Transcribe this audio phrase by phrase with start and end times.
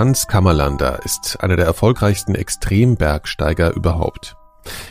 [0.00, 4.34] Hans Kammerlander ist einer der erfolgreichsten Extrembergsteiger überhaupt.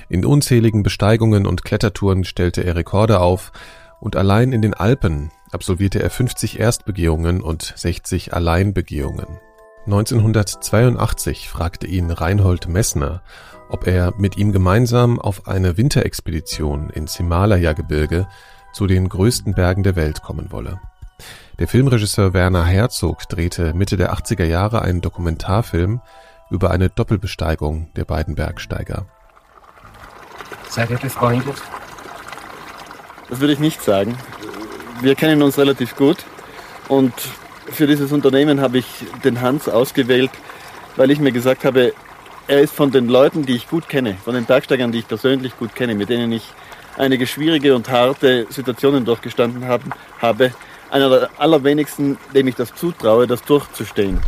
[0.08, 3.51] In unzähligen Besteigungen und Klettertouren stellte er Rekorde auf
[3.99, 9.40] und allein in den Alpen absolvierte er 50 Erstbegehungen und 60 Alleinbegehungen.
[9.87, 13.23] 1982 fragte ihn Reinhold Messner,
[13.67, 18.27] ob er mit ihm gemeinsam auf eine Winterexpedition ins Himalaya-Gebirge
[18.73, 20.80] zu den größten Bergen der Welt kommen wolle.
[21.59, 26.01] Der Filmregisseur Werner Herzog drehte Mitte der 80er Jahre einen Dokumentarfilm
[26.49, 29.05] über eine Doppelbesteigung der beiden Bergsteiger.
[30.69, 31.61] Seid ihr befreundet?
[33.29, 34.17] Das würde ich nicht sagen.
[35.01, 36.17] Wir kennen uns relativ gut
[36.87, 37.13] und
[37.71, 38.85] für dieses Unternehmen habe ich
[39.23, 40.31] den Hans ausgewählt,
[40.95, 41.93] weil ich mir gesagt habe,
[42.47, 45.57] er ist von den Leuten, die ich gut kenne, von den Bergsteigern, die ich persönlich
[45.57, 46.43] gut kenne, mit denen ich
[46.97, 50.51] einige schwierige und harte Situationen durchgestanden haben, habe,
[50.91, 54.20] einer der allerwenigsten, dem ich das zutraue, das durchzustehen.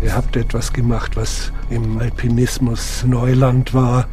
[0.00, 4.06] Ihr habt etwas gemacht, was im Alpinismus Neuland war.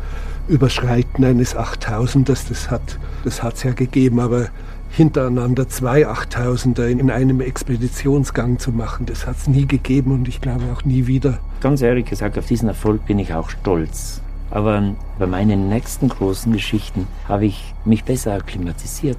[0.47, 4.47] Überschreiten eines 8000ers, das hat das hat's ja gegeben, aber
[4.91, 10.39] hintereinander zwei 8000er in einem Expeditionsgang zu machen, das hat es nie gegeben und ich
[10.39, 11.39] glaube auch nie wieder.
[11.59, 14.21] Ganz ehrlich gesagt, auf diesen Erfolg bin ich auch stolz.
[14.51, 19.17] Aber bei meinen nächsten großen Geschichten habe ich mich besser akklimatisiert.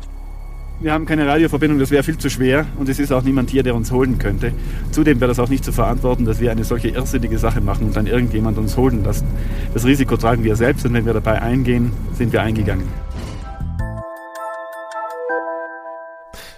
[0.78, 3.62] Wir haben keine Radioverbindung, das wäre viel zu schwer und es ist auch niemand hier,
[3.62, 4.52] der uns holen könnte.
[4.90, 7.96] Zudem wäre das auch nicht zu verantworten, dass wir eine solche irrsinnige Sache machen und
[7.96, 9.24] dann irgendjemand uns holen lässt.
[9.72, 12.86] Das Risiko tragen wir selbst und wenn wir dabei eingehen, sind wir eingegangen.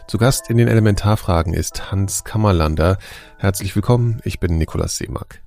[0.08, 2.98] Zu Gast in den Elementarfragen ist Hans Kammerlander.
[3.36, 5.42] Herzlich willkommen, ich bin Nikolaus Seemack.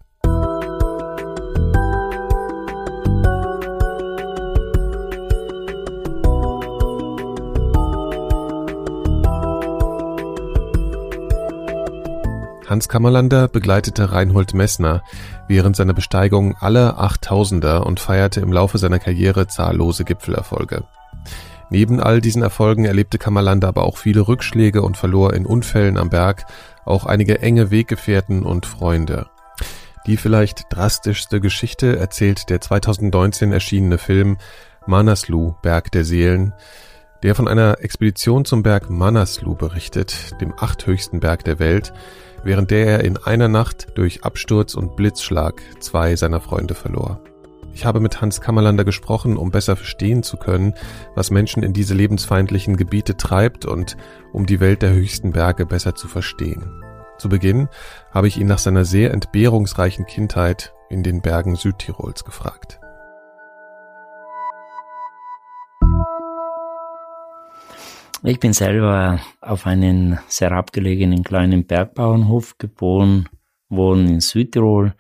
[12.72, 15.04] Hans Kammerlander begleitete Reinhold Messner
[15.49, 20.86] während seiner Besteigung aller Achttausender und feierte im Laufe seiner Karriere zahllose Gipfelerfolge.
[21.70, 26.10] Neben all diesen Erfolgen erlebte Kammerlander aber auch viele Rückschläge und verlor in Unfällen am
[26.10, 26.45] Berg
[26.86, 29.26] auch einige enge Weggefährten und Freunde.
[30.08, 34.37] Die vielleicht drastischste Geschichte erzählt der 2019 erschienene Film
[34.87, 36.54] Manaslu, Berg der Seelen,
[37.21, 41.92] der von einer Expedition zum Berg Manaslu berichtet, dem achthöchsten Berg der Welt,
[42.44, 47.22] während der er in einer Nacht durch Absturz und Blitzschlag zwei seiner Freunde verlor.
[47.74, 50.74] Ich habe mit Hans Kammerlander gesprochen, um besser verstehen zu können,
[51.16, 53.96] was Menschen in diese lebensfeindlichen Gebiete treibt und
[54.34, 56.84] um die Welt der höchsten Berge besser zu verstehen.
[57.18, 57.70] Zu Beginn
[58.12, 62.80] habe ich ihn nach seiner sehr entbehrungsreichen Kindheit in den Bergen Südtirols gefragt.
[68.23, 73.27] Ich bin selber auf einen sehr abgelegenen kleinen Bergbauernhof geboren,
[73.67, 74.93] wohne in Südtirol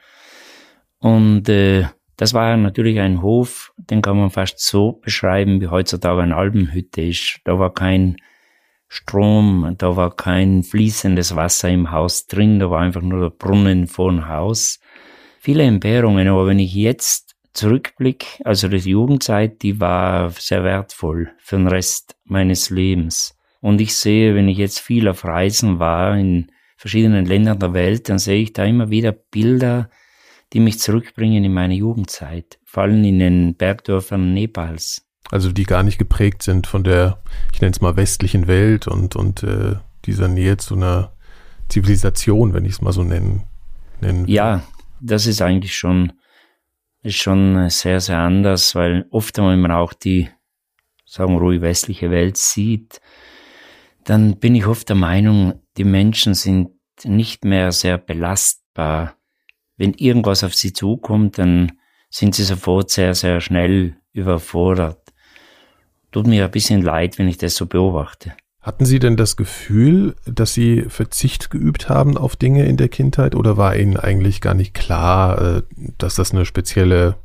[0.97, 1.85] und äh,
[2.17, 7.01] das war natürlich ein Hof, den kann man fast so beschreiben, wie heutzutage eine Albenhütte
[7.01, 7.39] ist.
[7.45, 8.17] Da war kein
[8.87, 13.87] Strom, da war kein fließendes Wasser im Haus drin, da war einfach nur der Brunnen
[13.87, 14.79] vor dem Haus.
[15.39, 21.57] Viele Entbehrungen, aber wenn ich jetzt zurückblicke, also die Jugendzeit, die war sehr wertvoll für
[21.57, 23.37] den Rest meines Lebens.
[23.59, 28.09] Und ich sehe, wenn ich jetzt viel auf Reisen war in verschiedenen Ländern der Welt,
[28.09, 29.89] dann sehe ich da immer wieder Bilder,
[30.53, 35.05] die mich zurückbringen in meine Jugendzeit, vor allem in den Bergdörfern Nepals.
[35.29, 37.21] Also die gar nicht geprägt sind von der,
[37.53, 39.75] ich nenne es mal westlichen Welt und, und äh,
[40.05, 41.13] dieser Nähe zu einer
[41.69, 43.43] Zivilisation, wenn ich es mal so nennen,
[44.01, 44.33] nennen will.
[44.33, 44.63] Ja,
[44.99, 46.11] das ist eigentlich schon,
[47.03, 50.29] ist schon sehr, sehr anders, weil oft, wenn man auch die,
[51.05, 53.01] sagen wir ruhig, westliche Welt sieht,
[54.03, 56.71] dann bin ich oft der Meinung, die Menschen sind
[57.03, 59.15] nicht mehr sehr belastbar
[59.81, 61.71] wenn irgendwas auf sie zukommt, dann
[62.11, 65.01] sind sie sofort sehr, sehr schnell überfordert.
[66.11, 68.33] Tut mir ein bisschen leid, wenn ich das so beobachte.
[68.61, 73.35] Hatten Sie denn das Gefühl, dass Sie Verzicht geübt haben auf Dinge in der Kindheit
[73.35, 75.63] oder war Ihnen eigentlich gar nicht klar, äh,
[75.97, 77.15] dass das eine spezielle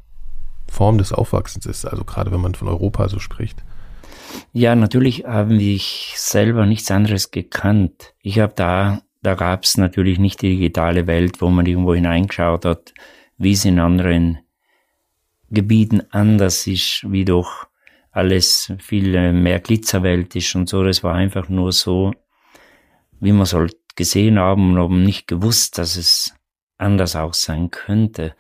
[0.66, 3.62] Form des Aufwachsens ist, also gerade wenn man von Europa so spricht?
[4.52, 8.14] Ja, natürlich habe ich selber nichts anderes gekannt.
[8.22, 12.64] Ich habe da da gab es natürlich nicht die digitale Welt, wo man irgendwo hineingeschaut
[12.64, 12.94] hat,
[13.38, 14.38] wie es in anderen
[15.50, 17.66] Gebieten anders ist, wie doch
[18.16, 20.82] alles viel mehr Glitzerwelt ist und so.
[20.82, 22.12] Das war einfach nur so,
[23.20, 26.34] wie man soll gesehen haben und haben nicht gewusst, dass es
[26.78, 28.34] anders auch sein könnte.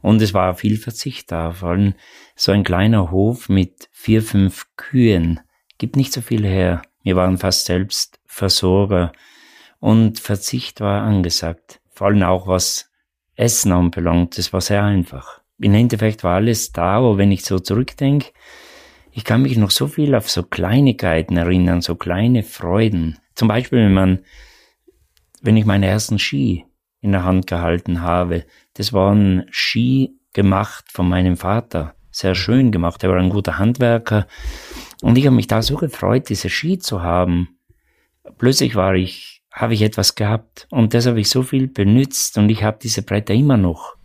[0.00, 1.94] Und es war viel Verzicht da, vor allem
[2.36, 5.40] so ein kleiner Hof mit vier, fünf Kühen
[5.76, 6.82] gibt nicht so viel her.
[7.02, 9.12] Wir waren fast selbst Versorger
[9.78, 11.80] und Verzicht war angesagt.
[11.90, 12.90] vor allem auch was
[13.34, 15.40] Essen anbelangt, das war sehr einfach.
[15.58, 18.28] Im Endeffekt war alles da, aber wenn ich so zurückdenke,
[19.18, 23.18] ich kann mich noch so viel auf so Kleinigkeiten erinnern, so kleine Freuden.
[23.34, 24.20] Zum Beispiel, wenn man,
[25.42, 26.66] wenn ich meine ersten Ski
[27.00, 28.44] in der Hand gehalten habe,
[28.74, 31.96] das waren Ski gemacht von meinem Vater.
[32.12, 33.02] Sehr schön gemacht.
[33.02, 34.28] Er war ein guter Handwerker.
[35.02, 37.58] Und ich habe mich da so gefreut, diese Ski zu haben.
[38.38, 40.68] Plötzlich war ich, habe ich etwas gehabt.
[40.70, 43.97] Und das habe ich so viel benutzt und ich habe diese Bretter immer noch.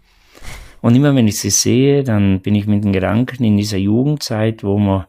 [0.83, 4.65] Und immer wenn ich sie sehe, dann bin ich mit den Gedanken in dieser Jugendzeit,
[4.65, 5.07] wo wir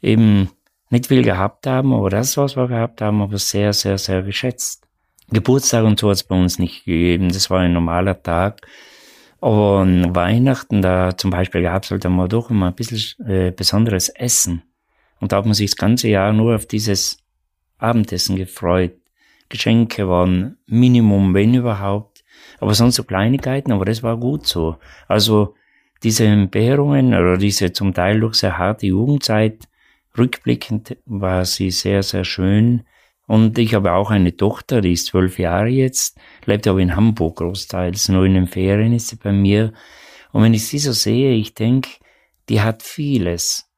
[0.00, 0.48] eben
[0.88, 4.88] nicht viel gehabt haben, aber das, was wir gehabt haben, aber sehr, sehr, sehr geschätzt.
[5.28, 7.28] Geburtstag und so hat es bei uns nicht gegeben.
[7.28, 8.66] Das war ein normaler Tag.
[9.42, 13.50] Aber an Weihnachten, da zum Beispiel gab es halt einmal doch immer ein bisschen äh,
[13.50, 14.62] besonderes Essen.
[15.20, 17.18] Und da hat man sich das ganze Jahr nur auf dieses
[17.76, 18.96] Abendessen gefreut.
[19.50, 22.15] Geschenke waren Minimum, wenn überhaupt.
[22.58, 24.76] Aber sonst so Kleinigkeiten, aber das war gut so.
[25.08, 25.54] Also
[26.02, 29.68] diese Entbehrungen oder diese zum Teil doch sehr harte Jugendzeit,
[30.16, 32.84] rückblickend war sie sehr, sehr schön.
[33.26, 37.36] Und ich habe auch eine Tochter, die ist zwölf Jahre jetzt, lebt aber in Hamburg
[37.38, 39.72] großteils, nur in den Ferien ist sie bei mir.
[40.32, 41.90] Und wenn ich sie so sehe, ich denke,
[42.48, 43.68] die hat vieles.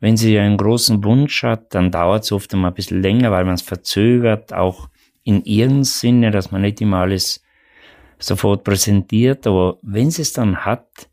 [0.00, 3.44] Wenn sie einen großen Wunsch hat, dann dauert es oft einmal ein bisschen länger, weil
[3.44, 4.88] man es verzögert, auch
[5.22, 7.42] in ihrem Sinne, dass man nicht immer alles
[8.20, 9.46] sofort präsentiert.
[9.46, 11.08] Aber wenn sie es dann hat,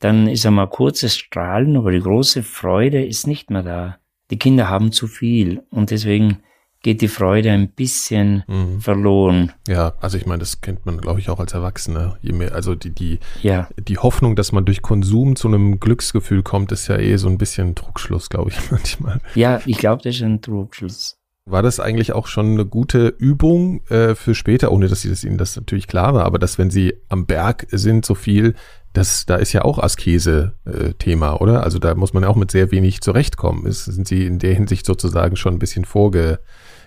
[0.00, 3.98] dann ist einmal kurzes Strahlen, aber die große Freude ist nicht mehr da.
[4.30, 6.38] Die Kinder haben zu viel und deswegen
[6.82, 8.80] geht die Freude ein bisschen mhm.
[8.80, 9.52] verloren.
[9.68, 12.16] Ja, also ich meine, das kennt man, glaube ich, auch als Erwachsene.
[12.22, 13.68] Je mehr, also die, die, ja.
[13.78, 17.38] die Hoffnung, dass man durch Konsum zu einem Glücksgefühl kommt, ist ja eh so ein
[17.38, 19.20] bisschen Trugschluss, glaube ich, manchmal.
[19.34, 21.19] Ja, ich glaube, das ist ein Trugschluss.
[21.50, 25.38] War das eigentlich auch schon eine gute Übung äh, für später, ohne dass, das Ihnen
[25.38, 28.54] das natürlich klar war, aber dass wenn Sie am Berg sind so viel,
[28.92, 31.62] das, da ist ja auch Askese äh, oder?
[31.64, 33.66] Also da muss man ja auch mit sehr wenig zurechtkommen.
[33.66, 36.40] Ist, sind Sie in der Hinsicht sozusagen schon ein bisschen vorge,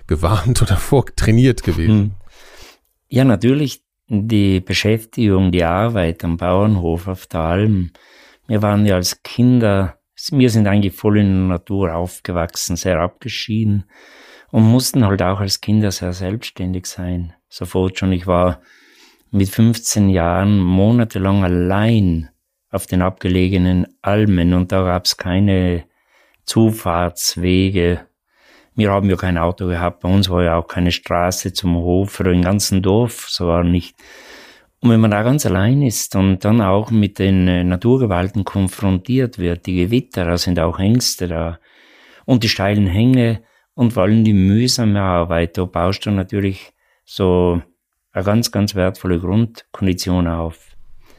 [0.08, 2.00] gewarnt oder vortrainiert gewesen?
[2.00, 2.12] Hm.
[3.10, 7.92] Ja, natürlich die Beschäftigung, die Arbeit am Bauernhof auf der Alm.
[8.48, 9.98] Wir waren ja als Kinder,
[10.32, 13.86] wir sind eigentlich voll in der Natur aufgewachsen, sehr abgeschieden
[14.54, 17.34] und mussten halt auch als Kinder sehr selbstständig sein.
[17.50, 18.62] Sofort schon, ich war
[19.32, 22.30] mit 15 Jahren monatelang allein
[22.70, 25.84] auf den abgelegenen Almen und da gab es keine
[26.46, 28.08] Zufahrtswege
[28.76, 32.12] wir haben ja kein Auto gehabt, bei uns war ja auch keine Straße zum Hof
[32.12, 33.96] für den ganzen Dorf, so war nicht.
[34.80, 39.38] Und wenn man da ganz allein ist und dann auch mit den äh, Naturgewalten konfrontiert
[39.38, 41.60] wird, die Gewitter, da sind auch Ängste da
[42.26, 43.42] und die steilen Hänge
[43.76, 46.74] und vor allem die mühsame Arbeit, da baust du natürlich
[47.06, 47.62] so
[48.12, 50.76] eine ganz, ganz wertvolle Grundkondition auf.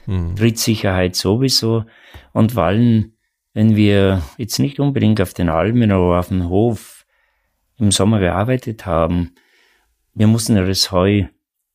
[0.07, 0.37] Mhm.
[0.37, 1.85] Trittsicherheit sowieso
[2.33, 3.13] und vor allem,
[3.55, 7.07] wenn wir jetzt nicht unbedingt auf den Almen oder auf dem Hof
[7.79, 9.33] im Sommer gearbeitet haben,
[10.13, 11.25] wir mussten ja das Heu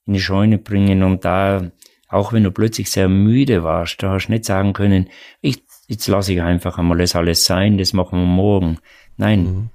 [0.05, 1.71] in die Scheune bringen und da,
[2.07, 5.09] auch wenn du plötzlich sehr müde warst, da hast du nicht sagen können,
[5.41, 8.77] ich, jetzt lasse ich einfach einmal das alles sein, das machen wir morgen.
[9.17, 9.69] Nein, mhm.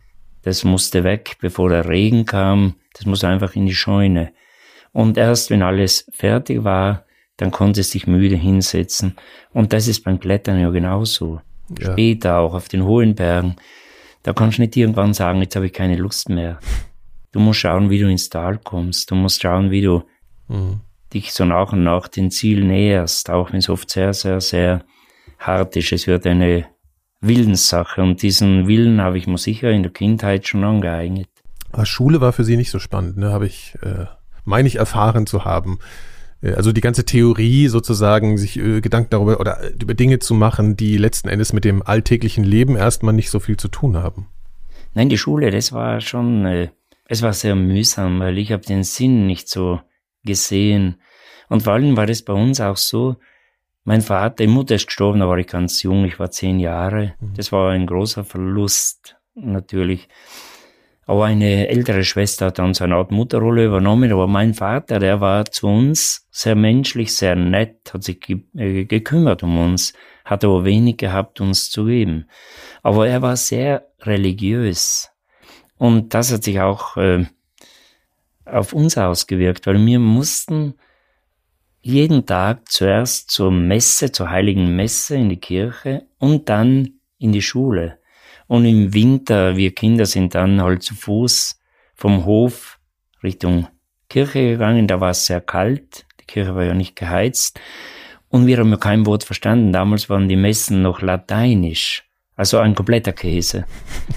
[0.45, 4.33] Das musste weg, bevor der Regen kam, das muss einfach in die Scheune.
[4.93, 7.05] Und erst wenn alles fertig war,
[7.37, 9.17] dann konntest du dich müde hinsetzen.
[9.53, 11.41] Und das ist beim Klettern ja genauso.
[11.79, 11.93] Ja.
[11.93, 13.57] Später auch auf den hohen Bergen.
[14.23, 16.59] Da kannst du nicht irgendwann sagen, jetzt habe ich keine Lust mehr.
[17.33, 19.11] Du musst schauen, wie du ins Tal kommst.
[19.11, 20.05] Du musst schauen, wie du
[20.49, 20.81] mhm.
[21.13, 24.85] dich so nach und nach dem Ziel näherst, auch wenn es oft sehr, sehr, sehr
[25.39, 25.93] hart ist.
[25.93, 26.67] Es wird eine
[27.27, 31.29] Willenssache und diesen Willen habe ich mir sicher in der Kindheit schon angeeignet.
[31.73, 33.33] Aber Schule war für Sie nicht so spannend, ne?
[33.33, 34.07] Habe ich, äh,
[34.45, 35.79] meine ich erfahren zu haben.
[36.43, 40.35] Äh, also die ganze Theorie sozusagen, sich äh, Gedanken darüber oder äh, über Dinge zu
[40.35, 44.29] machen, die letzten Endes mit dem alltäglichen Leben erstmal nicht so viel zu tun haben.
[44.95, 46.69] Nein, die Schule, das war schon, äh,
[47.07, 49.81] es war sehr mühsam, weil ich habe den Sinn nicht so
[50.25, 51.01] gesehen.
[51.49, 53.17] Und vor allem war das bei uns auch so,
[53.85, 57.15] mein Vater, die Mutter ist gestorben, da war ich ganz jung, ich war zehn Jahre.
[57.21, 57.35] Mhm.
[57.37, 60.09] Das war ein großer Verlust, natürlich.
[61.07, 64.11] Aber eine ältere Schwester hat dann so eine Art Mutterrolle übernommen.
[64.11, 68.87] Aber mein Vater, der war zu uns sehr menschlich, sehr nett, hat sich ge äh,
[68.87, 69.93] gekümmert um uns,
[70.25, 72.27] hat aber wenig gehabt, uns zu geben.
[72.83, 75.11] Aber er war sehr religiös.
[75.77, 77.27] Und das hat sich auch äh,
[78.47, 80.75] auf uns ausgewirkt, weil wir mussten
[81.85, 87.43] jeden Tag zuerst zur Messe, zur heiligen Messe in die Kirche und dann in die
[87.43, 87.99] Schule.
[88.47, 91.61] Und im Winter, wir Kinder sind dann halt zu Fuß
[91.95, 92.79] vom Hof
[93.23, 93.69] Richtung
[94.09, 94.87] Kirche gegangen.
[94.87, 96.07] Da war es sehr kalt.
[96.23, 97.61] Die Kirche war ja nicht geheizt.
[98.31, 99.73] Und wir haben ja kein Wort verstanden.
[99.73, 102.05] Damals waren die Messen noch lateinisch.
[102.35, 103.67] Also ein kompletter Käse.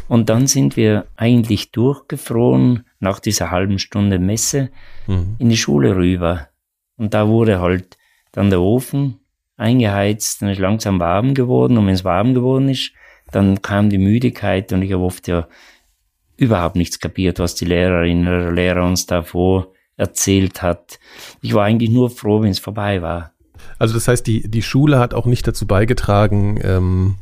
[0.07, 4.69] Und dann sind wir eigentlich durchgefroren nach dieser halben Stunde Messe
[5.05, 5.35] mhm.
[5.37, 6.47] in die Schule rüber.
[6.97, 7.97] Und da wurde halt
[8.31, 9.19] dann der Ofen
[9.55, 11.77] eingeheizt, dann ist langsam warm geworden.
[11.77, 12.91] Und wenn es warm geworden ist,
[13.31, 15.47] dann kam die Müdigkeit und ich habe oft ja
[16.37, 20.99] überhaupt nichts kapiert, was die Lehrerin oder Lehrer uns davor erzählt hat.
[21.41, 23.33] Ich war eigentlich nur froh, wenn es vorbei war.
[23.79, 27.15] Also das heißt, die, die Schule hat auch nicht dazu beigetragen, ähm,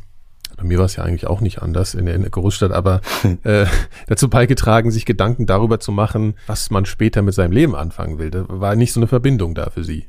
[0.58, 3.02] bei mir war es ja eigentlich auch nicht anders in der, in der Großstadt, aber
[3.44, 3.66] äh,
[4.08, 8.32] dazu beigetragen, sich Gedanken darüber zu machen, was man später mit seinem Leben anfangen will.
[8.32, 10.06] Da war nicht so eine Verbindung da für Sie.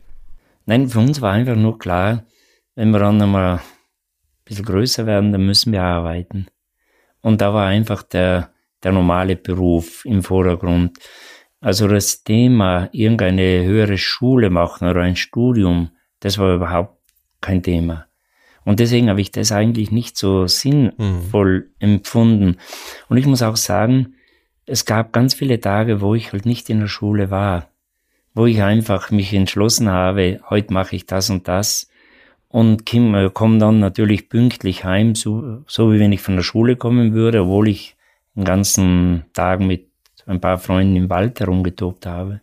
[0.65, 2.25] Nein, für uns war einfach nur klar,
[2.75, 3.61] wenn wir dann einmal ein
[4.45, 6.47] bisschen größer werden, dann müssen wir arbeiten.
[7.21, 8.51] Und da war einfach der,
[8.83, 10.99] der normale Beruf im Vordergrund.
[11.61, 16.99] Also das Thema, irgendeine höhere Schule machen oder ein Studium, das war überhaupt
[17.41, 18.07] kein Thema.
[18.67, 21.65] Und deswegen habe ich das eigentlich nicht so sinnvoll mhm.
[21.79, 22.57] empfunden.
[23.09, 24.17] Und ich muss auch sagen,
[24.67, 27.71] es gab ganz viele Tage, wo ich halt nicht in der Schule war,
[28.35, 31.89] wo ich einfach mich entschlossen habe, heute mache ich das und das
[32.49, 36.75] und komme komm dann natürlich pünktlich heim, so, so wie wenn ich von der Schule
[36.75, 37.97] kommen würde, obwohl ich
[38.35, 39.86] den ganzen Tag mit
[40.27, 42.41] ein paar Freunden im Wald herumgetobt habe.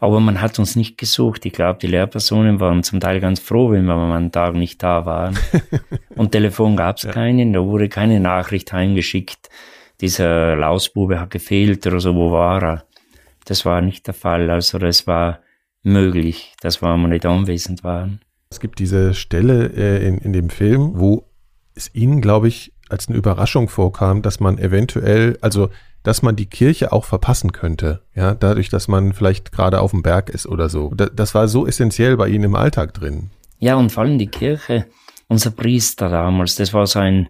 [0.00, 1.44] Aber man hat uns nicht gesucht.
[1.44, 4.82] Ich glaube, die Lehrpersonen waren zum Teil ganz froh, wenn wir am einen Tag nicht
[4.82, 5.36] da waren.
[6.16, 7.12] Und Telefon gab es ja.
[7.12, 9.50] keinen, da wurde keine Nachricht heimgeschickt.
[10.00, 12.84] Dieser Lausbube hat gefehlt oder so, wo war er?
[13.44, 14.50] Das war nicht der Fall.
[14.50, 15.40] Also das war
[15.82, 18.20] möglich, dass wir mal nicht anwesend waren.
[18.50, 21.28] Es gibt diese Stelle äh, in, in dem Film, wo
[21.74, 25.70] es Ihnen, glaube ich, als eine Überraschung vorkam, dass man eventuell, also
[26.06, 30.02] dass man die Kirche auch verpassen könnte, ja, dadurch, dass man vielleicht gerade auf dem
[30.02, 30.90] Berg ist oder so.
[30.94, 33.30] Das war so essentiell bei Ihnen im Alltag drin.
[33.58, 34.86] Ja, und vor allem die Kirche,
[35.26, 37.28] unser Priester damals, das war so ein,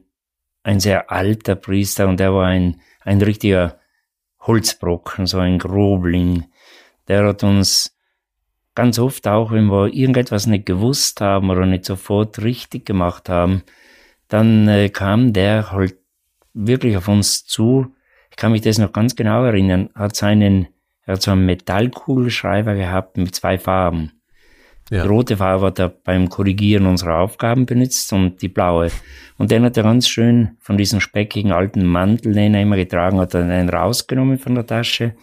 [0.63, 3.79] ein sehr alter Priester und der war ein, ein richtiger
[4.41, 6.45] Holzbrocken, so ein Grobling.
[7.09, 7.97] Der hat uns
[8.75, 13.63] ganz oft auch, wenn wir irgendetwas nicht gewusst haben oder nicht sofort richtig gemacht haben,
[14.29, 15.97] dann äh, kam der halt
[16.53, 17.96] wirklich auf uns zu
[18.37, 20.69] ich kann mich das noch ganz genau erinnern, hat seinen,
[21.07, 24.13] er hat so einen Metallkugelschreiber gehabt mit zwei Farben.
[24.91, 25.05] Ja.
[25.05, 28.91] Die rote Farbe hat er beim Korrigieren unserer Aufgaben benutzt und die blaue.
[29.39, 33.19] Und den hat er ganz schön von diesem speckigen alten Mantel, den er immer getragen
[33.19, 35.15] hat, einen rausgenommen von der Tasche,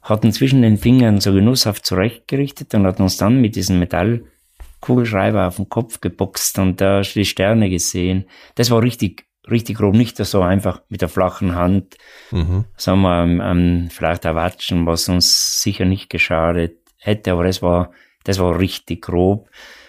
[0.00, 5.46] hat ihn zwischen den Fingern so genusshaft zurechtgerichtet und hat uns dann mit diesem Metallkugelschreiber
[5.46, 8.24] auf den Kopf geboxt und da die Sterne gesehen.
[8.54, 11.96] Das war richtig richtig grob, nicht so einfach mit der flachen Hand,
[12.30, 12.64] mhm.
[12.76, 17.92] sagen wir, ähm, ähm, vielleicht erwatschen, was uns sicher nicht geschadet hätte, aber das war,
[18.24, 19.48] das war richtig grob.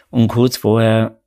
[0.10, 1.22] Und kurz vorher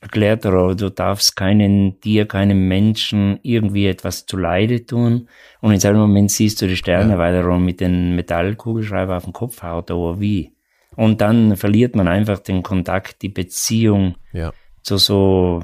[0.00, 5.28] erklärt er, du darfst keinen Tier, keinem Menschen irgendwie etwas zu Leide tun.
[5.60, 7.18] Und in seinem Moment siehst du die Sterne, ja.
[7.18, 10.52] weil er mit den Metallkugelschreiber auf den Kopf haut, aber wie?
[10.94, 14.52] Und dann verliert man einfach den Kontakt, die Beziehung ja.
[14.82, 15.62] zu so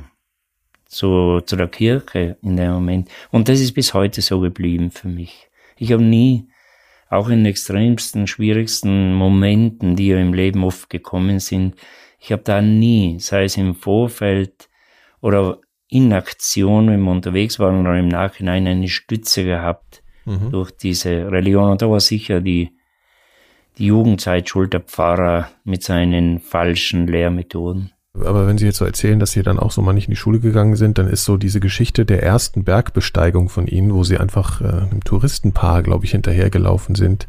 [0.92, 3.08] zu, zu der Kirche in dem Moment.
[3.30, 5.49] Und das ist bis heute so geblieben für mich.
[5.76, 6.49] Ich habe nie,
[7.08, 11.76] auch in den extremsten, schwierigsten Momenten, die ja im Leben oft gekommen sind,
[12.18, 14.68] ich habe da nie, sei es im Vorfeld
[15.20, 15.58] oder
[15.88, 20.50] in Aktion, wenn wir unterwegs waren oder im Nachhinein eine Stütze gehabt mhm.
[20.50, 21.70] durch diese Religion.
[21.70, 22.70] Und da war sicher die,
[23.78, 27.92] die Jugendzeit schuld der Pfarrer mit seinen falschen Lehrmethoden.
[28.21, 30.19] Aber wenn Sie jetzt so erzählen, dass Sie dann auch so mal nicht in die
[30.19, 34.19] Schule gegangen sind, dann ist so diese Geschichte der ersten Bergbesteigung von Ihnen, wo Sie
[34.19, 37.26] einfach äh, einem Touristenpaar, glaube ich, hinterhergelaufen sind,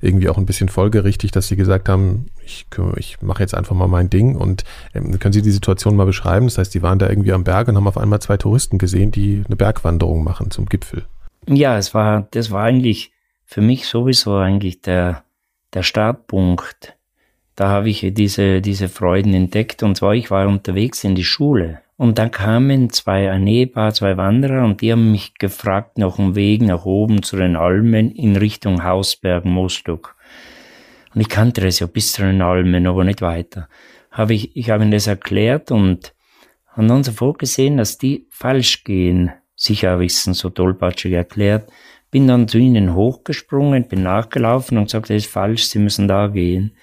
[0.00, 2.66] irgendwie auch ein bisschen folgerichtig, dass Sie gesagt haben, ich,
[2.96, 4.64] ich mache jetzt einfach mal mein Ding und
[4.94, 6.46] ähm, können Sie die Situation mal beschreiben?
[6.46, 9.10] Das heißt, Sie waren da irgendwie am Berg und haben auf einmal zwei Touristen gesehen,
[9.10, 11.06] die eine Bergwanderung machen zum Gipfel.
[11.48, 13.10] Ja, es war, das war eigentlich
[13.46, 15.24] für mich sowieso eigentlich der,
[15.72, 16.96] der Startpunkt
[17.56, 19.82] da habe ich diese, diese Freuden entdeckt.
[19.82, 21.80] Und zwar, ich war unterwegs in die Schule.
[21.96, 26.60] Und dann kamen zwei, Ehepaar, zwei Wanderer, und die haben mich gefragt nach dem Weg
[26.60, 30.14] nach oben zu den Almen in Richtung Hausberg, Mostock.
[31.14, 33.68] Und ich kannte das ja bis zu den Almen, aber nicht weiter.
[34.10, 36.12] Habe ich, ich habe ihnen das erklärt und
[36.68, 39.32] haben dann sofort gesehen, dass die falsch gehen.
[39.54, 41.70] Sicher es so tollpatschig erklärt.
[42.10, 46.26] Bin dann zu ihnen hochgesprungen, bin nachgelaufen und gesagt, das ist falsch, sie müssen da
[46.26, 46.76] gehen.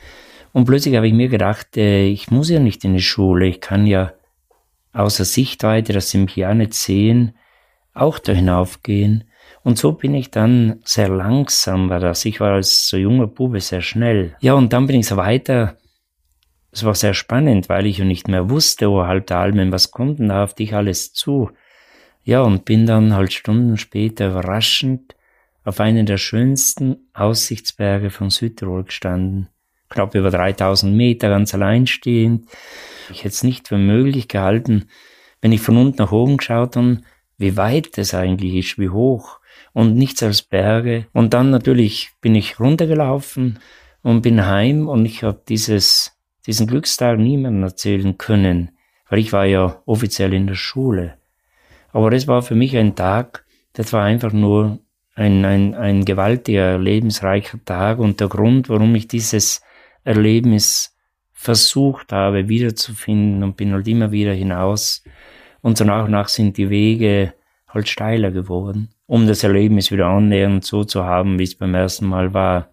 [0.54, 3.60] Und plötzlich habe ich mir gedacht, äh, ich muss ja nicht in die Schule, ich
[3.60, 4.14] kann ja
[4.94, 7.36] außer Sichtweite, dass sie mich ja nicht sehen,
[7.94, 9.26] auch da hinaufgehen.
[9.64, 12.24] Und so bin ich dann sehr langsam, war das.
[12.26, 14.36] Ich war als so junger Bube sehr schnell.
[14.40, 15.78] Ja, und dann bin ich so weiter
[16.74, 20.18] es war sehr spannend, weil ich ja nicht mehr wusste, oh, halt Almen, was kommt
[20.18, 21.52] denn da auf dich alles zu?
[22.24, 25.16] Ja, und bin dann halt Stunden später überraschend
[25.64, 29.50] auf einen der schönsten Aussichtsberge von Südtirol gestanden.
[29.94, 32.50] Knapp über 3000 Meter ganz allein stehend.
[33.12, 34.90] Ich hätte es nicht für möglich gehalten,
[35.42, 37.02] wenn ich von unten nach oben geschaut habe,
[37.38, 39.40] wie weit es eigentlich ist, wie hoch
[39.74, 41.08] und nichts als Berge.
[41.14, 43.60] Und dann natürlich bin ich runtergelaufen
[44.02, 48.72] und bin heim und ich habe dieses, diesen Glückstag niemandem erzählen können,
[49.10, 51.16] weil ich war ja offiziell in der Schule.
[51.92, 54.80] Aber das war für mich ein Tag, das war einfach nur
[55.16, 59.62] ein, ein, ein gewaltiger, lebensreicher Tag und der Grund, warum ich dieses
[60.04, 60.96] Erlebnis
[61.32, 65.04] versucht habe wiederzufinden und bin halt immer wieder hinaus.
[65.62, 67.34] Und so nach und nach sind die Wege
[67.68, 72.06] halt steiler geworden, um das Erlebnis wieder annähernd so zu haben, wie es beim ersten
[72.06, 72.70] Mal war.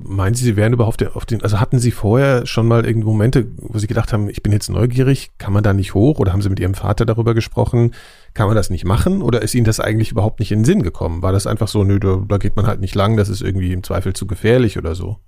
[0.00, 3.48] Meinen Sie, Sie wären überhaupt auf den, also hatten Sie vorher schon mal irgendwie Momente,
[3.56, 6.20] wo Sie gedacht haben, ich bin jetzt neugierig, kann man da nicht hoch?
[6.20, 7.94] Oder haben Sie mit Ihrem Vater darüber gesprochen,
[8.32, 9.22] kann man das nicht machen?
[9.22, 11.22] Oder ist Ihnen das eigentlich überhaupt nicht in den Sinn gekommen?
[11.22, 13.72] War das einfach so, nö, da, da geht man halt nicht lang, das ist irgendwie
[13.72, 15.18] im Zweifel zu gefährlich oder so?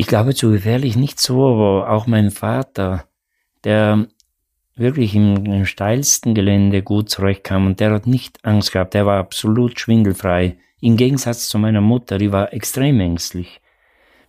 [0.00, 3.04] Ich glaube, zu gefährlich nicht so, aber auch mein Vater,
[3.64, 4.06] der
[4.74, 9.18] wirklich im, im steilsten Gelände gut zurechtkam und der hat nicht Angst gehabt, der war
[9.18, 10.56] absolut schwindelfrei.
[10.80, 13.60] Im Gegensatz zu meiner Mutter, die war extrem ängstlich.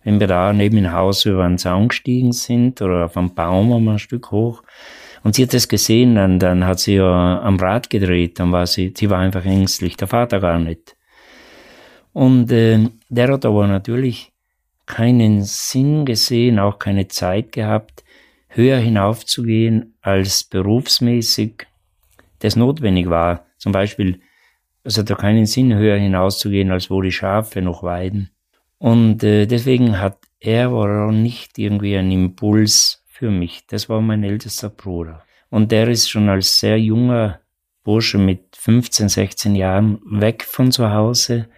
[0.04, 3.72] Wenn wir da neben dem Haus über einen Zaun gestiegen sind oder auf einen Baum
[3.72, 4.62] um ein Stück hoch
[5.22, 8.66] und sie hat das gesehen, dann, dann hat sie ja am Rad gedreht, dann war
[8.66, 10.98] sie, sie war einfach ängstlich, der Vater gar nicht.
[12.12, 14.31] Und äh, der hat aber natürlich
[14.92, 18.04] keinen Sinn gesehen, auch keine Zeit gehabt,
[18.48, 21.66] höher hinaufzugehen, als berufsmäßig
[22.40, 23.46] das notwendig war.
[23.56, 24.20] Zum Beispiel,
[24.84, 28.30] es hat doch keinen Sinn, höher hinauszugehen, als wo die Schafe noch weiden.
[28.78, 33.64] Und äh, deswegen hat er war nicht irgendwie ein Impuls für mich.
[33.68, 35.24] Das war mein ältester Bruder.
[35.48, 37.40] Und der ist schon als sehr junger
[37.84, 41.48] Bursche mit 15, 16 Jahren weg von zu Hause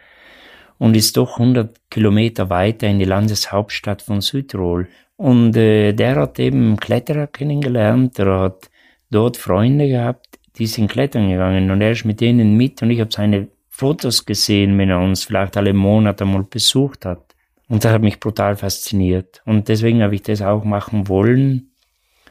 [0.78, 4.88] und ist doch 100 Kilometer weiter in die Landeshauptstadt von Südtirol.
[5.16, 8.70] Und äh, der hat eben Kletterer kennengelernt, er hat
[9.10, 13.00] dort Freunde gehabt, die sind klettern gegangen und er ist mit denen mit und ich
[13.00, 17.34] habe seine Fotos gesehen, wenn er uns vielleicht alle Monate mal besucht hat.
[17.68, 19.42] Und das hat mich brutal fasziniert.
[19.46, 21.70] Und deswegen habe ich das auch machen wollen.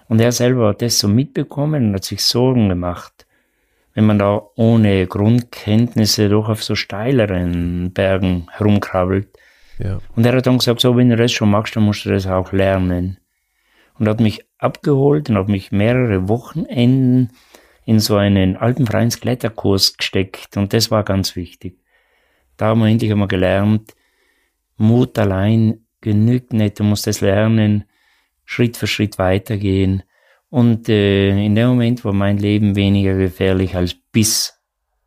[0.07, 3.22] Und er selber hat das so mitbekommen und hat sich Sorgen gemacht
[3.93, 9.29] wenn man da ohne Grundkenntnisse doch auf so steileren Bergen herumkrabbelt.
[9.79, 9.99] Ja.
[10.15, 12.27] Und er hat dann gesagt, so, wenn du das schon magst, dann musst du das
[12.27, 13.17] auch lernen.
[13.99, 17.29] Und hat mich abgeholt und hat mich mehrere Wochenenden
[17.85, 20.57] in so einen alpenfreien Kletterkurs gesteckt.
[20.57, 21.77] Und das war ganz wichtig.
[22.57, 23.93] Da haben wir endlich einmal gelernt,
[24.77, 27.85] Mut allein genügt nicht, du musst das lernen,
[28.45, 30.03] Schritt für Schritt weitergehen.
[30.53, 34.53] Und äh, in dem Moment war mein Leben weniger gefährlich als bis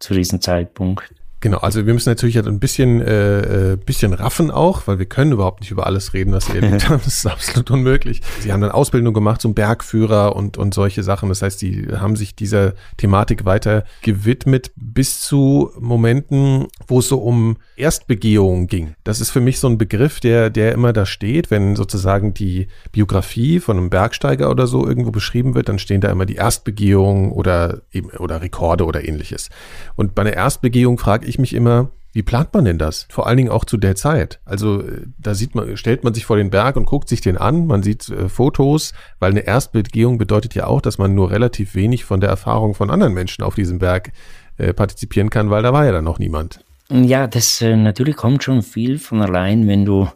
[0.01, 1.15] zu diesem Zeitpunkt.
[1.47, 5.07] Genau, also wir müssen natürlich halt ein bisschen, äh, äh, bisschen raffen auch, weil wir
[5.07, 7.01] können überhaupt nicht über alles reden, was sie erlebt haben.
[7.05, 8.21] Das ist absolut unmöglich.
[8.41, 11.29] Sie haben dann Ausbildung gemacht zum Bergführer und, und solche Sachen.
[11.29, 17.19] Das heißt, die haben sich dieser Thematik weiter gewidmet bis zu Momenten, wo es so
[17.19, 18.97] um Erstbegehungen ging.
[19.05, 22.67] Das ist für mich so ein Begriff, der, der immer da steht, wenn sozusagen die
[22.91, 27.31] Biografie von einem Bergsteiger oder so irgendwo beschrieben wird, dann stehen da immer die Erstbegehungen
[27.31, 29.49] oder eben, oder Rekorde oder ähnliches.
[29.95, 33.07] Und bei einer Erstbegehung frage ich mich immer, wie plant man denn das?
[33.11, 34.41] Vor allen Dingen auch zu der Zeit.
[34.47, 37.37] Also äh, da sieht man, stellt man sich vor den Berg und guckt sich den
[37.37, 37.67] an.
[37.67, 42.07] Man sieht äh, Fotos, weil eine Erstbegehung bedeutet ja auch, dass man nur relativ wenig
[42.07, 44.13] von der Erfahrung von anderen Menschen auf diesem Berg
[44.57, 46.65] äh, partizipieren kann, weil da war ja dann noch niemand.
[46.91, 50.09] Ja, das äh, natürlich kommt schon viel von allein, wenn du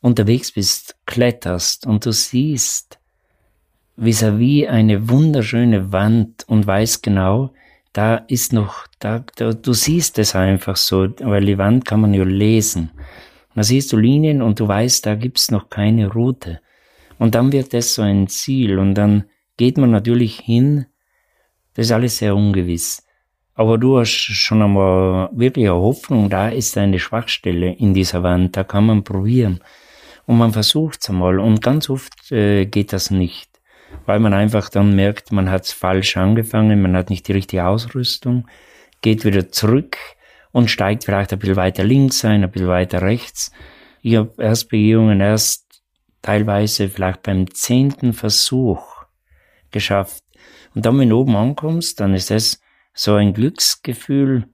[0.00, 2.98] unterwegs bist, kletterst und du siehst
[3.96, 7.52] vis-à-vis -vis eine wunderschöne Wand und weißt genau,
[7.96, 12.12] da ist noch, da, da, du siehst es einfach so, weil die Wand kann man
[12.12, 12.90] ja lesen.
[13.54, 16.60] Da siehst du Linien und du weißt, da gibt's noch keine Route.
[17.18, 19.24] Und dann wird das so ein Ziel und dann
[19.56, 20.84] geht man natürlich hin.
[21.72, 23.02] Das ist alles sehr ungewiss.
[23.54, 28.58] Aber du hast schon einmal wirklich eine Hoffnung, da ist eine Schwachstelle in dieser Wand,
[28.58, 29.60] da kann man probieren.
[30.26, 33.55] Und man versucht es einmal und ganz oft äh, geht das nicht
[34.04, 38.48] weil man einfach dann merkt, man hat falsch angefangen, man hat nicht die richtige Ausrüstung,
[39.00, 39.96] geht wieder zurück
[40.52, 43.52] und steigt vielleicht ein bisschen weiter links ein, ein bisschen weiter rechts.
[44.02, 45.82] Ich habe Erstbegehungen erst
[46.22, 49.04] teilweise vielleicht beim zehnten Versuch
[49.70, 50.24] geschafft.
[50.74, 52.60] Und dann, wenn du oben ankommst, dann ist das
[52.92, 54.46] so ein Glücksgefühl.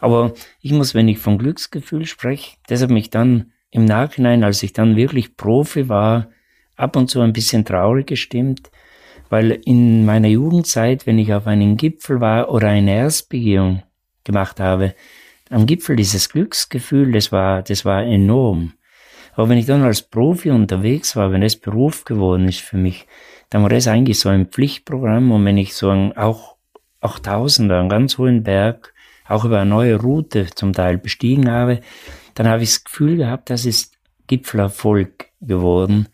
[0.00, 4.62] Aber ich muss, wenn ich von Glücksgefühl spreche, das hat mich dann im Nachhinein, als
[4.62, 6.28] ich dann wirklich Profi war,
[6.76, 8.70] ab und zu ein bisschen traurig gestimmt,
[9.34, 13.82] weil in meiner Jugendzeit, wenn ich auf einem Gipfel war oder eine Erstbegehung
[14.22, 14.94] gemacht habe,
[15.50, 18.74] am Gipfel dieses Glücksgefühl, das war, das war enorm.
[19.34, 23.08] Aber wenn ich dann als Profi unterwegs war, wenn es Beruf geworden ist für mich,
[23.50, 26.54] dann war das eigentlich so ein Pflichtprogramm und wenn ich so ein, auch,
[27.00, 28.94] auch Tausender, einen ganz hohen Berg,
[29.26, 31.80] auch über eine neue Route zum Teil bestiegen habe,
[32.34, 36.06] dann habe ich das Gefühl gehabt, das ist Gipfelerfolg geworden,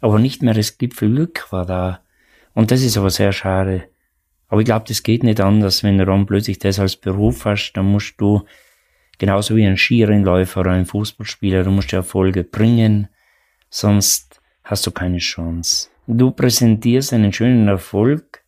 [0.00, 2.00] aber nicht mehr das Gipfelglück war da.
[2.56, 3.84] Und das ist aber sehr schade.
[4.48, 7.74] Aber ich glaube, das geht nicht anders, wenn du dann plötzlich das als Beruf hast,
[7.74, 8.44] dann musst du,
[9.18, 13.08] genauso wie ein Skirennläufer oder ein Fußballspieler, du musst Erfolge bringen,
[13.68, 15.90] sonst hast du keine Chance.
[16.06, 18.42] Du präsentierst einen schönen Erfolg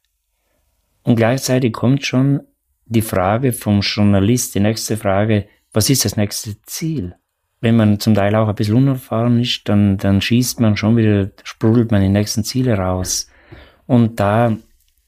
[1.02, 2.40] und gleichzeitig kommt schon
[2.86, 7.14] die Frage vom Journalist, die nächste Frage, was ist das nächste Ziel?
[7.60, 11.30] Wenn man zum Teil auch ein bisschen unerfahren ist, dann, dann schießt man schon wieder,
[11.44, 13.28] sprudelt man die nächsten Ziele raus.
[13.88, 14.56] Und da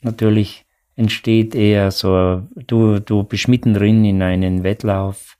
[0.00, 0.64] natürlich
[0.96, 5.36] entsteht eher so, du, du bist mittendrin in einen Wettlauf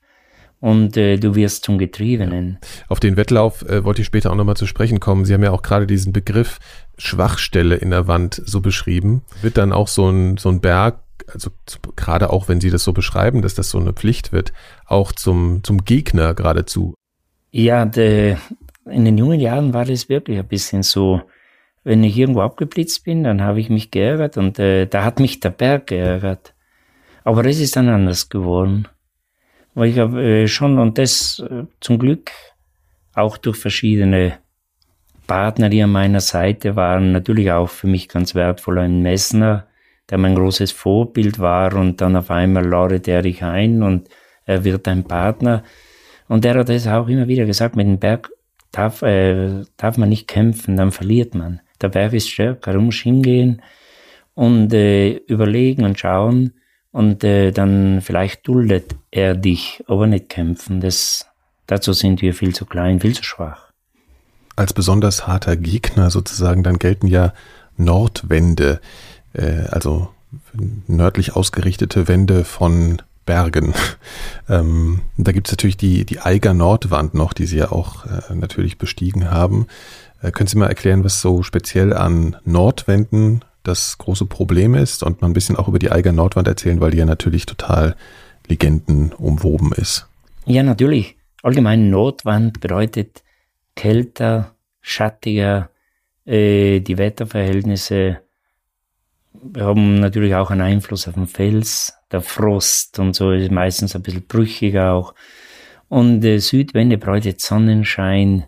[0.59, 2.59] und äh, du wirst zum Getriebenen.
[2.87, 5.25] Auf den Wettlauf äh, wollte ich später auch nochmal zu sprechen kommen.
[5.25, 6.59] Sie haben ja auch gerade diesen Begriff
[6.97, 9.23] Schwachstelle in der Wand so beschrieben.
[9.41, 10.99] Wird dann auch so ein, so ein Berg
[11.33, 11.51] also
[11.95, 14.53] gerade auch wenn Sie das so beschreiben, dass das so eine Pflicht wird,
[14.85, 16.95] auch zum, zum Gegner geradezu.
[17.51, 18.37] Ja, de,
[18.89, 21.21] in den jungen Jahren war das wirklich ein bisschen so.
[21.83, 25.39] Wenn ich irgendwo abgeblitzt bin, dann habe ich mich geärgert und äh, da hat mich
[25.39, 26.53] der Berg geärgert.
[27.23, 28.87] Aber das ist dann anders geworden.
[29.73, 32.31] Weil ich habe äh, schon, und das äh, zum Glück
[33.13, 34.37] auch durch verschiedene
[35.27, 38.79] Partner, die an meiner Seite waren, natürlich auch für mich ganz wertvoll.
[38.79, 39.67] Ein Messner,
[40.09, 44.09] der mein großes Vorbild war und dann auf einmal ladet er dich ein und
[44.45, 45.63] er wird ein Partner.
[46.27, 48.29] Und er hat das auch immer wieder gesagt, mit dem Berg
[48.71, 51.61] darf, äh, darf man nicht kämpfen, dann verliert man.
[51.89, 53.61] Der du musst hingehen
[54.33, 56.53] und äh, überlegen und schauen
[56.91, 60.81] und äh, dann vielleicht duldet er dich, aber nicht kämpfen.
[60.81, 61.27] Das,
[61.67, 63.71] dazu sind wir viel zu klein, viel zu schwach.
[64.55, 67.33] Als besonders harter Gegner sozusagen, dann gelten ja
[67.77, 68.81] Nordwände
[69.33, 70.09] äh, also
[70.87, 73.73] nördlich ausgerichtete Wände von Bergen.
[74.49, 78.35] Ähm, da gibt es natürlich die, die Eiger Nordwand noch, die Sie ja auch äh,
[78.35, 79.67] natürlich bestiegen haben.
[80.21, 85.21] Äh, können Sie mal erklären, was so speziell an Nordwänden das große Problem ist und
[85.21, 87.95] mal ein bisschen auch über die Eiger Nordwand erzählen, weil die ja natürlich total
[88.47, 90.07] Legenden umwoben ist.
[90.45, 91.17] Ja, natürlich.
[91.43, 93.23] Allgemein Nordwand bedeutet
[93.75, 95.69] kälter, schattiger,
[96.25, 98.19] äh, die Wetterverhältnisse
[99.57, 104.01] haben natürlich auch einen Einfluss auf den Fels, der Frost und so ist meistens ein
[104.01, 105.15] bisschen brüchiger auch.
[105.87, 108.45] Und äh, Südwende bedeutet Sonnenschein,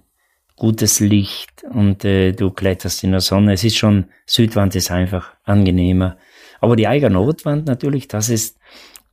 [0.63, 3.51] gutes Licht und äh, du kletterst in der Sonne.
[3.51, 6.15] Es ist schon, Südwand ist einfach angenehmer.
[6.61, 8.57] Aber die Eiger Nordwand natürlich, das ist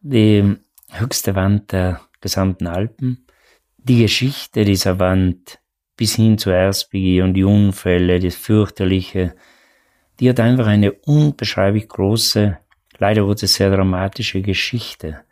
[0.01, 0.55] die
[0.93, 3.27] höchste Wand der gesamten Alpen.
[3.79, 5.59] Die Geschichte dieser Wand
[5.97, 9.35] bis hin zur Erzbegehung und die Unfälle, das fürchterliche,
[10.21, 12.59] die hat einfach eine unbeschreiblich große,
[12.99, 15.23] leider wurde sehr dramatische Geschichte.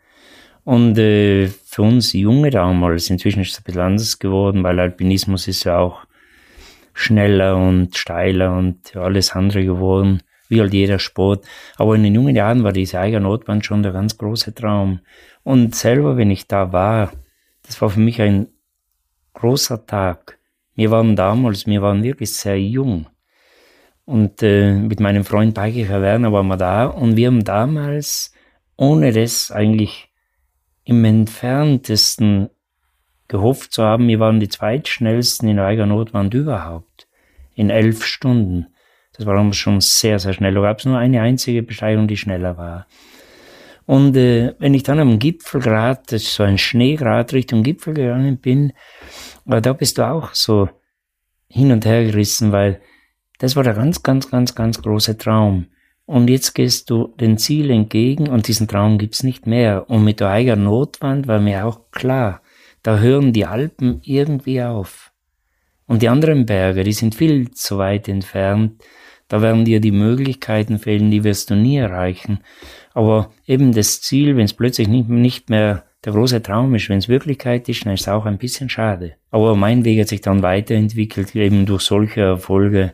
[0.65, 5.47] Und äh, für uns Junge damals, inzwischen ist es ein bisschen anders geworden, weil Alpinismus
[5.47, 6.08] ist ja auch
[6.99, 11.45] schneller und steiler und alles andere geworden, wie halt jeder Sport.
[11.77, 14.99] Aber in den jungen Jahren war diese Eigernotbahn schon der ganz große Traum.
[15.43, 17.11] Und selber, wenn ich da war,
[17.63, 18.47] das war für mich ein
[19.33, 20.39] großer Tag.
[20.75, 23.07] Wir waren damals, wir waren wirklich sehr jung.
[24.03, 28.33] Und äh, mit meinem Freund Beikicher Werner waren wir da und wir haben damals,
[28.75, 30.09] ohne das eigentlich
[30.83, 32.49] im entferntesten
[33.27, 36.88] gehofft zu haben, wir waren die zweitschnellsten in Eiger Notwand überhaupt.
[37.59, 38.67] In elf Stunden.
[39.11, 40.53] Das war schon sehr, sehr schnell.
[40.53, 42.87] Da gab es nur eine einzige Besteigung, die schneller war.
[43.85, 48.37] Und äh, wenn ich dann am Gipfelgrad, das ist so ein Schneegrad Richtung Gipfel gegangen
[48.37, 48.71] bin,
[49.45, 50.69] aber da bist du auch so
[51.49, 52.79] hin und her gerissen, weil
[53.39, 55.67] das war der ganz, ganz, ganz, ganz große Traum.
[56.05, 59.89] Und jetzt gehst du den Ziel entgegen und diesen Traum gibt's nicht mehr.
[59.89, 62.41] Und mit der Eiger Notwand war mir auch klar,
[62.83, 65.08] da hören die Alpen irgendwie auf.
[65.89, 68.83] Und die anderen Berge, die sind viel zu weit entfernt.
[69.27, 72.41] Da werden dir die Möglichkeiten fehlen, die wirst du nie erreichen.
[72.93, 76.99] Aber eben das Ziel, wenn es plötzlich nicht, nicht mehr der große Traum ist, wenn
[76.99, 79.15] es Wirklichkeit ist, dann ist es auch ein bisschen schade.
[79.31, 82.93] Aber mein Weg hat sich dann weiterentwickelt, eben durch solche Erfolge,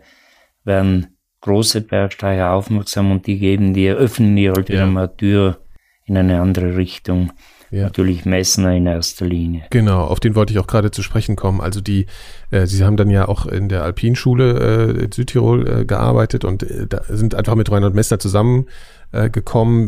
[0.63, 4.85] werden große Bergsteiger aufmerksam und die geben dir, öffnen dir halt wieder ja.
[4.85, 5.59] mal Tür
[6.05, 7.33] in eine andere Richtung.
[7.71, 7.83] Ja.
[7.83, 9.63] natürlich Messner in erster Linie.
[9.69, 11.61] Genau, auf den wollte ich auch gerade zu sprechen kommen.
[11.61, 12.05] Also die,
[12.51, 16.63] äh, Sie haben dann ja auch in der Alpinschule äh, in Südtirol äh, gearbeitet und
[16.63, 18.67] äh, da sind einfach mit Reinhold Messner zusammen
[19.11, 19.29] äh.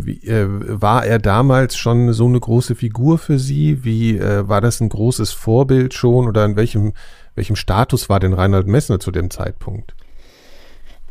[0.05, 3.83] Wie, äh, war er damals schon so eine große Figur für Sie?
[3.83, 6.93] Wie war das ein großes Vorbild schon oder in welchem,
[7.35, 9.95] welchem Status war denn Reinhold Messner zu dem Zeitpunkt?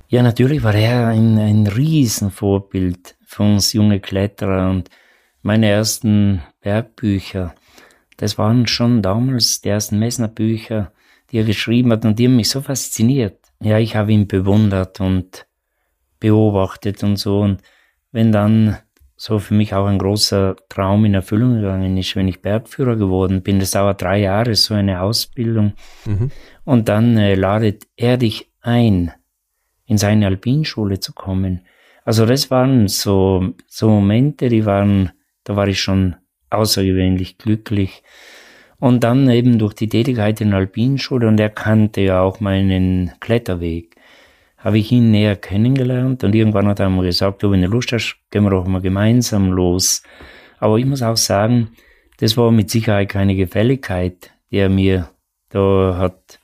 [0.08, 4.88] Ja, natürlich war er ein, ein Riesenvorbild für uns junge Kletterer und
[5.46, 7.54] meine ersten Bergbücher,
[8.16, 10.92] das waren schon damals die ersten Messner Bücher,
[11.30, 13.38] die er geschrieben hat und die haben mich so fasziniert.
[13.62, 15.46] Ja, ich habe ihn bewundert und
[16.18, 17.62] beobachtet und so und
[18.10, 18.78] wenn dann
[19.14, 23.42] so für mich auch ein großer Traum in Erfüllung gegangen ist, wenn ich Bergführer geworden
[23.42, 23.60] bin.
[23.60, 25.72] Das dauert drei Jahre, so eine Ausbildung.
[26.04, 26.30] Mhm.
[26.64, 29.12] Und dann äh, ladet er dich ein,
[29.86, 31.62] in seine Alpinschule zu kommen.
[32.04, 35.12] Also das waren so, so Momente, die waren,
[35.46, 36.16] da war ich schon
[36.50, 38.02] außergewöhnlich glücklich.
[38.78, 43.12] Und dann eben durch die Tätigkeit in der Alpinschule und er kannte ja auch meinen
[43.20, 43.96] Kletterweg
[44.66, 47.92] habe ich ihn näher kennengelernt und irgendwann hat er mir gesagt, du, wenn du Lust
[47.92, 50.02] hast, gehen wir doch mal gemeinsam los.
[50.58, 51.68] Aber ich muss auch sagen,
[52.18, 55.10] das war mit Sicherheit keine Gefälligkeit, die er mir
[55.50, 56.40] da hat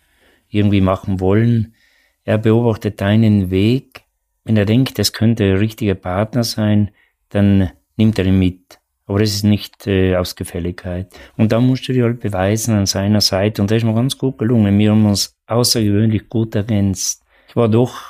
[0.49, 1.75] irgendwie machen wollen.
[2.23, 4.05] Er beobachtet deinen Weg.
[4.45, 6.93] Wenn er denkt, das könnte ein richtiger Partner sein,
[7.31, 8.79] dann nimmt er ihn mit.
[9.07, 11.09] Aber das ist nicht äh, aus Gefälligkeit.
[11.37, 13.61] Und da musst du dir halt beweisen an seiner Seite.
[13.61, 14.79] Und das ist mir ganz gut gelungen.
[14.79, 17.23] Wir haben uns außergewöhnlich gut ergänzt.
[17.49, 18.01] Ich war doch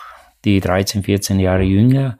[0.44, 2.18] die 13, 14 Jahre jünger.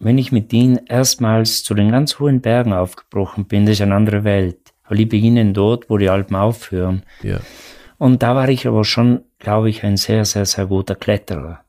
[0.00, 3.94] Wenn ich mit ihnen erstmals zu den ganz hohen Bergen aufgebrochen bin, das ist eine
[3.94, 4.58] andere Welt.
[4.88, 7.02] Weil die beginnen dort, wo die Alpen aufhören.
[7.22, 7.40] Ja.
[7.98, 11.60] Und da war ich aber schon, glaube ich, ein sehr, sehr, sehr guter Kletterer.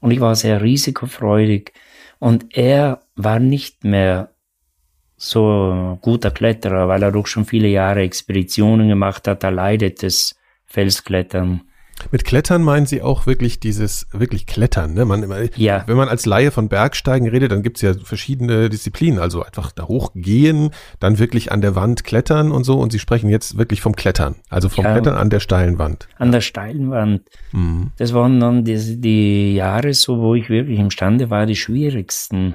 [0.00, 1.72] Und ich war sehr risikofreudig.
[2.18, 4.30] Und er war nicht mehr
[5.18, 9.42] so guter Kletterer, weil er doch schon viele Jahre Expeditionen gemacht hat.
[9.42, 11.62] Da leidet das Felsklettern
[12.10, 15.04] mit Klettern meinen Sie auch wirklich dieses, wirklich Klettern, ne?
[15.04, 15.84] Man, ja.
[15.86, 19.84] Wenn man als Laie von Bergsteigen redet, dann gibt's ja verschiedene Disziplinen, also einfach da
[19.88, 23.96] hochgehen, dann wirklich an der Wand klettern und so und Sie sprechen jetzt wirklich vom
[23.96, 26.08] Klettern, also vom ja, Klettern an der steilen Wand.
[26.18, 27.22] An der steilen Wand.
[27.52, 27.90] Mhm.
[27.98, 32.54] Das waren dann die, die Jahre so, wo ich wirklich imstande war, die schwierigsten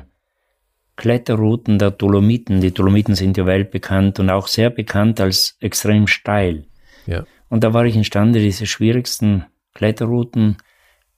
[0.95, 2.61] Kletterrouten der Dolomiten.
[2.61, 6.65] Die Dolomiten sind ja weltbekannt und auch sehr bekannt als extrem steil.
[7.05, 7.25] Ja.
[7.49, 10.57] Und da war ich imstande, diese schwierigsten Kletterrouten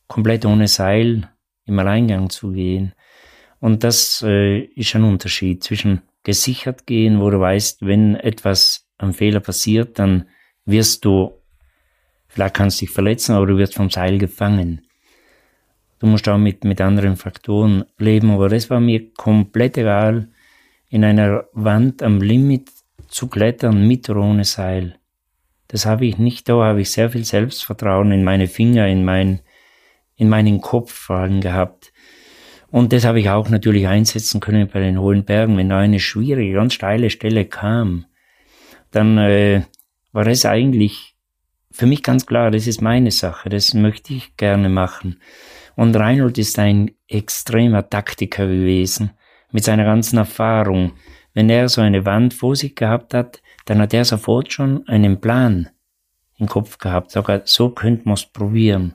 [0.07, 1.29] komplett ohne Seil
[1.65, 2.93] im Alleingang zu gehen.
[3.59, 9.13] Und das äh, ist ein Unterschied zwischen gesichert gehen, wo du weißt, wenn etwas am
[9.13, 10.27] Fehler passiert, dann
[10.65, 11.41] wirst du,
[12.27, 14.84] vielleicht kannst du dich verletzen, aber du wirst vom Seil gefangen.
[15.99, 20.27] Du musst auch mit, mit anderen Faktoren leben, aber das war mir komplett egal,
[20.89, 22.69] in einer Wand am Limit
[23.07, 24.97] zu klettern mit oder ohne Seil.
[25.67, 29.39] Das habe ich nicht, da habe ich sehr viel Selbstvertrauen in meine Finger, in, mein,
[30.15, 31.91] in meinen Kopf vor allem gehabt.
[32.69, 35.57] Und das habe ich auch natürlich einsetzen können bei den hohen Bergen.
[35.57, 38.05] Wenn da eine schwierige, ganz steile Stelle kam,
[38.91, 39.63] dann äh,
[40.11, 41.15] war es eigentlich
[41.71, 45.19] für mich ganz klar, das ist meine Sache, das möchte ich gerne machen.
[45.75, 49.11] Und Reinhold ist ein extremer Taktiker gewesen,
[49.51, 50.93] mit seiner ganzen Erfahrung.
[51.33, 55.19] Wenn er so eine Wand vor sich gehabt hat, dann hat er sofort schon einen
[55.19, 55.69] Plan
[56.37, 57.11] im Kopf gehabt.
[57.11, 58.93] Sogar so könnte man es probieren.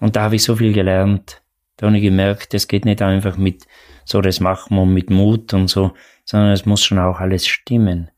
[0.00, 1.42] Und da habe ich so viel gelernt.
[1.76, 3.66] Da habe ich gemerkt, es geht nicht einfach mit
[4.04, 5.92] so, das machen wir mit Mut und so,
[6.24, 8.10] sondern es muss schon auch alles stimmen.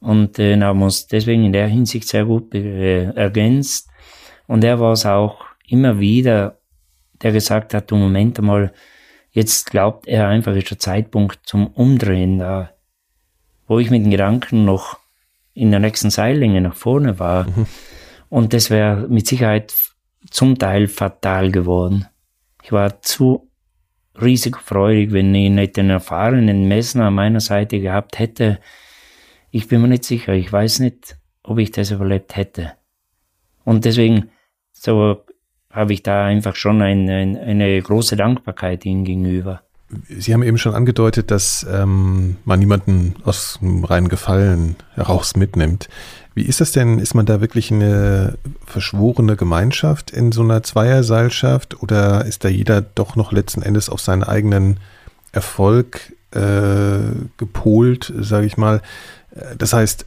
[0.00, 3.88] Und äh, haben uns deswegen in der Hinsicht sehr gut äh, ergänzt.
[4.46, 6.61] Und er war es auch immer wieder,
[7.22, 8.72] der gesagt hat, du Moment einmal,
[9.30, 12.72] jetzt glaubt er einfach, ist der Zeitpunkt zum Umdrehen da
[13.72, 14.98] wo ich mit den Gedanken noch
[15.54, 17.48] in der nächsten Seillänge nach vorne war.
[17.48, 17.66] Mhm.
[18.28, 19.74] Und das wäre mit Sicherheit
[20.30, 22.06] zum Teil fatal geworden.
[22.62, 23.50] Ich war zu
[24.20, 28.60] risikofreudig, wenn ich nicht den erfahrenen Messner an meiner Seite gehabt hätte.
[29.50, 30.34] Ich bin mir nicht sicher.
[30.34, 32.72] Ich weiß nicht, ob ich das überlebt hätte.
[33.64, 34.30] Und deswegen
[34.72, 35.24] so
[35.72, 39.62] habe ich da einfach schon ein, ein, eine große Dankbarkeit ihm gegenüber.
[40.08, 45.88] Sie haben eben schon angedeutet, dass ähm, man niemanden aus dem reinen Gefallen heraus mitnimmt.
[46.34, 46.98] Wie ist das denn?
[46.98, 52.80] Ist man da wirklich eine verschworene Gemeinschaft in so einer Zweierseilschaft oder ist da jeder
[52.80, 54.78] doch noch letzten Endes auf seinen eigenen
[55.32, 56.98] Erfolg äh,
[57.36, 58.80] gepolt, sage ich mal?
[59.58, 60.06] Das heißt,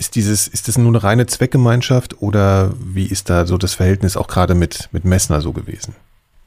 [0.00, 4.16] ist dieses, ist das nur eine reine Zweckgemeinschaft oder wie ist da so das Verhältnis
[4.16, 5.94] auch gerade mit, mit Messner so gewesen?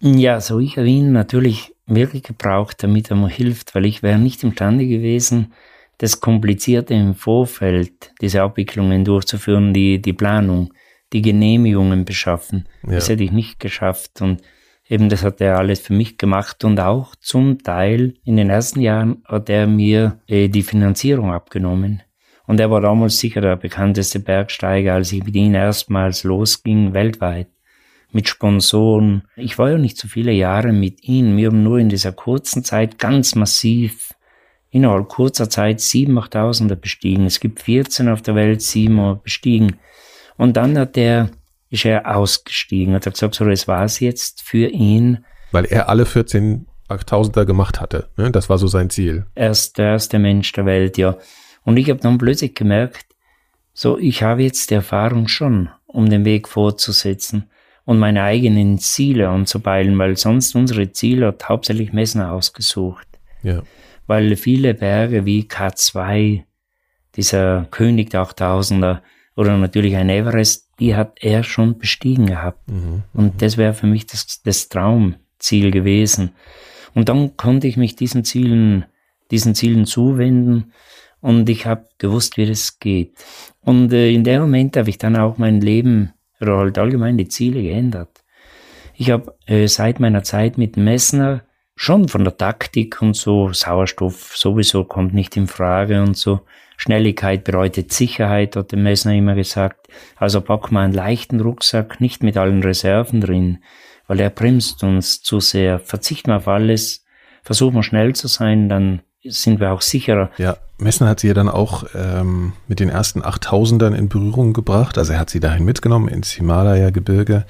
[0.02, 4.18] Ja, so ich habe ihn natürlich wirklich gebraucht, damit er mir hilft, weil ich wäre
[4.18, 5.54] nicht imstande gewesen,
[6.00, 10.74] das Komplizierte im Vorfeld, diese Abwicklungen durchzuführen, die, die Planung,
[11.14, 12.68] die Genehmigungen beschaffen.
[12.84, 12.94] Ja.
[12.96, 14.20] Das hätte ich nicht geschafft.
[14.20, 14.42] Und
[14.90, 16.64] eben das hat er alles für mich gemacht.
[16.64, 22.02] Und auch zum Teil in den ersten Jahren hat er mir äh, die Finanzierung abgenommen.
[22.46, 27.48] Und er war damals sicher der bekannteste Bergsteiger, als ich mit ihm erstmals losging, weltweit.
[28.12, 29.24] Mit Sponsoren.
[29.36, 31.36] Ich war ja nicht so viele Jahre mit ihm.
[31.38, 34.14] Wir haben nur in dieser kurzen Zeit ganz massiv,
[34.70, 37.26] innerhalb kurzer Zeit, sieben, achttausender bestiegen.
[37.26, 39.78] Es gibt 14 auf der Welt, sieben bestiegen.
[40.38, 41.32] Und dann hat er,
[41.70, 45.26] ist er ausgestiegen, hat er gesagt, so, das war's jetzt für ihn.
[45.52, 48.10] Weil er alle 14 Achttausender gemacht hatte.
[48.18, 48.32] Ne?
[48.32, 49.26] Das war so sein Ziel.
[49.36, 51.18] Er ist der erste Mensch der Welt, ja.
[51.64, 53.06] Und ich habe dann plötzlich gemerkt,
[53.74, 57.50] so, ich habe jetzt die Erfahrung schon, um den Weg fortzusetzen
[57.86, 63.08] und meine eigenen Ziele anzupeilen, weil sonst unsere Ziele hat hauptsächlich Messner ausgesucht.
[63.42, 63.64] Ja.
[64.08, 66.44] Weil viele Berge wie K2,
[67.16, 69.00] dieser König der 8000er
[69.36, 72.68] oder natürlich ein Everest, die hat er schon bestiegen gehabt.
[72.70, 73.04] Mhm.
[73.14, 76.32] Und das wäre für mich das, das Traumziel gewesen.
[76.94, 78.86] Und dann konnte ich mich diesen Zielen,
[79.32, 80.74] diesen Zielen zuwenden
[81.24, 83.14] und ich habe gewusst, wie das geht.
[83.62, 87.30] Und äh, in dem Moment habe ich dann auch mein Leben oder halt allgemein die
[87.30, 88.24] Ziele geändert.
[88.94, 91.44] Ich habe äh, seit meiner Zeit mit Messner
[91.76, 96.42] schon von der Taktik und so, Sauerstoff sowieso kommt nicht in Frage und so.
[96.76, 99.88] Schnelligkeit bedeutet Sicherheit, hat der Messner immer gesagt.
[100.18, 103.64] Also pack mal einen leichten Rucksack, nicht mit allen Reserven drin,
[104.08, 105.80] weil er bremst uns zu sehr.
[105.80, 107.06] Verzicht mal auf alles,
[107.44, 110.30] versuch mal schnell zu sein, dann sind wir auch sicherer.
[110.38, 114.98] Ja, Messner hat sie ja dann auch ähm, mit den ersten 8000ern in Berührung gebracht.
[114.98, 117.46] Also er hat sie dahin mitgenommen ins Himalaya-Gebirge.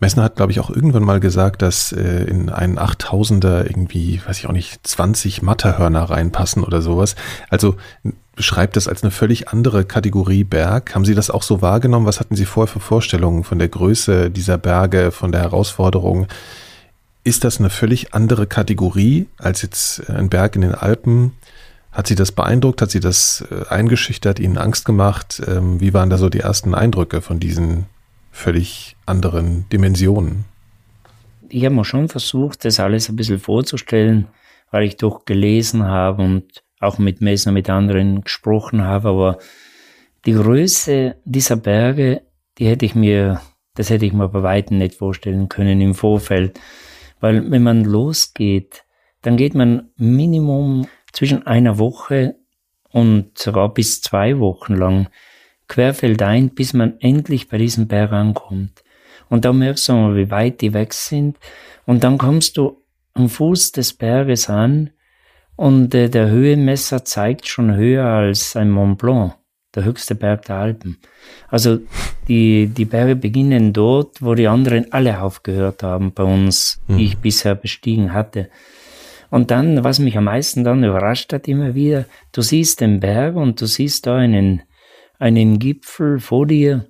[0.00, 4.38] Messner hat, glaube ich, auch irgendwann mal gesagt, dass äh, in einen 8000er irgendwie, weiß
[4.38, 7.14] ich auch nicht, 20 Matterhörner reinpassen oder sowas.
[7.50, 7.76] Also
[8.34, 10.94] beschreibt das als eine völlig andere Kategorie Berg.
[10.94, 12.06] Haben Sie das auch so wahrgenommen?
[12.06, 16.26] Was hatten Sie vorher für Vorstellungen von der Größe dieser Berge, von der Herausforderung?
[17.24, 21.32] Ist das eine völlig andere Kategorie als jetzt ein Berg in den Alpen?
[21.92, 22.82] Hat Sie das beeindruckt?
[22.82, 25.40] Hat Sie das äh, eingeschüchtert, Ihnen Angst gemacht?
[25.46, 27.86] Ähm, wie waren da so die ersten Eindrücke von diesen
[28.32, 30.46] völlig anderen Dimensionen?
[31.48, 34.26] Ich habe mir schon versucht, das alles ein bisschen vorzustellen,
[34.70, 39.38] weil ich doch gelesen habe und auch mit Messner, mit anderen gesprochen habe, aber
[40.24, 42.22] die Größe dieser Berge,
[42.58, 43.40] die hätte ich mir,
[43.74, 46.58] das hätte ich mir bei Weitem nicht vorstellen können im Vorfeld.
[47.22, 48.84] Weil wenn man losgeht,
[49.22, 52.34] dann geht man Minimum zwischen einer Woche
[52.90, 55.08] und sogar bis zwei Wochen lang
[55.68, 58.82] querfeldein, bis man endlich bei diesem Berg ankommt.
[59.28, 61.38] Und da merkst du mal, wie weit die weg sind.
[61.86, 62.82] Und dann kommst du
[63.14, 64.90] am Fuß des Berges an
[65.54, 69.34] und äh, der Höhenmesser zeigt schon höher als ein Mont Blanc
[69.74, 70.98] der höchste Berg der Alpen.
[71.48, 71.80] Also
[72.28, 76.98] die, die Berge beginnen dort, wo die anderen alle aufgehört haben bei uns, mhm.
[76.98, 78.48] die ich bisher bestiegen hatte.
[79.30, 83.34] Und dann, was mich am meisten dann überrascht hat, immer wieder, du siehst den Berg
[83.34, 84.62] und du siehst da einen,
[85.18, 86.86] einen Gipfel vor dir,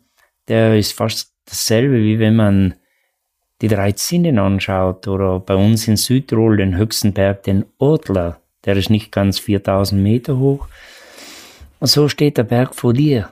[0.49, 2.75] der ist fast dasselbe, wie wenn man
[3.61, 8.77] die drei Zinnen anschaut oder bei uns in Südtirol den höchsten Berg, den Ortler, der
[8.77, 10.66] ist nicht ganz 4000 Meter hoch,
[11.83, 13.31] und so steht der Berg vor dir.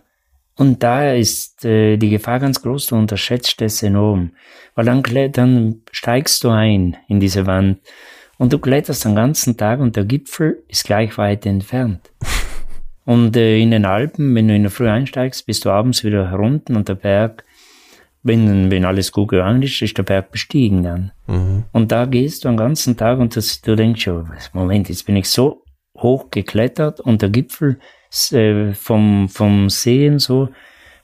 [0.57, 4.33] Und da ist äh, die Gefahr ganz groß, du unterschätzt es enorm.
[4.75, 7.79] Weil dann, dann steigst du ein in diese Wand
[8.39, 12.11] und du kletterst den ganzen Tag und der Gipfel ist gleich weit entfernt.
[13.05, 16.31] Und äh, in den Alpen, wenn du in der Früh einsteigst, bist du abends wieder
[16.31, 17.45] herunten und der Berg,
[18.23, 21.13] wenn, wenn alles gut gegangen ist, ist der Berg bestiegen dann.
[21.27, 21.65] Mhm.
[21.73, 25.17] Und da gehst du den ganzen Tag und das, du denkst schon, Moment, jetzt bin
[25.17, 25.65] ich so
[25.97, 27.79] hoch geklettert und der Gipfel
[28.33, 30.49] äh, vom, vom Sehen so,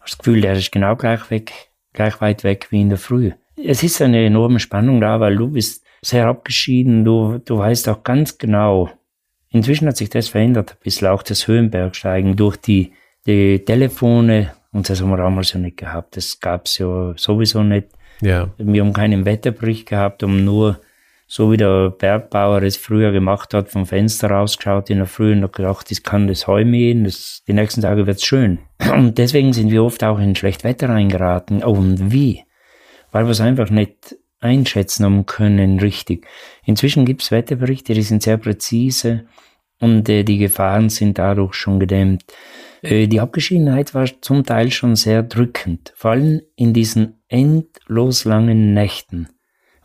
[0.01, 1.53] hast das Gefühl, der ist genau gleich weg,
[1.92, 3.33] gleich weit weg wie in der Früh.
[3.57, 8.03] Es ist eine enorme Spannung da, weil du bist sehr abgeschieden, du, du weißt auch
[8.03, 8.91] ganz genau,
[9.51, 12.93] inzwischen hat sich das verändert, ein bisschen auch das Höhenbergsteigen durch die,
[13.26, 17.89] die Telefone, und das haben wir damals ja nicht gehabt, das gab's ja sowieso nicht.
[18.20, 18.51] Ja.
[18.59, 20.81] Wir haben keinen Wetterbericht gehabt, um nur
[21.27, 25.53] so wie der Bergbauer es früher gemacht hat, vom Fenster rausgeschaut in der Früh und
[25.53, 28.61] gedacht, ich kann das Heu mähen, das, die nächsten Tage wird's schön.
[28.93, 31.64] Und deswegen sind wir oft auch in schlecht Wetter reingeraten.
[31.64, 32.45] Oh, und wie?
[33.11, 36.27] Weil wir es einfach nicht einschätzen haben können, richtig.
[36.64, 39.27] Inzwischen gibt's Wetterberichte, die sind sehr präzise
[39.81, 42.24] und äh, die Gefahren sind dadurch schon gedämmt.
[42.83, 48.74] Äh, die Abgeschiedenheit war zum Teil schon sehr drückend, vor allem in diesen endlos langen
[48.74, 49.29] Nächten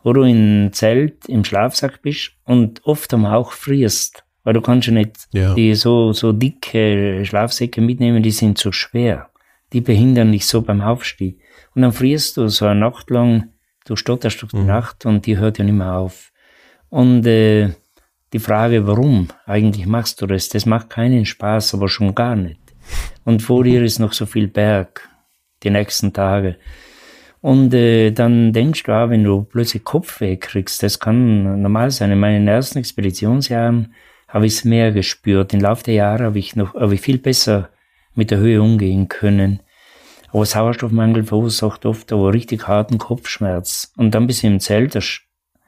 [0.02, 4.88] wo du im Zelt im Schlafsack bist und oft am Hauch frierst Weil du kannst
[4.88, 5.54] ja nicht ja.
[5.54, 9.30] die so, so dicke Schlafsäcke mitnehmen, die sind zu schwer.
[9.72, 11.38] Die behindern dich so beim Aufstieg.
[11.74, 13.50] Und dann frierst du so eine Nacht lang,
[13.86, 14.66] du stotterst durch die mhm.
[14.66, 16.32] Nacht und die hört ja nicht mehr auf.
[16.88, 17.70] Und äh,
[18.32, 22.60] die Frage, warum eigentlich machst du das, das macht keinen Spaß, aber schon gar nicht.
[23.24, 25.08] Und vor dir ist noch so viel Berg,
[25.62, 26.56] die nächsten Tage.
[27.42, 32.12] Und äh, dann denkst du auch, wenn du plötzlich Kopfweh kriegst, das kann normal sein.
[32.12, 33.94] In meinen ersten Expeditionsjahren
[34.28, 35.52] habe ich es mehr gespürt.
[35.52, 37.68] Im Laufe der Jahre habe ich noch, habe ich viel besser
[38.14, 39.60] mit der Höhe umgehen können.
[40.30, 43.92] Aber Sauerstoffmangel verursacht oft aber richtig harten Kopfschmerz.
[43.96, 45.20] Und dann bist du im Zelt, das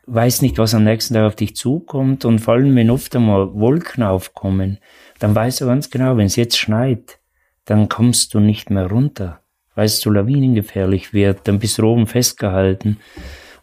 [0.06, 2.24] weiß nicht, was am nächsten Tag auf dich zukommt.
[2.24, 4.78] Und vor allem, wenn oft einmal Wolken aufkommen,
[5.18, 7.18] dann weißt du ganz genau, wenn es jetzt schneit,
[7.64, 9.40] dann kommst du nicht mehr runter,
[9.74, 12.98] weil es zu lawinengefährlich wird, dann bist du oben festgehalten.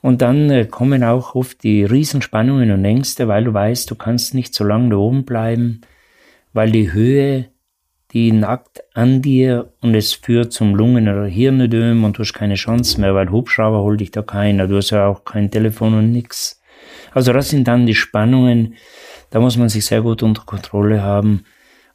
[0.01, 4.33] Und dann äh, kommen auch oft die Riesenspannungen und Ängste, weil du weißt, du kannst
[4.33, 5.81] nicht so lange da oben bleiben,
[6.53, 7.49] weil die Höhe,
[8.11, 12.55] die nackt an dir und es führt zum Lungen- oder Hirnödem und du hast keine
[12.55, 16.11] Chance mehr, weil Hubschrauber holt dich da keiner, du hast ja auch kein Telefon und
[16.11, 16.61] nix.
[17.13, 18.75] Also das sind dann die Spannungen,
[19.29, 21.45] da muss man sich sehr gut unter Kontrolle haben.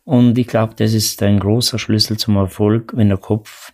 [0.05, 3.73] Und ich glaube, das ist ein großer Schlüssel zum Erfolg, wenn der Kopf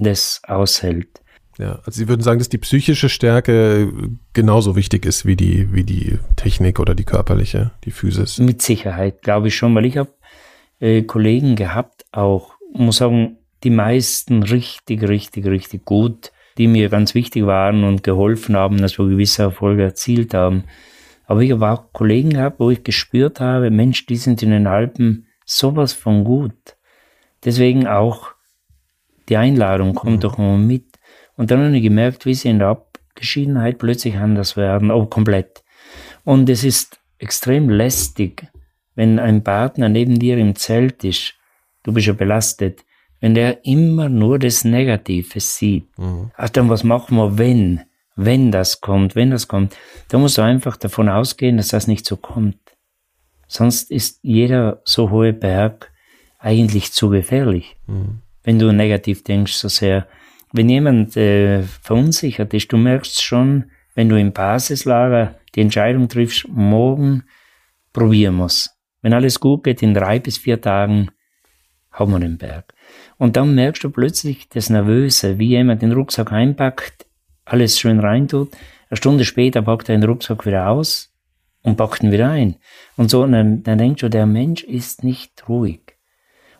[0.00, 1.20] das aushält.
[1.58, 3.92] Ja, also Sie würden sagen, dass die psychische Stärke
[4.32, 8.38] genauso wichtig ist wie die, wie die Technik oder die körperliche, die Physis.
[8.38, 10.10] Mit Sicherheit, glaube ich schon, weil ich habe
[10.78, 17.14] äh, Kollegen gehabt, auch, muss sagen, die meisten richtig, richtig, richtig gut, die mir ganz
[17.14, 20.64] wichtig waren und geholfen haben, dass wir gewisse Erfolge erzielt haben.
[21.26, 24.66] Aber ich habe auch Kollegen gehabt, wo ich gespürt habe, Mensch, die sind in den
[24.66, 26.76] Alpen sowas von gut.
[27.44, 28.32] Deswegen auch
[29.30, 30.20] die Einladung, kommt mhm.
[30.20, 30.98] doch mal mit.
[31.36, 35.62] Und dann habe ich gemerkt, wie sie in der Abgeschiedenheit plötzlich anders werden, oh, komplett.
[36.24, 38.46] Und es ist extrem lästig,
[38.94, 41.34] wenn ein Partner neben dir im Zelt ist,
[41.82, 42.84] du bist ja belastet,
[43.20, 45.86] wenn der immer nur das Negative sieht.
[45.98, 46.30] Mhm.
[46.36, 47.82] Ach, dann was machen wir, wenn?
[48.16, 49.76] Wenn das kommt, wenn das kommt.
[50.08, 52.58] Da musst du einfach davon ausgehen, dass das nicht so kommt.
[53.46, 55.90] Sonst ist jeder so hohe Berg
[56.38, 57.76] eigentlich zu gefährlich.
[57.86, 58.20] Mhm.
[58.42, 60.06] Wenn du negativ denkst so sehr
[60.52, 66.48] wenn jemand äh, verunsichert ist, du merkst schon, wenn du im Basislager die Entscheidung triffst,
[66.48, 67.24] morgen
[67.92, 68.70] probieren wir's.
[69.02, 71.10] Wenn alles gut geht, in drei bis vier Tagen
[71.90, 72.72] haben wir den Berg.
[73.16, 77.06] Und dann merkst du plötzlich das Nervöse, wie jemand den Rucksack einpackt,
[77.44, 78.52] alles schön reintut.
[78.88, 81.12] Eine Stunde später packt er den Rucksack wieder aus
[81.62, 82.56] und packt ihn wieder ein.
[82.96, 85.89] Und so, dann, dann denkst du, der Mensch ist nicht ruhig.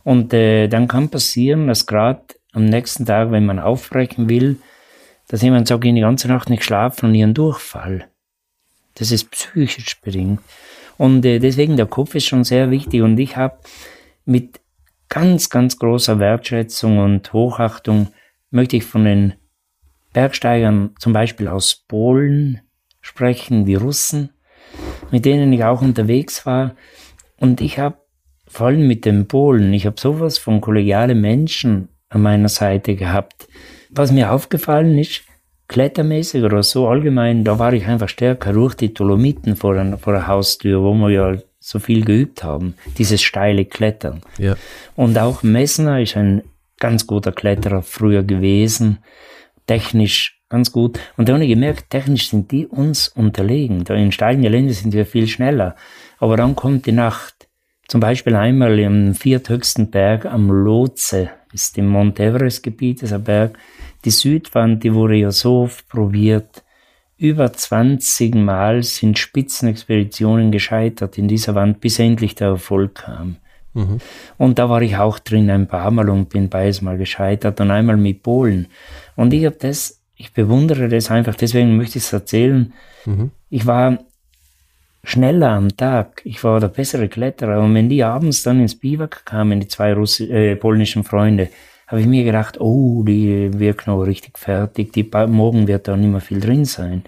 [0.05, 2.23] Und äh, dann kann passieren, dass gerade
[2.53, 4.57] am nächsten Tag, wenn man aufbrechen will,
[5.29, 8.09] dass jemand sagt, ich die ganze Nacht nicht schlafen und ihren Durchfall.
[8.95, 10.41] Das ist psychisch bedingt.
[10.99, 13.03] Und äh, deswegen der Kopf ist schon sehr wichtig.
[13.03, 13.59] Und ich habe
[14.25, 14.61] mit
[15.09, 18.09] ganz, ganz großer Wertschätzung und Hochachtung
[18.51, 19.35] möchte ich von den
[20.13, 22.61] Bergsteigern zum Beispiel aus Polen
[23.01, 24.31] sprechen, die Russen,
[25.11, 26.75] mit denen ich auch unterwegs war.
[27.39, 27.99] Und ich habe
[28.51, 33.49] vor allem mit den Polen, ich habe sowas von kollegiale Menschen an meiner Seite gehabt.
[33.91, 35.23] Was mir aufgefallen ist,
[35.69, 40.13] klettermäßig oder so allgemein, da war ich einfach stärker durch die Dolomiten vor der, vor
[40.13, 44.23] der Haustür, wo wir ja so viel geübt haben, dieses steile Klettern.
[44.37, 44.57] Ja.
[44.97, 46.43] Und auch Messner ist ein
[46.81, 48.99] ganz guter Kletterer früher gewesen,
[49.67, 50.99] technisch ganz gut.
[51.17, 53.85] Und da habe ich gemerkt, technisch sind die uns unterlegen.
[53.85, 55.77] Da in steilen Gelände sind wir viel schneller.
[56.19, 57.40] Aber dann kommt die Nacht.
[57.91, 63.59] Zum Beispiel einmal im vierthöchsten Berg am Lotse, ist im Mount Everest Gebiet, dieser Berg.
[64.05, 66.63] Die Südwand, die wurde ja so oft probiert.
[67.17, 73.39] Über 20 Mal sind Spitzenexpeditionen gescheitert in dieser Wand, bis endlich der Erfolg kam.
[73.75, 73.99] Mhm.
[74.39, 77.73] Und da war ich auch drin ein paar Mal und bin beides Mal gescheitert und
[77.73, 78.69] einmal mit Polen.
[79.17, 82.73] Und ich habe das, ich bewundere das einfach, deswegen möchte ich es erzählen.
[83.05, 83.33] Mhm.
[83.49, 83.99] Ich war
[85.03, 86.23] schneller am Tag.
[86.25, 87.61] Ich war der bessere Kletterer.
[87.61, 91.49] Und wenn die abends dann ins Biwak kamen, die zwei Russi äh, polnischen Freunde,
[91.87, 94.93] habe ich mir gedacht, oh, die wirken noch richtig fertig.
[94.93, 97.03] Die morgen wird da nicht mehr viel drin sein.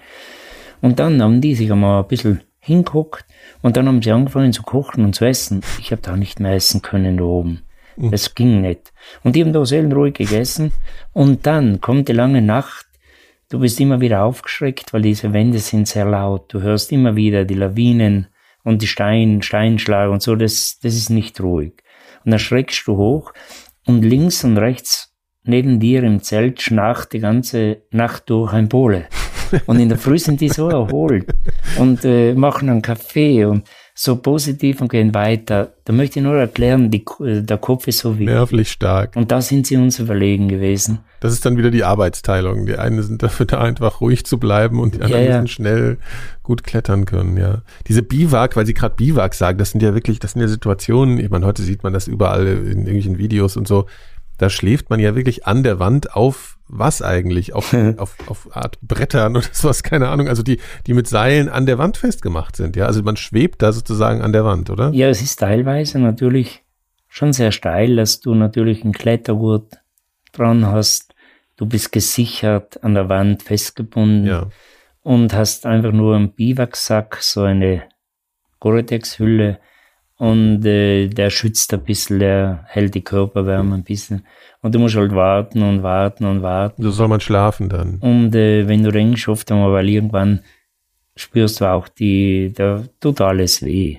[0.81, 3.25] Und dann haben die sich einmal ein bisschen hinguckt
[3.61, 5.63] und dann haben sie angefangen zu kochen und zu essen.
[5.81, 7.63] Ich habe da nicht mehr essen können da oben.
[7.97, 8.11] Mhm.
[8.11, 8.93] Das ging nicht.
[9.23, 10.73] Und die haben da seelenruhig gegessen.
[11.13, 12.87] Und dann kommt die lange Nacht
[13.53, 16.55] Du bist immer wieder aufgeschreckt, weil diese Wände sind sehr laut.
[16.55, 18.29] Du hörst immer wieder die Lawinen
[18.65, 20.37] und die Stein, Steinschlag und so.
[20.37, 21.75] Das, das ist nicht ruhig.
[22.25, 23.35] Und dann schreckst du hoch
[23.85, 29.05] und links und rechts neben dir im Zelt schnarcht die ganze Nacht durch ein Pole.
[29.67, 31.27] Und in der Früh sind die so erholt
[31.79, 35.75] und äh, machen einen Kaffee und so positiv und gehen weiter.
[35.85, 38.35] Da möchte ich nur erklären, die, der Kopf ist so wichtig.
[38.35, 39.17] Nervlich stark.
[39.17, 41.01] Und da sind sie uns überlegen gewesen.
[41.21, 42.65] Das ist dann wieder die Arbeitsteilung.
[42.67, 45.41] Die einen sind dafür da, einfach ruhig zu bleiben und die anderen ja, ja.
[45.43, 45.99] müssen schnell
[46.43, 47.63] gut klettern können, ja.
[47.87, 51.19] Diese Biwak, weil Sie gerade Biwak sagen, das sind ja wirklich, das sind ja Situationen,
[51.19, 53.87] ich meine, heute sieht man das überall in irgendwelchen Videos und so,
[54.39, 57.53] da schläft man ja wirklich an der Wand auf was eigentlich?
[57.53, 60.29] Auf, auf, auf Art Brettern oder sowas, keine Ahnung.
[60.29, 62.87] Also die, die mit Seilen an der Wand festgemacht sind, ja.
[62.87, 64.91] Also man schwebt da sozusagen an der Wand, oder?
[64.93, 66.63] Ja, es ist teilweise natürlich
[67.09, 69.79] schon sehr steil, dass du natürlich einen Klettergurt
[70.33, 71.15] dran hast.
[71.57, 74.49] Du bist gesichert an der Wand festgebunden ja.
[75.03, 77.83] und hast einfach nur einen Biwaksack, so eine
[78.59, 79.61] Gore-Tex-Hülle
[80.19, 84.25] und äh, der schützt ein bisschen, der hält die Körperwärme ein bisschen.
[84.61, 86.83] Und du musst halt warten und warten und warten.
[86.83, 87.97] So soll man schlafen dann.
[87.97, 90.41] Und äh, wenn du denkst, oft einmal, weil irgendwann
[91.17, 93.99] spürst du auch die, da tut alles weh.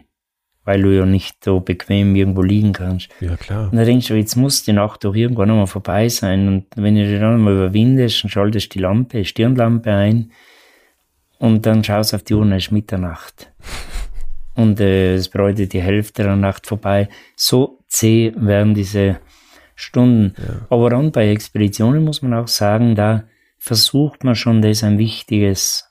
[0.63, 3.09] Weil du ja nicht so bequem irgendwo liegen kannst.
[3.19, 3.69] Ja, klar.
[3.69, 6.47] Und dann denkst du, jetzt muss die Nacht doch irgendwann einmal vorbei sein.
[6.47, 10.31] Und wenn du dich dann mal überwindest, dann schaltest die Lampe, Stirnlampe ein.
[11.37, 13.51] Und dann schaust du auf die Uhr, es ist Mitternacht.
[14.55, 17.09] Und äh, es bedeutet die Hälfte der Nacht vorbei.
[17.35, 19.19] So zäh werden diese
[19.75, 20.35] Stunden.
[20.37, 20.67] Ja.
[20.69, 23.23] Aber dann bei Expeditionen muss man auch sagen, da
[23.57, 25.89] versucht man schon, das ist ein wichtiges,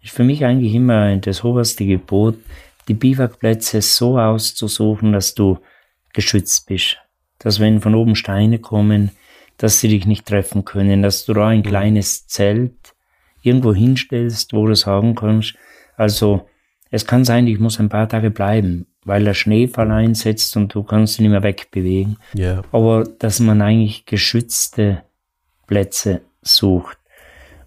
[0.00, 2.36] ist für mich eigentlich immer das oberste Gebot,
[2.86, 5.58] die Biwakplätze so auszusuchen, dass du
[6.12, 6.96] geschützt bist.
[7.38, 9.10] Dass wenn von oben Steine kommen,
[9.58, 12.94] dass sie dich nicht treffen können, dass du da ein kleines Zelt
[13.42, 15.54] irgendwo hinstellst, wo du sagen kannst,
[15.96, 16.48] also
[16.90, 20.82] es kann sein, ich muss ein paar Tage bleiben, weil der Schneefall einsetzt und du
[20.82, 22.16] kannst ihn nicht mehr wegbewegen.
[22.36, 22.62] Yeah.
[22.72, 25.02] Aber dass man eigentlich geschützte
[25.66, 26.98] Plätze sucht.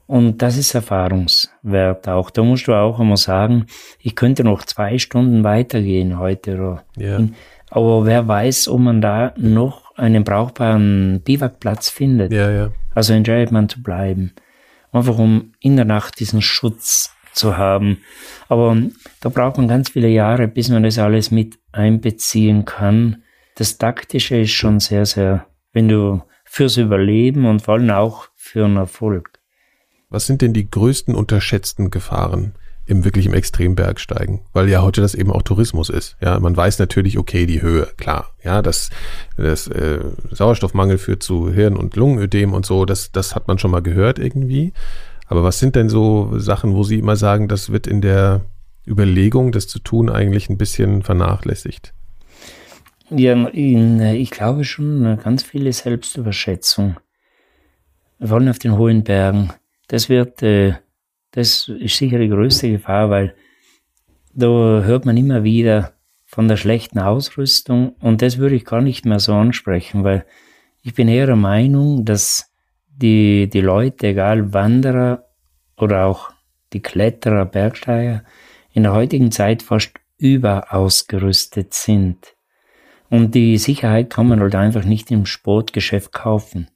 [0.07, 2.31] Und das ist Erfahrungswert auch.
[2.31, 3.67] Da musst du auch immer sagen,
[3.99, 6.81] ich könnte noch zwei Stunden weitergehen heute.
[6.99, 7.29] Yeah.
[7.69, 12.33] Aber wer weiß, ob man da noch einen brauchbaren Biwakplatz findet.
[12.33, 12.71] Ja.
[12.93, 14.33] Also entscheidet man zu bleiben.
[14.91, 18.01] Einfach um in der Nacht diesen Schutz zu haben.
[18.49, 18.75] Aber
[19.21, 23.23] da braucht man ganz viele Jahre, bis man das alles mit einbeziehen kann.
[23.55, 28.65] Das Taktische ist schon sehr, sehr, wenn du fürs Überleben und vor allem auch für
[28.65, 29.39] einen Erfolg.
[30.09, 32.53] Was sind denn die größten unterschätzten Gefahren
[32.85, 34.41] im wirklich im Extrembergsteigen?
[34.51, 36.17] Weil ja heute das eben auch Tourismus ist.
[36.19, 38.31] Ja, man weiß natürlich, okay, die Höhe, klar.
[38.43, 38.89] Ja, das,
[39.37, 40.01] das äh,
[40.31, 44.19] Sauerstoffmangel führt zu Hirn- und Lungenödem und so, das, das hat man schon mal gehört
[44.19, 44.73] irgendwie.
[45.31, 48.41] Aber was sind denn so Sachen, wo Sie immer sagen, das wird in der
[48.85, 51.93] Überlegung, das zu tun, eigentlich ein bisschen vernachlässigt?
[53.09, 56.97] Ja, ich glaube schon ganz viele Selbstüberschätzung.
[58.19, 59.53] Vor allem auf den hohen Bergen.
[59.87, 60.73] Das wird, äh,
[61.31, 63.33] das ist sicher die größte Gefahr, weil
[64.33, 64.47] da
[64.83, 65.93] hört man immer wieder
[66.25, 70.25] von der schlechten Ausrüstung und das würde ich gar nicht mehr so ansprechen, weil
[70.83, 72.50] ich bin eher der Meinung, dass
[72.95, 75.25] die, die Leute, egal Wanderer
[75.77, 76.31] oder auch
[76.73, 78.23] die Kletterer, Bergsteiger,
[78.73, 82.35] in der heutigen Zeit fast überausgerüstet sind.
[83.09, 86.69] Und die Sicherheit kann man halt einfach nicht im Sportgeschäft kaufen.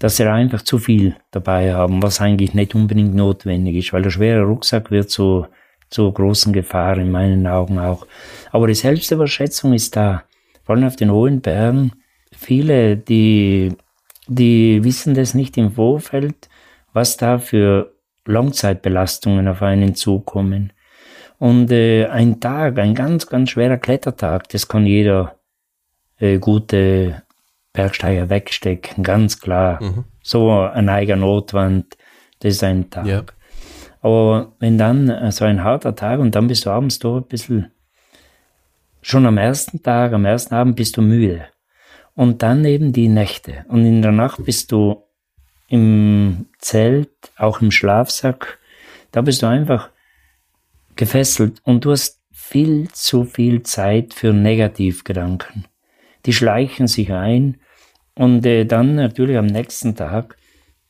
[0.00, 4.10] Dass sie einfach zu viel dabei haben, was eigentlich nicht unbedingt notwendig ist, weil der
[4.10, 5.46] schwere Rucksack wird zu,
[5.90, 8.06] zu großen Gefahr in meinen Augen auch.
[8.50, 10.24] Aber die Selbstüberschätzung ist da.
[10.64, 11.92] Vor allem auf den hohen Bergen.
[12.32, 13.76] Viele, die
[14.30, 16.48] die wissen das nicht im Vorfeld,
[16.92, 17.92] was da für
[18.26, 20.72] Langzeitbelastungen auf einen zukommen.
[21.38, 25.36] Und äh, ein Tag, ein ganz, ganz schwerer Klettertag, das kann jeder
[26.18, 27.22] äh, gute
[27.72, 29.82] Bergsteiger wegstecken, ganz klar.
[29.82, 30.04] Mhm.
[30.22, 31.96] So ein eiger Notwand,
[32.40, 33.06] das ist ein Tag.
[33.06, 33.24] Ja.
[34.00, 37.24] Aber wenn dann äh, so ein harter Tag und dann bist du abends doch ein
[37.24, 37.72] bisschen,
[39.02, 41.46] schon am ersten Tag, am ersten Abend bist du müde.
[42.14, 43.64] Und dann eben die Nächte.
[43.68, 45.04] Und in der Nacht bist du
[45.68, 48.58] im Zelt, auch im Schlafsack.
[49.12, 49.90] Da bist du einfach
[50.96, 55.64] gefesselt und du hast viel zu viel Zeit für Negativgedanken.
[56.26, 57.58] Die schleichen sich ein
[58.14, 60.36] und äh, dann natürlich am nächsten Tag,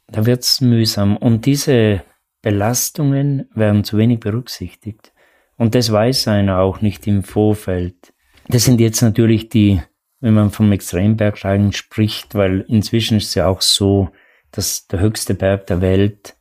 [0.09, 1.17] da wird's mühsam.
[1.17, 2.03] Und diese
[2.43, 5.13] Belastungen werden zu wenig berücksichtigt.
[5.57, 8.13] Und das weiß einer auch nicht im Vorfeld.
[8.49, 9.81] Das sind jetzt natürlich die
[10.21, 14.11] wenn man vom Extrembergsteigen spricht, weil inzwischen ist es ja auch so,
[14.53, 16.37] dass der höchste Berg der Welt,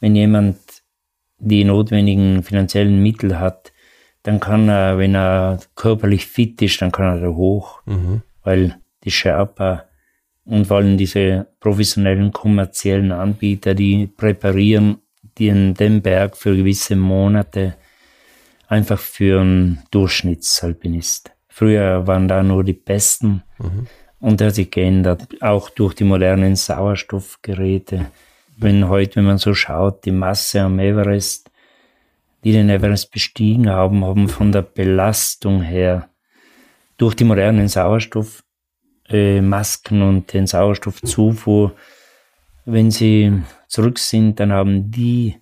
[0.00, 0.58] wenn jemand
[1.38, 3.72] die notwendigen finanziellen Mittel hat,
[4.22, 8.22] dann kann er, wenn er körperlich fit ist, dann kann er da hoch, mhm.
[8.42, 9.84] weil die Sherpa
[10.44, 14.98] und vor allem diese professionellen kommerziellen Anbieter, die präparieren
[15.38, 17.74] den, den Berg für gewisse Monate
[18.68, 21.33] einfach für einen Durchschnittsalpinist.
[21.56, 23.86] Früher waren da nur die Besten mhm.
[24.18, 28.06] und das hat sich geändert, auch durch die modernen Sauerstoffgeräte.
[28.56, 31.52] Wenn heute, wenn man so schaut, die Masse am Everest,
[32.42, 36.08] die den Everest bestiegen haben, haben von der Belastung her
[36.96, 41.72] durch die modernen Sauerstoffmasken äh, und den Sauerstoffzufuhr,
[42.64, 45.36] wenn sie zurück sind, dann haben die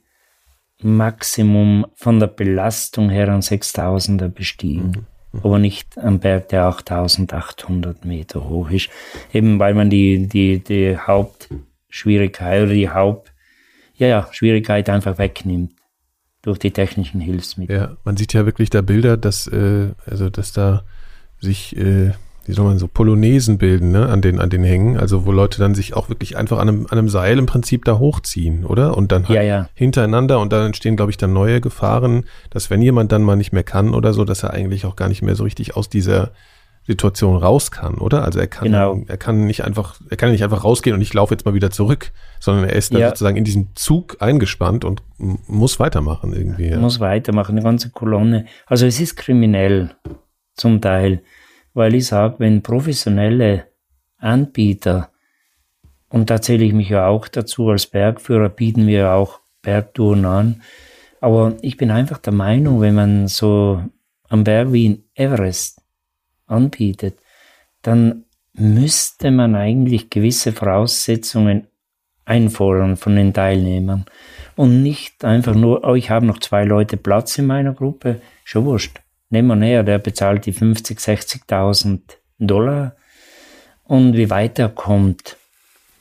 [0.83, 5.07] Maximum von der Belastung her an 6000er bestiegen.
[5.43, 8.91] Aber nicht am Berg, der 8800 Meter hoch ist.
[9.33, 13.33] Eben weil man die, die, die Hauptschwierigkeit oder die Haupt,
[13.95, 15.73] ja, ja, Schwierigkeit einfach wegnimmt
[16.43, 17.77] durch die technischen Hilfsmittel.
[17.77, 20.85] Ja, man sieht ja wirklich da Bilder, dass, äh, also, dass da
[21.41, 22.13] sich, äh,
[22.45, 25.59] wie soll man so, Polonaisen bilden, ne, an den, an den Hängen, also wo Leute
[25.59, 28.97] dann sich auch wirklich einfach an einem, an einem Seil im Prinzip da hochziehen, oder?
[28.97, 29.69] Und dann halt ja, ja.
[29.75, 33.53] hintereinander und dann entstehen, glaube ich, dann neue Gefahren, dass wenn jemand dann mal nicht
[33.53, 36.33] mehr kann oder so, dass er eigentlich auch gar nicht mehr so richtig aus dieser
[36.85, 38.25] Situation raus kann, oder?
[38.25, 39.01] Also er kann, genau.
[39.07, 41.71] er kann nicht einfach, er kann nicht einfach rausgehen und ich laufe jetzt mal wieder
[41.71, 43.09] zurück, sondern er ist dann ja.
[43.11, 46.75] sozusagen in diesem Zug eingespannt und muss weitermachen irgendwie.
[46.75, 48.47] Muss weitermachen, eine ganze Kolonne.
[48.67, 49.95] Also es ist kriminell
[50.55, 51.23] zum Teil
[51.75, 53.67] weil ich sage, wenn professionelle
[54.19, 55.11] Anbieter,
[56.09, 60.63] und da zähle ich mich ja auch dazu, als Bergführer bieten wir auch Bergtouren an,
[61.21, 63.83] aber ich bin einfach der Meinung, wenn man so
[64.29, 65.81] am Berg wie in Everest
[66.47, 67.19] anbietet,
[67.83, 71.69] dann müsste man eigentlich gewisse Voraussetzungen
[72.25, 74.05] einfordern von den Teilnehmern.
[74.57, 78.65] Und nicht einfach nur, oh, ich habe noch zwei Leute Platz in meiner Gruppe, schon
[78.65, 79.02] wurscht
[79.33, 82.01] nehmen wir näher, der bezahlt die 50, 60.000
[82.39, 82.97] Dollar.
[83.85, 85.37] Und wie weit er kommt,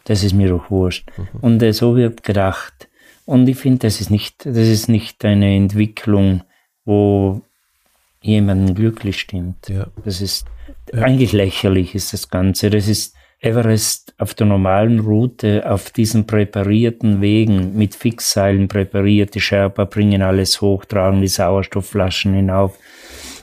[0.06, 1.10] das ist mir doch wurscht.
[1.18, 1.28] Mhm.
[1.42, 2.90] Und äh, so wird gedacht.
[3.26, 6.44] Und ich finde, das ist nicht, das ist nicht eine Entwicklung,
[6.86, 7.42] wo
[8.22, 9.70] jemanden glücklich stimmt.
[9.70, 9.88] Ja.
[10.04, 10.46] Das ist
[10.94, 11.02] ja.
[11.02, 12.70] eigentlich lächerlich ist das Ganze.
[12.70, 19.34] Das ist Everest auf der normalen Route, auf diesen präparierten Wegen mit Fixseilen präpariert.
[19.34, 22.78] Die Sherpa bringen alles hoch, tragen die Sauerstoffflaschen hinauf.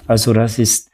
[0.09, 0.91] Also das ist,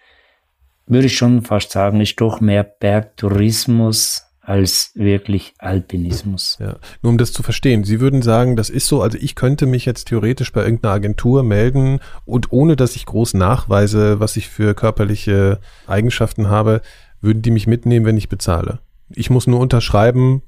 [0.87, 6.59] würde ich schon fast sagen, ist doch mehr Bergtourismus als wirklich Alpinismus.
[6.61, 9.65] Ja, nur um das zu verstehen, Sie würden sagen, das ist so, also ich könnte
[9.65, 14.49] mich jetzt theoretisch bei irgendeiner Agentur melden und ohne dass ich groß nachweise, was ich
[14.49, 16.83] für körperliche Eigenschaften habe,
[17.23, 18.81] würden die mich mitnehmen, wenn ich bezahle.
[19.09, 20.43] Ich muss nur unterschreiben,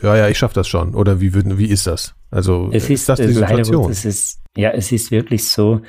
[0.00, 0.94] ja, ja, ich schaffe das schon.
[0.94, 2.14] Oder wie, würden, wie ist das?
[2.34, 3.90] Also es ist, ist das die Situation?
[3.90, 5.82] Es ist, ja, es ist wirklich so.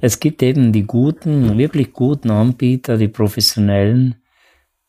[0.00, 4.16] Es gibt eben die guten, wirklich guten Anbieter, die professionellen,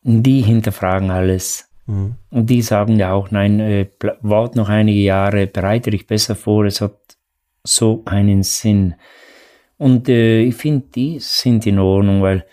[0.03, 1.67] die hinterfragen alles.
[1.85, 2.15] Mhm.
[2.29, 3.87] Und die sagen ja auch, nein, äh,
[4.21, 6.95] wart noch einige Jahre, bereite dich besser vor, es hat
[7.63, 8.95] so keinen Sinn.
[9.77, 12.45] Und äh, ich finde, die sind in Ordnung, weil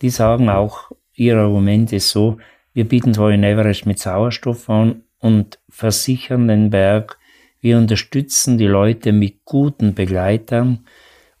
[0.00, 2.38] die sagen auch, ihr Argument ist so,
[2.72, 7.18] wir bieten so ein Everest mit Sauerstoff an und versichern den Berg.
[7.60, 10.86] Wir unterstützen die Leute mit guten Begleitern.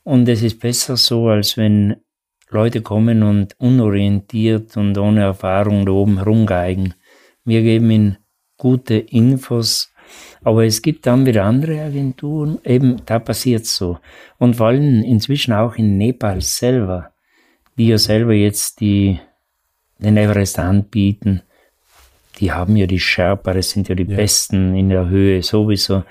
[0.02, 1.96] Und es ist besser so, als wenn
[2.50, 6.94] Leute kommen und unorientiert und ohne Erfahrung da oben herumgeigen.
[7.44, 8.18] Wir geben ihnen
[8.56, 9.92] gute Infos,
[10.42, 13.98] aber es gibt dann wieder andere Agenturen, eben da passiert so.
[14.38, 17.12] Und vor allem inzwischen auch in Nepal selber,
[17.76, 19.18] die ja selber jetzt die,
[19.98, 21.42] den Everest anbieten,
[22.38, 24.16] die haben ja die Sherpa, das sind ja die ja.
[24.16, 26.04] Besten in der Höhe sowieso.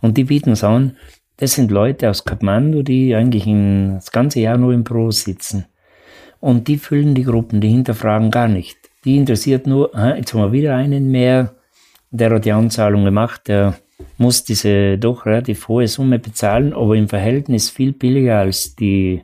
[0.00, 0.96] Und die bieten es an.
[1.36, 5.66] Das sind Leute aus Kathmandu, die eigentlich in, das ganze Jahr nur im Pro sitzen.
[6.38, 8.76] Und die füllen die Gruppen, die hinterfragen gar nicht.
[9.04, 11.54] Die interessiert nur, jetzt haben wir wieder einen mehr,
[12.10, 13.78] der hat die Anzahlung gemacht, der
[14.18, 19.22] muss diese doch relativ hohe Summe bezahlen, aber im Verhältnis viel billiger als die,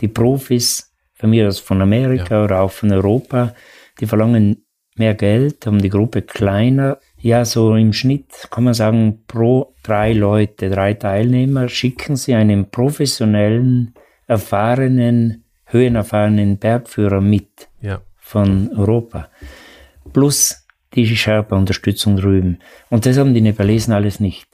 [0.00, 2.44] die Profis, von mir aus von Amerika ja.
[2.44, 3.54] oder auch von Europa.
[4.00, 4.64] Die verlangen
[5.00, 6.98] mehr Geld, haben die Gruppe kleiner.
[7.18, 12.70] Ja, so im Schnitt kann man sagen, pro drei Leute, drei Teilnehmer schicken sie einen
[12.70, 13.94] professionellen,
[14.26, 18.00] erfahrenen, höhenerfahrenen Bergführer mit ja.
[18.18, 19.28] von Europa.
[20.12, 22.58] Plus die Sherpa-Unterstützung drüben.
[22.90, 24.46] Und das haben die Nepalesen alles nicht.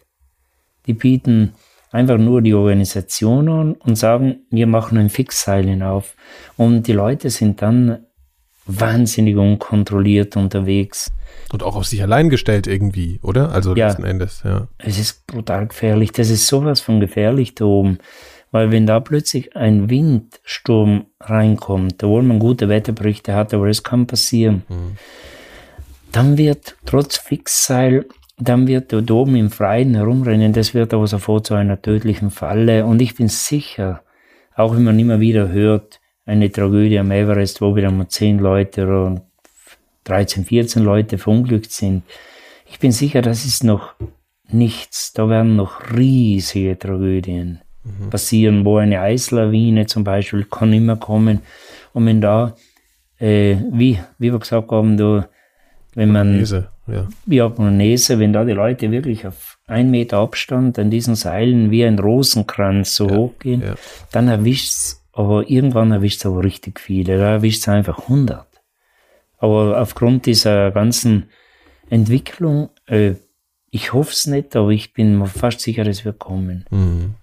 [0.86, 1.54] Die bieten
[1.90, 6.14] einfach nur die Organisation an und sagen, wir machen ein Fixseil hinauf.
[6.56, 8.05] Und die Leute sind dann
[8.66, 11.12] wahnsinnig unkontrolliert unterwegs.
[11.52, 13.52] Und auch auf sich allein gestellt irgendwie, oder?
[13.52, 14.68] Also ja, letzten Endes, ja.
[14.78, 16.12] Es ist brutal gefährlich.
[16.12, 17.98] Das ist sowas von gefährlich da oben.
[18.50, 24.06] Weil wenn da plötzlich ein Windsturm reinkommt, obwohl man gute Wetterberichte hat, aber es kann
[24.06, 24.96] passieren, mhm.
[26.12, 28.06] dann wird trotz Fixseil,
[28.38, 32.86] dann wird da oben im Freien herumrennen, das wird aber sofort zu einer tödlichen Falle.
[32.86, 34.02] Und ich bin sicher,
[34.56, 38.82] Auch wenn man immer wieder hört, eine Tragödie am Everest, wo wieder mal zehn Leute
[38.82, 39.22] oder
[40.04, 42.02] 13, 14 Leute verunglückt sind.
[42.68, 43.94] Ich bin sicher, das ist noch
[44.50, 45.12] nichts.
[45.12, 48.10] Da werden noch riesige Tragödien mhm.
[48.10, 51.40] passieren, wo eine Eislawine zum Beispiel kann immer kommen.
[51.92, 52.54] Und wenn da,
[53.18, 55.28] äh, wie, wie wir gesagt haben, da,
[55.94, 57.08] wenn man, Bolognese, ja.
[57.26, 61.84] ja, Bolognese, wenn da die Leute wirklich auf einen Meter Abstand an diesen Seilen wie
[61.84, 63.74] ein Rosenkranz so ja, hochgehen, ja.
[64.12, 68.46] dann erwischt's, aber irgendwann erwischt's aber richtig viele, da erwischt's einfach 100.
[69.38, 71.30] Aber aufgrund dieser ganzen
[71.88, 73.14] Entwicklung, äh,
[73.70, 76.66] ich hoffe es nicht, aber ich bin mir fast sicher, es wird kommen.
[76.70, 77.14] Mhm.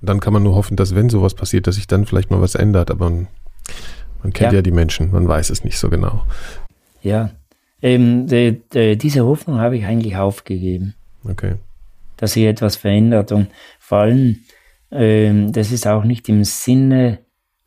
[0.00, 2.54] Dann kann man nur hoffen, dass wenn sowas passiert, dass sich dann vielleicht mal was
[2.54, 3.26] ändert, aber man,
[4.22, 4.58] man kennt ja.
[4.58, 6.24] ja die Menschen, man weiß es nicht so genau.
[7.02, 7.32] Ja,
[7.82, 10.94] ähm, de, de, diese Hoffnung habe ich eigentlich aufgegeben.
[11.28, 11.56] Okay.
[12.18, 13.48] Dass sich etwas verändert und
[13.80, 14.44] vor allem,
[14.92, 17.18] ähm, das ist auch nicht im Sinne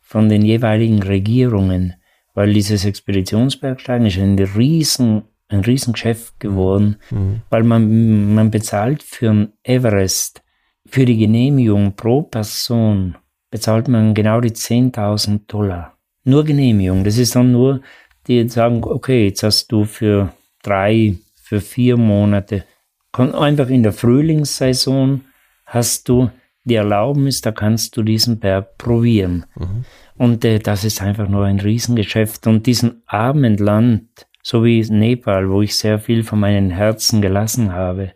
[0.06, 1.94] von den jeweiligen Regierungen,
[2.32, 7.42] weil dieses Expeditionsbergsteigen ist ein riesen, ein Riesengeschäft geworden, mhm.
[7.50, 10.44] weil man, man bezahlt für ein Everest,
[10.86, 13.16] für die Genehmigung pro Person
[13.50, 15.98] bezahlt man genau die 10.000 Dollar.
[16.22, 17.02] Nur Genehmigung.
[17.02, 17.80] Das ist dann nur,
[18.28, 20.32] die sagen, okay, jetzt hast du für
[20.62, 22.64] drei, für vier Monate,
[23.12, 25.22] einfach in der Frühlingssaison
[25.64, 26.30] hast du
[26.66, 29.46] die Erlaubnis, da kannst du diesen Berg probieren.
[29.54, 29.84] Mhm.
[30.16, 32.46] Und äh, das ist einfach nur ein Riesengeschäft.
[32.46, 37.72] Und diesen armen Land, so wie Nepal, wo ich sehr viel von meinen Herzen gelassen
[37.72, 38.12] habe,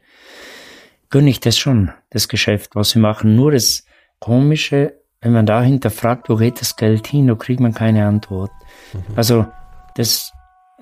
[1.10, 3.36] gönne ich das schon, das Geschäft, was sie machen.
[3.36, 3.86] Nur das
[4.18, 8.50] Komische, wenn man dahinter fragt, wo geht das Geld hin, da kriegt man keine Antwort.
[8.92, 9.00] Mhm.
[9.14, 9.46] Also
[9.94, 10.32] das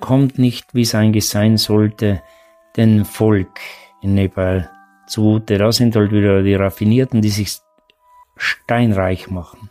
[0.01, 2.23] kommt nicht, wie es eigentlich sein sollte,
[2.77, 3.61] den Volk
[4.01, 4.71] in Nepal
[5.09, 5.59] zugute.
[5.59, 7.59] Da sind halt wieder die Raffinierten, die sich
[8.37, 9.71] steinreich machen.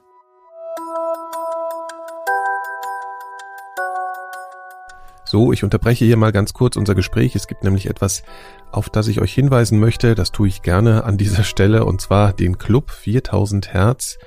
[5.30, 7.36] So, ich unterbreche hier mal ganz kurz unser Gespräch.
[7.36, 8.24] Es gibt nämlich etwas,
[8.72, 10.16] auf das ich euch hinweisen möchte.
[10.16, 14.20] Das tue ich gerne an dieser Stelle und zwar den Club 4000 Hertz.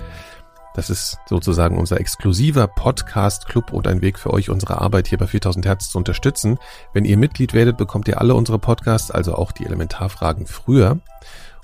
[0.74, 5.26] Das ist sozusagen unser exklusiver Podcast-Club und ein Weg für euch, unsere Arbeit hier bei
[5.26, 6.58] 4000 Hertz zu unterstützen.
[6.92, 11.00] Wenn ihr Mitglied werdet, bekommt ihr alle unsere Podcasts, also auch die Elementarfragen früher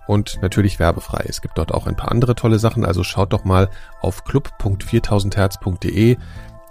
[0.06, 1.24] und natürlich werbefrei.
[1.28, 6.16] Es gibt dort auch ein paar andere tolle Sachen, also schaut doch mal auf club.4000herz.de.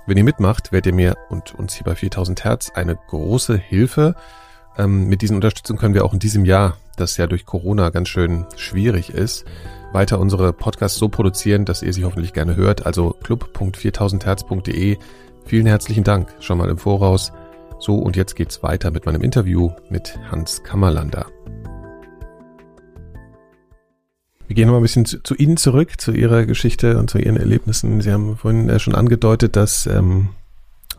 [0.08, 4.16] Wenn ihr mitmacht, werdet ihr mir und uns hier bei 4000 Hertz eine große Hilfe.
[4.78, 8.10] Ähm, mit diesen Unterstützung können wir auch in diesem Jahr, das ja durch Corona ganz
[8.10, 9.46] schön schwierig ist,
[9.96, 12.86] weiter unsere Podcasts so produzieren, dass ihr sie hoffentlich gerne hört.
[12.86, 14.98] Also club.4000herz.de.
[15.46, 17.32] Vielen herzlichen Dank schon mal im Voraus.
[17.80, 21.28] So, und jetzt geht's weiter mit meinem Interview mit Hans Kammerlander.
[24.48, 27.38] Wir gehen mal ein bisschen zu, zu, Ihnen zurück, zu Ihrer Geschichte und zu Ihren
[27.38, 28.02] Erlebnissen.
[28.02, 30.30] Sie haben vorhin äh, schon angedeutet, dass, ähm,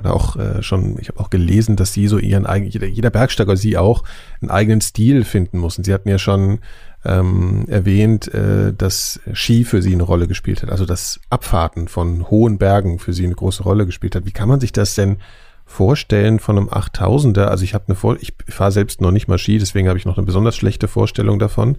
[0.01, 3.11] oder auch äh, schon, ich habe auch gelesen, dass Sie so Ihren eigenen, jeder, jeder
[3.11, 4.05] Bergsteiger, Sie auch,
[4.41, 5.85] einen eigenen Stil finden mussten.
[5.85, 6.61] Sie hatten ja schon
[7.07, 12.29] ähm, erwähnt, äh, dass Ski für Sie eine Rolle gespielt hat, also das Abfahrten von
[12.31, 14.27] hohen Bergen für Sie eine große Rolle gespielt hat.
[14.27, 15.19] Wie kann man sich das denn
[15.65, 17.45] vorstellen von einem 8000er?
[17.45, 20.07] Also ich habe eine Vor ich fahre selbst noch nicht mal Ski, deswegen habe ich
[20.07, 21.77] noch eine besonders schlechte Vorstellung davon.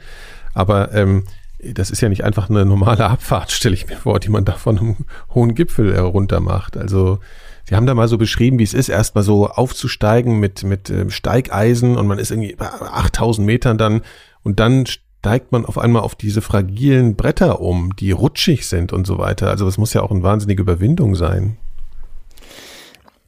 [0.54, 1.24] Aber ähm,
[1.60, 4.54] das ist ja nicht einfach eine normale Abfahrt, stelle ich mir vor, die man da
[4.54, 4.96] von einem
[5.34, 6.78] hohen Gipfel herunter macht.
[6.78, 7.20] Also
[7.66, 11.10] Sie haben da mal so beschrieben, wie es ist, erstmal so aufzusteigen mit, mit äh,
[11.10, 14.04] Steigeisen und man ist irgendwie bei 8000 Metern dann
[14.42, 14.86] und dann
[15.20, 19.50] steigt man auf einmal auf diese fragilen Bretter um, die rutschig sind und so weiter.
[19.50, 21.58] Also das muss ja auch eine wahnsinnige Überwindung sein.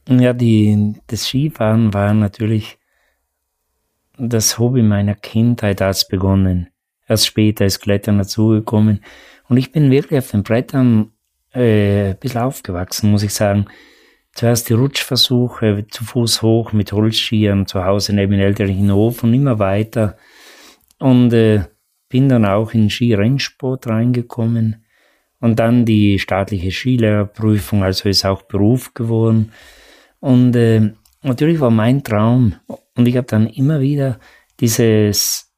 [0.08, 2.78] Ja, die, das Skifahren war natürlich
[4.18, 6.68] das Hobby meiner Kindheit als begonnen.
[7.06, 9.04] Erst später ist Klettern dazugekommen.
[9.48, 11.12] Und ich bin wirklich auf den Brettern
[11.52, 13.66] äh, ein bisschen aufgewachsen, muss ich sagen.
[14.32, 19.34] Zuerst die Rutschversuche zu Fuß hoch mit Holzskiern zu Hause neben dem elterlichen Hof und
[19.34, 20.16] immer weiter.
[20.98, 21.64] Und äh,
[22.10, 24.84] bin dann auch in Skirennsport reingekommen.
[25.40, 29.52] Und dann die staatliche Skilehrerprüfung, also ist auch Beruf geworden.
[30.18, 30.92] Und äh,
[31.22, 32.56] natürlich war mein Traum,
[32.94, 34.20] und ich habe dann immer wieder
[34.60, 35.50] dieses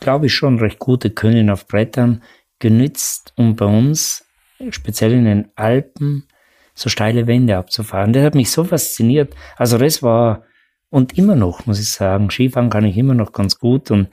[0.00, 2.22] glaube ich, schon recht gute Können auf Brettern
[2.58, 4.24] genützt, um bei uns,
[4.70, 6.26] speziell in den Alpen,
[6.74, 8.12] so steile Wände abzufahren.
[8.12, 9.34] Das hat mich so fasziniert.
[9.56, 10.44] Also das war,
[10.90, 13.90] und immer noch, muss ich sagen, Skifahren kann ich immer noch ganz gut.
[13.90, 14.08] Und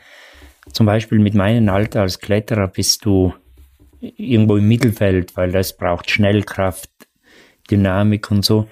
[0.72, 3.34] zum Beispiel mit meinem Alter als Kletterer bist du
[4.00, 6.90] irgendwo im Mittelfeld, weil das braucht Schnellkraft,
[7.70, 8.68] Dynamik und so.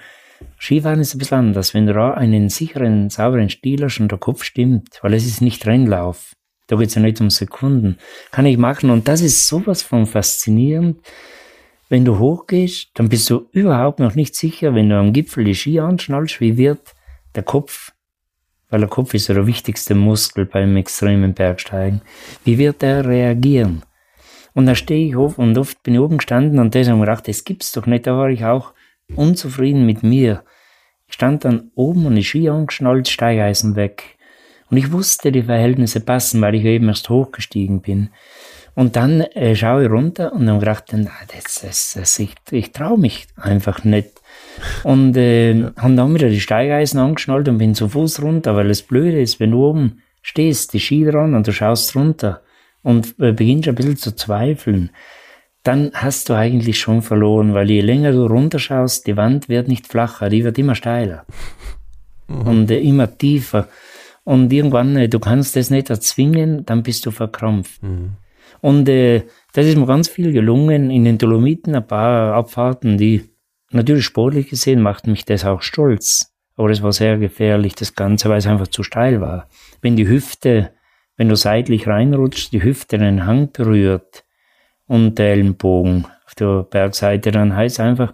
[0.59, 1.73] Skifahren ist ein bisschen anders.
[1.73, 5.41] Wenn du da einen sicheren, sauberen Stil hast und der Kopf stimmt, weil es ist
[5.41, 6.33] nicht Rennlauf.
[6.67, 7.97] Da geht es ja nicht um Sekunden.
[8.31, 8.89] Kann ich machen.
[8.89, 10.99] Und das ist sowas von faszinierend,
[11.89, 15.55] wenn du hochgehst, dann bist du überhaupt noch nicht sicher, wenn du am Gipfel die
[15.55, 16.93] Ski anschnallst, wie wird
[17.35, 17.91] der Kopf,
[18.71, 22.01] weil der Kopf ist ja der wichtigste Muskel beim extremen Bergsteigen,
[22.43, 23.83] wie wird der reagieren?
[24.53, 27.09] Und da stehe ich auf und oft bin ich oben gestanden und deshalb habe ich
[27.09, 28.73] gedacht, das gibt's doch nicht, da war ich auch
[29.15, 30.43] unzufrieden mit mir.
[31.07, 34.17] Ich stand dann oben und die Ski angeschnallt, Steigeisen weg.
[34.69, 38.09] Und ich wusste, die Verhältnisse passen, weil ich eben erst hochgestiegen bin.
[38.73, 42.71] Und dann äh, schaue ich runter und dann gedacht, na, das, das, das, ich, ich
[42.71, 44.20] traue mich einfach nicht.
[44.83, 48.81] Und äh, haben dann wieder die Steigeisen angeschnallt und bin zu Fuß runter, weil das
[48.81, 52.41] Blöde ist, wenn du oben stehst, die Ski dran und du schaust runter
[52.83, 54.91] und äh, beginnst ein bisschen zu zweifeln,
[55.63, 59.87] dann hast du eigentlich schon verloren, weil je länger du runterschaust, die Wand wird nicht
[59.87, 61.25] flacher, die wird immer steiler
[62.27, 62.41] mhm.
[62.41, 63.67] und äh, immer tiefer.
[64.23, 67.81] Und irgendwann, äh, du kannst das nicht erzwingen, dann bist du verkrampft.
[67.83, 68.11] Mhm.
[68.61, 69.23] Und äh,
[69.53, 73.30] das ist mir ganz viel gelungen in den Dolomiten, ein paar Abfahrten, die
[73.73, 76.33] natürlich sportlich gesehen machten mich das auch stolz.
[76.57, 79.47] Aber es war sehr gefährlich, das Ganze, weil es einfach zu steil war.
[79.81, 80.71] Wenn die Hüfte,
[81.17, 84.23] wenn du seitlich reinrutschst, die Hüfte einen Hang berührt,
[84.91, 88.13] und der Ellenbogen auf der Bergseite, dann heißt einfach,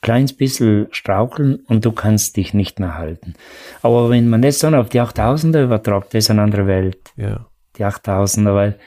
[0.00, 3.34] kleines bisschen straucheln und du kannst dich nicht mehr halten.
[3.82, 7.12] Aber wenn man das dann auf die 8000er übertragt, das ist eine andere Welt.
[7.14, 7.46] Ja.
[7.76, 8.78] Die 8000er, weil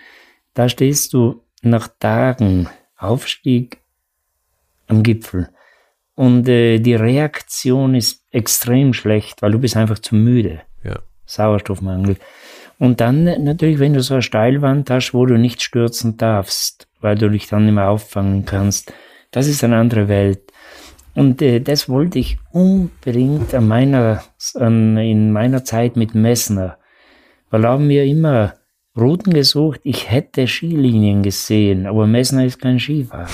[0.54, 2.68] da stehst du nach Tagen
[2.98, 3.78] Aufstieg
[4.88, 5.50] am Gipfel
[6.20, 10.60] und äh, die Reaktion ist extrem schlecht, weil du bist einfach zu müde.
[10.84, 11.00] Ja.
[11.26, 12.18] Sauerstoffmangel.
[12.78, 17.16] Und dann natürlich, wenn du so eine Steilwand hast, wo du nicht stürzen darfst, weil
[17.16, 18.92] du dich dann nicht mehr auffangen kannst.
[19.32, 20.42] Das ist eine andere Welt.
[21.16, 24.22] Und äh, das wollte ich unbedingt an meiner,
[24.56, 26.80] an, in meiner Zeit mit Messner.
[27.50, 28.56] Weil haben wir immer
[28.98, 29.80] Routen gesucht.
[29.84, 33.30] Ich hätte Skilinien gesehen, aber Messner ist kein Skifahrer.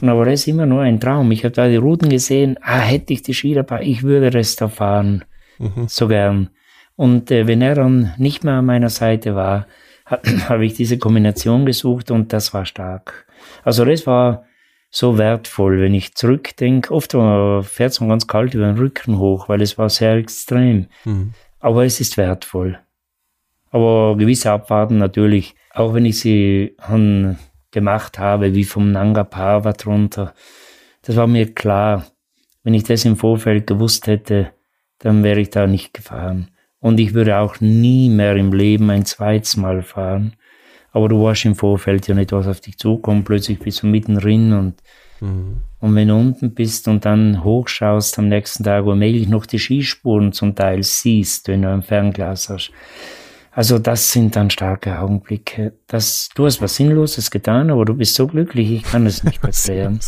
[0.00, 1.30] Und aber das ist immer nur ein Traum.
[1.32, 4.56] Ich habe da die Routen gesehen, ah, hätte ich die Ski dabei, ich würde das
[4.56, 5.24] da fahren.
[5.58, 5.86] Mhm.
[5.88, 6.50] So gern.
[6.96, 9.66] Und äh, wenn er dann nicht mehr an meiner Seite war,
[10.48, 13.26] habe ich diese Kombination gesucht und das war stark.
[13.64, 14.44] Also das war
[14.90, 16.92] so wertvoll, wenn ich zurückdenke.
[16.92, 20.86] Oft fährt es ganz kalt über den Rücken hoch, weil es war sehr extrem.
[21.04, 21.34] Mhm.
[21.60, 22.78] Aber es ist wertvoll.
[23.70, 26.74] Aber gewisse Abfahrten natürlich, auch wenn ich sie
[27.78, 30.34] gemacht habe, wie vom Nanga Parbat runter,
[31.02, 32.06] das war mir klar.
[32.62, 34.52] Wenn ich das im Vorfeld gewusst hätte,
[34.98, 36.48] dann wäre ich da nicht gefahren.
[36.80, 40.34] Und ich würde auch nie mehr im Leben ein zweites Mal fahren.
[40.92, 43.24] Aber du weißt im Vorfeld ja nicht, was auf dich zukommt.
[43.24, 44.82] Plötzlich bist du mitten drin und,
[45.20, 45.62] mhm.
[45.80, 49.58] und wenn du unten bist und dann hochschaust am nächsten Tag, wo möglich noch die
[49.58, 52.72] Skispuren zum Teil siehst, wenn du ein Fernglas hast.
[53.58, 55.72] Also das sind dann starke Augenblicke.
[55.88, 59.42] Das, du hast was Sinnloses getan, aber du bist so glücklich, ich kann es nicht
[59.42, 59.98] erklären.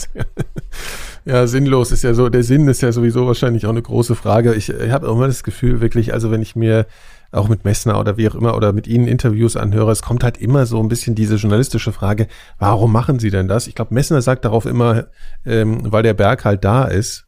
[1.24, 4.54] Ja, sinnlos ist ja so, der Sinn ist ja sowieso wahrscheinlich auch eine große Frage.
[4.54, 6.86] Ich, ich habe immer das Gefühl, wirklich, also wenn ich mir
[7.32, 10.38] auch mit Messner oder wie auch immer oder mit Ihnen Interviews anhöre, es kommt halt
[10.38, 12.28] immer so ein bisschen diese journalistische Frage,
[12.60, 13.66] warum machen Sie denn das?
[13.66, 15.08] Ich glaube, Messner sagt darauf immer,
[15.44, 17.26] ähm, weil der Berg halt da ist.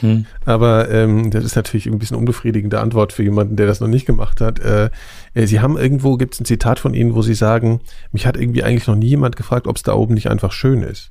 [0.00, 0.26] Hm.
[0.44, 4.06] Aber ähm, das ist natürlich ein bisschen unbefriedigende Antwort für jemanden, der das noch nicht
[4.06, 4.58] gemacht hat.
[4.60, 4.90] Äh,
[5.34, 7.80] äh Sie haben irgendwo, gibt es ein Zitat von Ihnen, wo Sie sagen,
[8.12, 10.82] mich hat irgendwie eigentlich noch nie jemand gefragt, ob es da oben nicht einfach schön
[10.82, 11.10] ist.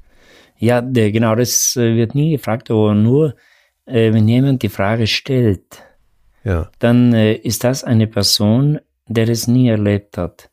[0.58, 3.36] Ja, genau, das äh, wird nie gefragt, aber nur,
[3.86, 5.84] äh, wenn jemand die Frage stellt,
[6.44, 6.70] ja.
[6.80, 10.50] dann äh, ist das eine Person, der es nie erlebt hat.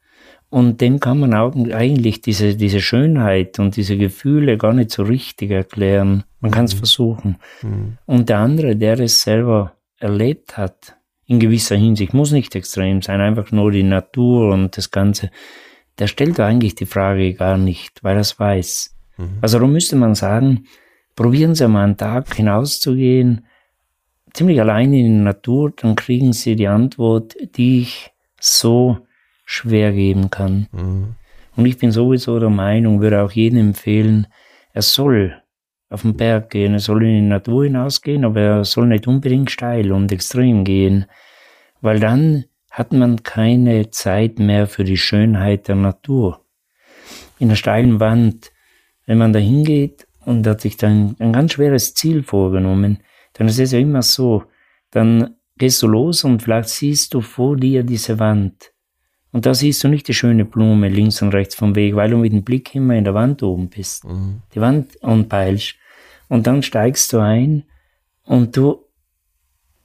[0.48, 5.02] Und dem kann man auch eigentlich diese, diese Schönheit und diese Gefühle gar nicht so
[5.02, 6.22] richtig erklären.
[6.46, 6.78] Man kann es mhm.
[6.78, 7.36] versuchen.
[7.62, 7.98] Mhm.
[8.06, 13.20] Und der andere, der es selber erlebt hat, in gewisser Hinsicht, muss nicht extrem sein,
[13.20, 15.30] einfach nur die Natur und das Ganze,
[15.98, 18.94] der stellt eigentlich die Frage gar nicht, weil er es weiß.
[19.16, 19.38] Mhm.
[19.40, 20.66] Also da müsste man sagen,
[21.16, 23.46] probieren Sie mal einen Tag hinauszugehen,
[24.32, 28.98] ziemlich allein in die Natur, dann kriegen Sie die Antwort, die ich so
[29.44, 30.68] schwer geben kann.
[30.70, 31.14] Mhm.
[31.56, 34.28] Und ich bin sowieso der Meinung, würde auch jedem empfehlen,
[34.72, 35.42] er soll
[35.88, 39.50] auf den Berg gehen, er soll in die Natur hinausgehen, aber er soll nicht unbedingt
[39.50, 41.06] steil und extrem gehen,
[41.80, 46.44] weil dann hat man keine Zeit mehr für die Schönheit der Natur.
[47.38, 48.50] In der steilen Wand
[49.06, 52.98] wenn man da hingeht und hat sich dann ein ganz schweres Ziel vorgenommen,
[53.32, 54.44] dann ist es ja immer so,
[54.90, 58.72] dann gehst du los und vielleicht siehst du vor dir diese Wand.
[59.36, 62.16] Und da siehst du nicht die schöne Blume links und rechts vom Weg, weil du
[62.16, 64.06] mit dem Blick immer in der Wand oben bist.
[64.06, 64.40] Mhm.
[64.54, 65.74] Die Wand anpeilst.
[66.28, 67.64] Und dann steigst du ein
[68.24, 68.86] und du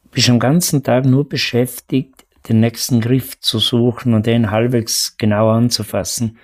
[0.10, 5.50] bist am ganzen Tag nur beschäftigt, den nächsten Griff zu suchen und den halbwegs genau
[5.50, 6.38] anzufassen.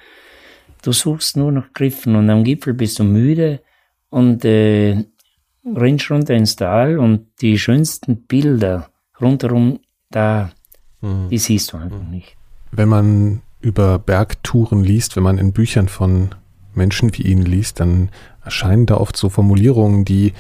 [0.82, 3.62] Du suchst nur nach Griffen und am Gipfel bist du müde
[4.10, 5.06] und äh,
[5.64, 8.90] rennst runter ins Tal und die schönsten Bilder
[9.22, 9.80] rundherum,
[10.10, 10.52] da,
[11.00, 11.30] mhm.
[11.30, 12.37] die siehst du einfach nicht.
[12.72, 16.30] Wenn man über Bergtouren liest, wenn man in Büchern von
[16.74, 18.10] Menschen wie Ihnen liest, dann
[18.44, 20.34] erscheinen da oft so Formulierungen, die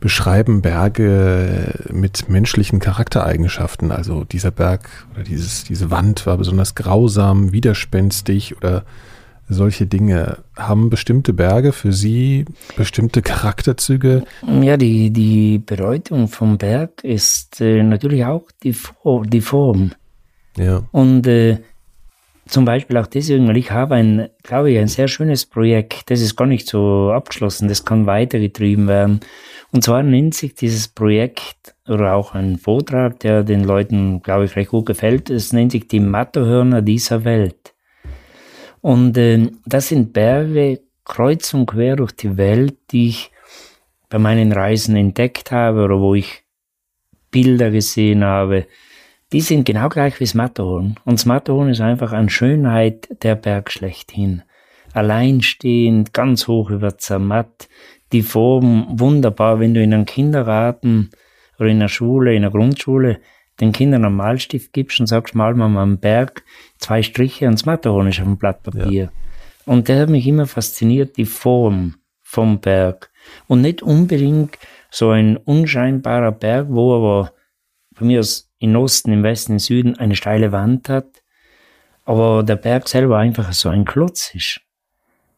[0.00, 3.90] beschreiben Berge mit menschlichen Charaktereigenschaften.
[3.90, 8.84] Also dieser Berg oder dieses, diese Wand war besonders grausam, widerspenstig oder
[9.48, 10.38] solche Dinge.
[10.56, 12.44] Haben bestimmte Berge für Sie
[12.76, 14.24] bestimmte Charakterzüge?
[14.46, 18.76] Ja, die, die Bedeutung vom Berg ist äh, natürlich auch die,
[19.26, 19.92] die Form.
[20.56, 20.84] Ja.
[20.92, 21.58] Und äh,
[22.46, 26.20] zum Beispiel auch deswegen, weil ich habe ein, glaube ich, ein sehr schönes Projekt, das
[26.20, 29.20] ist gar nicht so abgeschlossen, das kann weitergetrieben werden.
[29.72, 34.56] Und zwar nennt sich dieses Projekt oder auch ein Vortrag, der den Leuten, glaube ich,
[34.56, 37.74] recht gut gefällt, es nennt sich die Matterhörner dieser Welt.
[38.80, 43.30] Und äh, das sind Berge kreuz und quer durch die Welt, die ich
[44.10, 46.44] bei meinen Reisen entdeckt habe oder wo ich
[47.30, 48.66] Bilder gesehen habe,
[49.34, 50.94] die sind genau gleich wie das Matterhorn.
[51.04, 54.42] Und das Matterhorn ist einfach an Schönheit der Berg schlechthin.
[54.92, 57.68] Alleinstehend, ganz hoch über Zermatt,
[58.12, 61.10] die Form wunderbar, wenn du in einem Kindergarten
[61.58, 63.18] oder in einer Schule, in einer Grundschule
[63.60, 66.44] den Kindern einen Malstift gibst und sagst, mal mal am Berg
[66.78, 69.02] zwei Striche und das Matterhorn ist auf dem Blatt Papier.
[69.02, 69.12] Ja.
[69.66, 73.10] Und der hat mich immer fasziniert, die Form vom Berg.
[73.48, 74.58] Und nicht unbedingt
[74.92, 77.32] so ein unscheinbarer Berg, wo aber
[77.98, 81.22] bei mir aus im Osten, im Westen, im Süden eine steile Wand hat,
[82.04, 84.60] aber der Berg selber einfach so ein Klotz ist.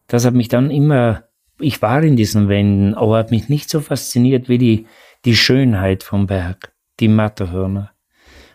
[0.06, 1.24] Das hat mich dann immer,
[1.58, 4.86] ich war in diesen Wänden, aber hat mich nicht so fasziniert wie die,
[5.24, 7.92] die Schönheit vom Berg, die Matterhörner.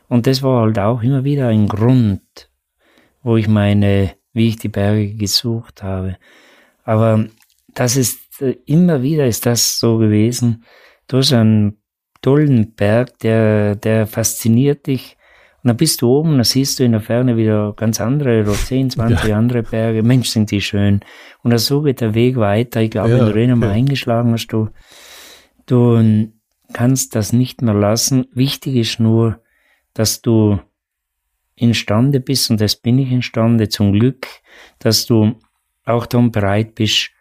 [0.08, 2.50] Und das war halt auch immer wieder ein Grund,
[3.24, 6.18] wo ich meine, wie ich die Berge gesucht habe.
[6.84, 7.26] Aber
[7.74, 10.64] das ist, äh, immer wieder ist das so gewesen.
[11.08, 11.81] Du hast einen
[12.22, 15.18] tollen Berg, der, der fasziniert dich.
[15.64, 18.54] Und dann bist du oben, dann siehst du in der Ferne wieder ganz andere, oder
[18.54, 19.38] 10, 20 ja.
[19.38, 20.02] andere Berge.
[20.02, 21.02] Mensch, sind die schön.
[21.44, 22.82] Und so geht der Weg weiter.
[22.82, 23.76] Ich glaube, ja, wenn du den einmal ja.
[23.76, 24.70] eingeschlagen hast, du,
[25.68, 26.32] du
[26.74, 28.26] kannst das nicht mehr lassen.
[28.34, 29.40] Wichtig ist nur,
[29.94, 30.60] dass du
[31.56, 34.28] imstande bist, und das bin ich imstande, zum Glück,
[34.80, 35.36] dass du
[35.86, 37.12] auch dann bereit bist,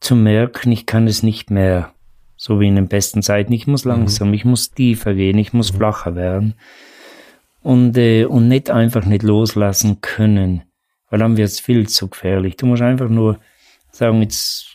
[0.00, 1.91] zu merken, ich kann es nicht mehr
[2.44, 3.52] so wie in den besten Zeiten.
[3.52, 4.34] Ich muss langsam, mhm.
[4.34, 5.76] ich muss tiefer gehen, ich muss mhm.
[5.76, 6.54] flacher werden.
[7.62, 10.64] Und, äh, und nicht einfach nicht loslassen können,
[11.08, 12.56] weil dann wird es viel zu gefährlich.
[12.56, 13.38] Du musst einfach nur
[13.92, 14.66] sagen, jetzt,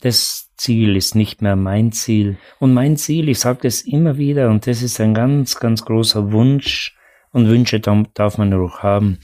[0.00, 2.36] das Ziel ist nicht mehr mein Ziel.
[2.58, 6.32] Und mein Ziel, ich sage das immer wieder, und das ist ein ganz, ganz großer
[6.32, 6.96] Wunsch,
[7.30, 9.18] und Wünsche darf man auch haben.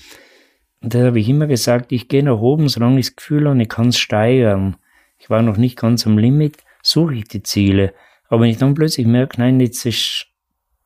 [0.80, 3.60] Und das habe ich immer gesagt, ich gehe nach oben, solange ich das Gefühl habe,
[3.60, 4.76] ich kann es steigern.
[5.18, 7.94] Ich war noch nicht ganz am Limit, suche ich die Ziele.
[8.28, 10.26] Aber wenn ich dann plötzlich merke, nein, jetzt ist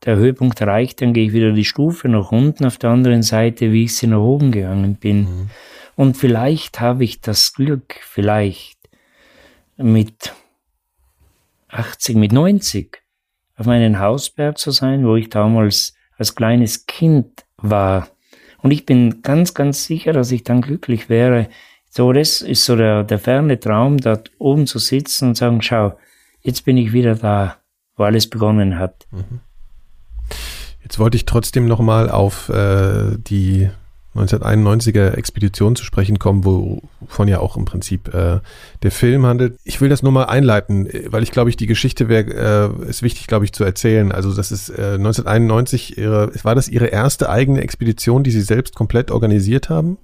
[0.05, 3.71] der Höhepunkt erreicht, dann gehe ich wieder die Stufe nach unten auf der anderen Seite,
[3.71, 5.21] wie ich sie nach oben gegangen bin.
[5.21, 5.49] Mhm.
[5.95, 8.79] Und vielleicht habe ich das Glück, vielleicht
[9.75, 10.33] mit
[11.67, 13.01] 80, mit 90
[13.57, 18.07] auf meinen Hausberg zu sein, wo ich damals als kleines Kind war.
[18.61, 21.49] Und ich bin ganz, ganz sicher, dass ich dann glücklich wäre,
[21.89, 25.97] so, das ist so der, der ferne Traum, dort oben zu sitzen und sagen, schau,
[26.41, 27.57] jetzt bin ich wieder da,
[27.95, 29.07] wo alles begonnen hat.
[29.11, 29.39] Mhm.
[30.83, 33.69] Jetzt wollte ich trotzdem nochmal auf äh, die
[34.15, 38.39] 1991er Expedition zu sprechen kommen, wovon ja auch im Prinzip äh,
[38.81, 39.57] der Film handelt.
[39.63, 43.03] Ich will das nur mal einleiten, weil ich glaube ich, die Geschichte wäre, äh, ist
[43.03, 44.11] wichtig, glaube ich, zu erzählen.
[44.11, 48.75] Also das ist äh, 1991, ihre, war das Ihre erste eigene Expedition, die Sie selbst
[48.75, 49.97] komplett organisiert haben?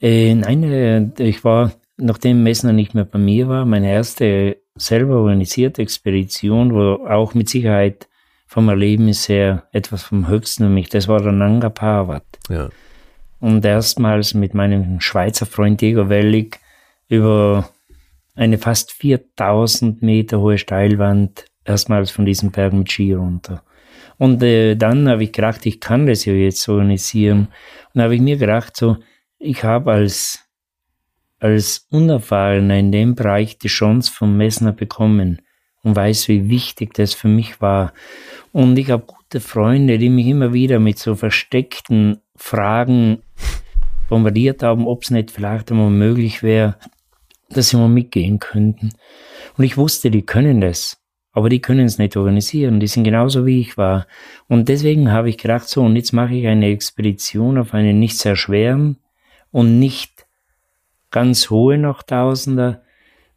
[0.00, 5.16] Äh, nein, äh, ich war, nachdem Messner nicht mehr bei mir war, meine erste selber
[5.16, 8.08] organisierte Expedition, wo auch mit Sicherheit
[8.46, 12.24] vom Erlebnis her etwas vom Höchsten für mich, das war der Nanga Parbat.
[12.48, 12.68] Ja.
[13.40, 16.58] Und erstmals mit meinem Schweizer Freund Diego Wellig
[17.08, 17.68] über
[18.34, 23.62] eine fast 4000 Meter hohe Steilwand erstmals von diesem Berg mit Ski runter.
[24.18, 27.48] Und äh, dann habe ich gedacht, ich kann das ja jetzt organisieren.
[27.92, 28.96] Und habe ich mir gedacht, so,
[29.46, 30.40] ich habe als,
[31.38, 35.40] als Unerfahrener in dem Bereich die Chance vom Messner bekommen
[35.82, 37.92] und weiß, wie wichtig das für mich war.
[38.52, 43.22] Und ich habe gute Freunde, die mich immer wieder mit so versteckten Fragen
[44.08, 46.76] bombardiert haben, ob es nicht vielleicht einmal möglich wäre,
[47.48, 48.90] dass sie mal mitgehen könnten.
[49.56, 51.00] Und ich wusste, die können das.
[51.32, 52.80] Aber die können es nicht organisieren.
[52.80, 54.06] Die sind genauso wie ich war.
[54.48, 58.16] Und deswegen habe ich gedacht, so, und jetzt mache ich eine Expedition auf einen nicht
[58.18, 58.96] sehr schweren,
[59.56, 60.26] und nicht
[61.10, 62.82] ganz hohe noch Tausender,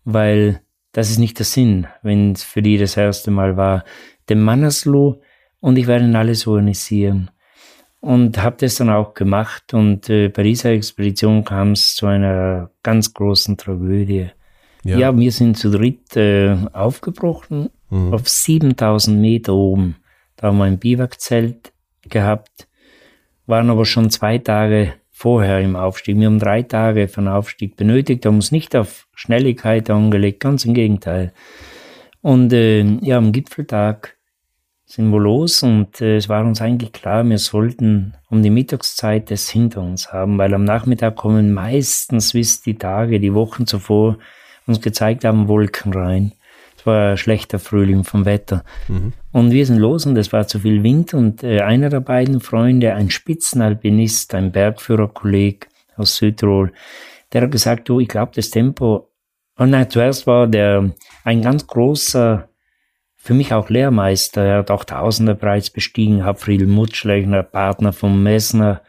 [0.04, 0.60] weil
[0.92, 3.86] das ist nicht der Sinn, wenn es für die das erste Mal war.
[4.28, 5.22] Den Mannersloh
[5.62, 7.32] und ich werde alles organisieren.
[8.02, 12.70] Und habe das dann auch gemacht und äh, bei dieser Expedition kam es zu einer
[12.84, 14.28] ganz großen Tragödie.
[14.84, 18.14] Ja, ja wir sind zu dritt äh, aufgebrochen mhm.
[18.14, 19.96] auf 7000 Meter oben.
[20.36, 22.68] Da haben wir ein Biwakzelt gehabt,
[23.46, 26.18] waren aber schon zwei Tage vorher im Aufstieg.
[26.18, 30.64] Wir haben drei Tage für den Aufstieg benötigt, haben uns nicht auf Schnelligkeit angelegt, ganz
[30.64, 31.34] im Gegenteil.
[32.22, 34.16] Und äh, ja, am Gipfeltag
[34.86, 39.30] sind wir los und äh, es war uns eigentlich klar, wir sollten um die Mittagszeit
[39.30, 44.20] das hinter uns haben, weil am Nachmittag kommen meistens, wie die Tage, die Wochen zuvor
[44.68, 46.32] uns gezeigt haben, Wolken rein.
[46.90, 48.64] War ein schlechter Frühling vom Wetter.
[48.88, 49.14] Mhm.
[49.32, 52.40] Und wir sind los und es war zu viel Wind und äh, einer der beiden
[52.40, 56.72] Freunde, ein Spitzenalpinist, ein Bergführerkolleg aus Südtirol,
[57.32, 59.10] der hat gesagt, du, ich glaube, das Tempo,
[59.56, 60.92] und nein, zuerst war der
[61.24, 62.48] ein ganz großer,
[63.18, 68.82] für mich auch Lehrmeister, er hat auch Tausende bereits bestiegen, Hapfried Mutschlechner, Partner von Messner,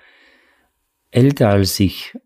[1.11, 2.17] älter als ich,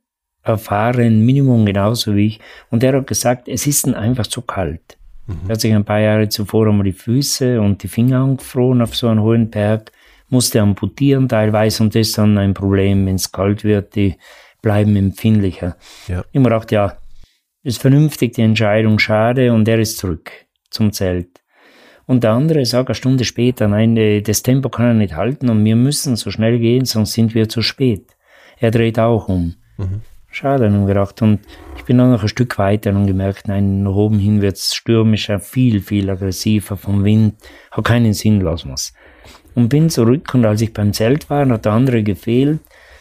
[0.42, 4.98] erfahren, Minimum genauso wie ich, und der hat gesagt, es ist einfach zu kalt.
[5.26, 5.40] Mhm.
[5.46, 8.94] Er hat sich ein paar Jahre zuvor einmal die Füße und die Finger angefroren auf
[8.94, 9.92] so einem hohen Berg,
[10.28, 14.16] musste amputieren teilweise und das ist dann ein Problem, wenn es kalt wird, die
[14.62, 15.76] bleiben empfindlicher.
[16.08, 16.24] Ja.
[16.32, 16.96] Ich mir gedacht, ja,
[17.62, 20.30] ist vernünftig die Entscheidung, schade und er ist zurück
[20.70, 21.42] zum Zelt.
[22.06, 25.48] Und der andere sagt eine Stunde später, nein, äh, das Tempo kann er nicht halten
[25.48, 28.16] und wir müssen so schnell gehen, sonst sind wir zu spät.
[28.58, 29.54] Er dreht auch um.
[29.78, 30.02] Mhm.
[30.34, 31.22] Schade, haben wir gedacht.
[31.22, 31.38] Und
[31.76, 34.74] ich bin dann noch ein Stück weiter und gemerkt, nein, nach oben hin wird es
[34.74, 37.36] stürmischer, viel, viel aggressiver vom Wind.
[37.70, 38.92] Hat keinen Sinn, lassen wir's.
[39.54, 42.58] Und bin zurück und als ich beim Zelt war, hat der andere gefehlt.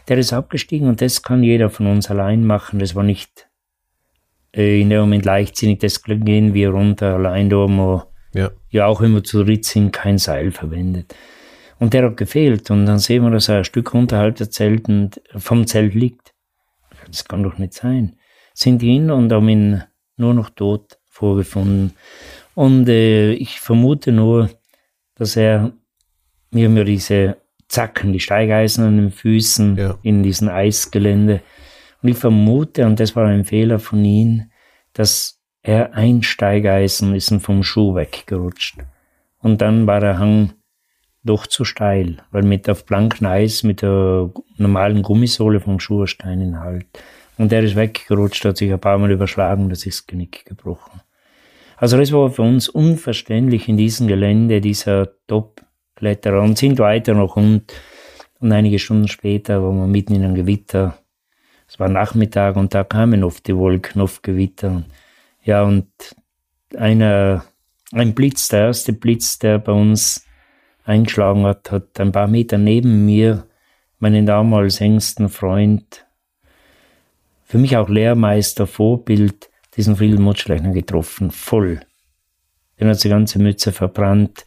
[0.08, 2.78] Der ist abgestiegen und das kann jeder von uns allein machen.
[2.78, 3.48] Das war nicht
[4.56, 8.04] äh, in dem Moment leichtsinnig, das gehen wir runter allein da, wo
[8.36, 8.52] ja.
[8.70, 11.16] ja auch immer zu dritt sind, kein Seil verwendet.
[11.80, 14.88] Und der hat gefehlt und dann sehen wir, dass er ein Stück unterhalb der Zelt
[14.88, 16.23] und vom Zelt liegt
[17.14, 18.18] das kann doch nicht sein.
[18.54, 19.84] Sind hin und haben ihn
[20.18, 21.94] nur noch tot vorgefunden.
[22.56, 24.50] Und äh, ich vermute nur,
[25.16, 25.74] dass er
[26.52, 27.38] mir mir diese
[27.68, 29.98] Zacken, die Steigeisen an den Füßen ja.
[30.04, 31.42] in diesem Eisgelände.
[32.02, 34.52] Und ich vermute, und das war ein Fehler von ihm,
[34.94, 38.78] dass er ein Steigeisen ist vom Schuh weggerutscht.
[39.40, 40.54] Und dann war der Hang
[41.24, 46.18] doch zu steil, weil mit auf blanken Eis, mit der normalen Gummisohle vom Schuh hast
[46.18, 46.86] keinen Halt.
[47.38, 51.02] Und der ist weggerutscht, hat sich ein paar Mal überschlagen, das ist das Genick gebrochen.
[51.78, 57.36] Also das war für uns unverständlich in diesem Gelände, dieser Top-Kletterer und sind weiter noch
[57.36, 57.74] und,
[58.40, 60.98] und einige Stunden später waren wir mitten in einem Gewitter.
[61.68, 64.84] Es war Nachmittag und da kamen oft die Wolken, oft Gewitter.
[65.44, 65.88] Ja, und
[66.78, 67.44] einer,
[67.92, 70.26] ein Blitz, der erste Blitz, der bei uns
[70.84, 73.46] eingeschlagen hat, hat ein paar Meter neben mir
[74.00, 76.06] meinen damals engsten Freund,
[77.46, 81.82] für mich auch Lehrmeister, Vorbild, diesen Friedel Mutschleichner getroffen, voll.
[82.80, 84.46] Den hat die ganze Mütze verbrannt.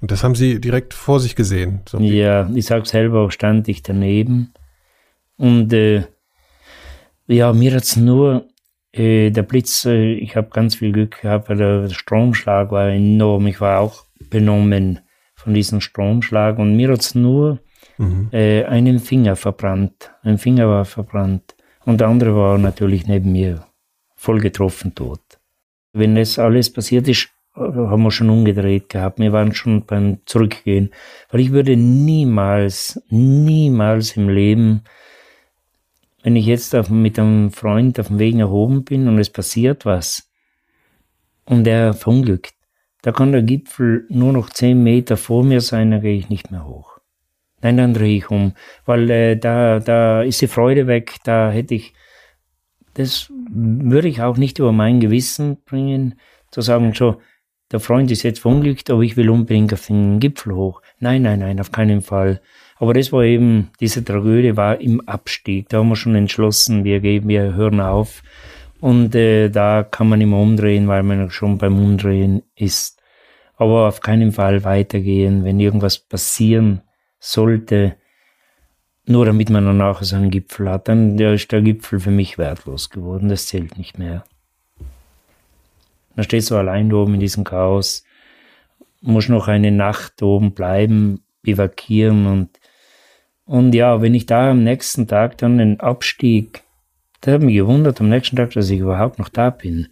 [0.00, 1.80] Und das haben Sie direkt vor sich gesehen?
[1.88, 4.52] So ja, ich sage selber, stand ich daneben.
[5.36, 6.04] Und äh,
[7.26, 8.48] ja, mir hat es nur
[8.92, 13.46] äh, der Blitz, äh, ich habe ganz viel Glück gehabt, weil der Stromschlag war enorm.
[13.46, 15.00] Ich war auch benommen
[15.42, 17.58] von diesem Stromschlag und mir hat es nur
[17.98, 18.28] mhm.
[18.32, 20.10] äh, einen Finger verbrannt.
[20.22, 21.54] Ein Finger war verbrannt
[21.84, 23.64] und der andere war natürlich neben mir
[24.16, 25.20] voll getroffen tot.
[25.92, 29.18] Wenn das alles passiert ist, haben wir schon umgedreht gehabt.
[29.18, 30.90] Wir waren schon beim Zurückgehen.
[31.30, 34.82] Weil ich würde niemals, niemals im Leben,
[36.22, 39.30] wenn ich jetzt auf, mit einem Freund auf dem Weg nach oben bin und es
[39.30, 40.30] passiert was
[41.44, 42.54] und er verunglückt,
[43.02, 46.50] da kann der Gipfel nur noch zehn Meter vor mir sein, dann gehe ich nicht
[46.50, 46.98] mehr hoch.
[47.62, 48.54] Nein, dann drehe ich um,
[48.86, 51.92] weil äh, da, da ist die Freude weg, da hätte ich,
[52.94, 56.14] das würde ich auch nicht über mein Gewissen bringen,
[56.50, 57.20] zu sagen, so,
[57.70, 60.82] der Freund ist jetzt verunglückt, aber ich will unbedingt auf den Gipfel hoch.
[60.98, 62.40] Nein, nein, nein, auf keinen Fall.
[62.76, 65.68] Aber das war eben, diese Tragödie war im Abstieg.
[65.68, 68.22] Da haben wir schon entschlossen, wir geben, wir hören auf.
[68.80, 73.00] Und äh, da kann man immer umdrehen, weil man schon beim Umdrehen ist.
[73.56, 76.80] Aber auf keinen Fall weitergehen, wenn irgendwas passieren
[77.18, 77.96] sollte,
[79.04, 82.38] nur damit man dann nachher so einen Gipfel hat, dann ist der Gipfel für mich
[82.38, 84.24] wertlos geworden, das zählt nicht mehr.
[86.14, 88.04] Dann stehst du allein oben in diesem Chaos,
[89.00, 92.50] musst noch eine Nacht oben bleiben, bivakieren und,
[93.44, 96.62] und ja, wenn ich da am nächsten Tag dann den Abstieg
[97.20, 99.88] Da habe ich mich gewundert am nächsten Tag, dass ich überhaupt noch da bin.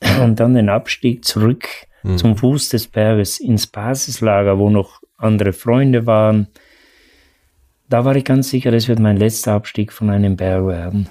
[0.22, 1.68] Und dann den Abstieg zurück
[2.02, 2.18] mhm.
[2.18, 6.48] zum Fuß des Berges ins Basislager, wo noch andere Freunde waren.
[7.88, 11.08] Da war ich ganz sicher, das wird mein letzter Abstieg von einem Berg werden.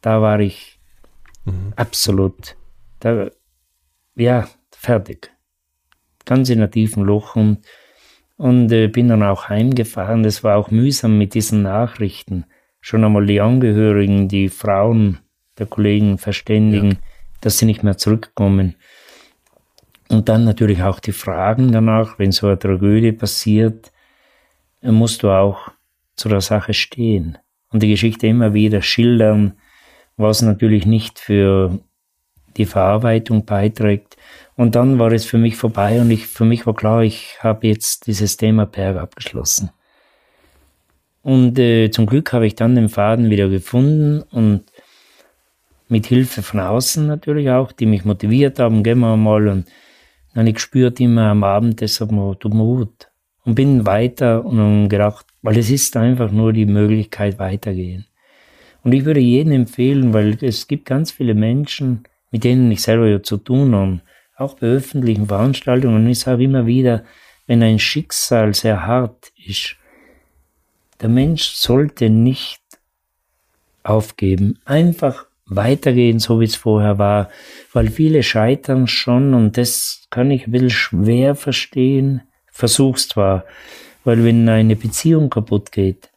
[0.00, 0.78] Da war ich
[1.44, 1.72] mhm.
[1.74, 2.56] absolut,
[3.00, 3.30] da,
[4.14, 5.32] ja, fertig.
[6.24, 7.58] Ganz in einem tiefen Loch und,
[8.36, 10.22] und äh, bin dann auch heimgefahren.
[10.22, 12.46] Das war auch mühsam mit diesen Nachrichten.
[12.80, 15.18] Schon einmal die Angehörigen, die Frauen
[15.58, 16.98] der Kollegen verständigen, ja.
[17.40, 18.76] dass sie nicht mehr zurückkommen.
[20.08, 23.92] Und dann natürlich auch die Fragen danach, wenn so eine Tragödie passiert,
[24.82, 25.68] musst du auch
[26.14, 27.38] zu der Sache stehen
[27.70, 29.54] und die Geschichte immer wieder schildern,
[30.16, 31.78] was natürlich nicht für
[32.56, 34.16] die Verarbeitung beiträgt.
[34.54, 37.66] Und dann war es für mich vorbei und ich, für mich war klar, ich habe
[37.66, 39.70] jetzt dieses Thema Berg abgeschlossen.
[41.26, 44.62] Und äh, zum Glück habe ich dann den Faden wieder gefunden und
[45.88, 49.66] mit Hilfe von außen natürlich auch, die mich motiviert haben, gehen wir mal und
[50.34, 53.08] dann ich gespürt immer am Abend, deshalb tut mir gut.
[53.44, 58.06] Und bin weiter und gedacht, weil es ist einfach nur die Möglichkeit weitergehen.
[58.84, 63.08] Und ich würde jedem empfehlen, weil es gibt ganz viele Menschen, mit denen ich selber
[63.08, 64.00] ja zu tun habe,
[64.36, 66.04] auch bei öffentlichen Veranstaltungen.
[66.04, 67.02] Und ich sage immer wieder,
[67.48, 69.76] wenn ein Schicksal sehr hart ist,
[71.00, 72.60] der Mensch sollte nicht
[73.82, 77.30] aufgeben, einfach weitergehen, so wie es vorher war,
[77.72, 82.22] weil viele scheitern schon und das kann ich ein bisschen schwer verstehen.
[82.50, 83.44] Versuch's zwar,
[84.04, 86.10] weil wenn eine Beziehung kaputt geht,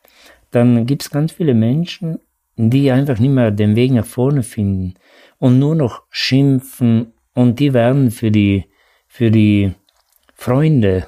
[0.52, 2.20] dann gibt es ganz viele Menschen,
[2.56, 4.96] die einfach nicht mehr den Weg nach vorne finden
[5.38, 8.66] und nur noch schimpfen und die werden für die,
[9.08, 9.74] für die
[10.34, 11.08] Freunde,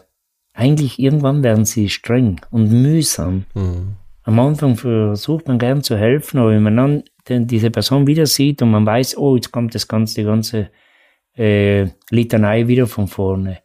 [0.53, 3.45] eigentlich irgendwann werden sie streng und mühsam.
[3.53, 3.95] Mhm.
[4.23, 8.25] Am Anfang versucht man gern zu helfen, aber wenn man dann den, diese Person wieder
[8.25, 10.69] sieht und man weiß, oh, jetzt kommt das ganze, die ganze
[11.35, 13.59] äh, Litanei wieder von vorne,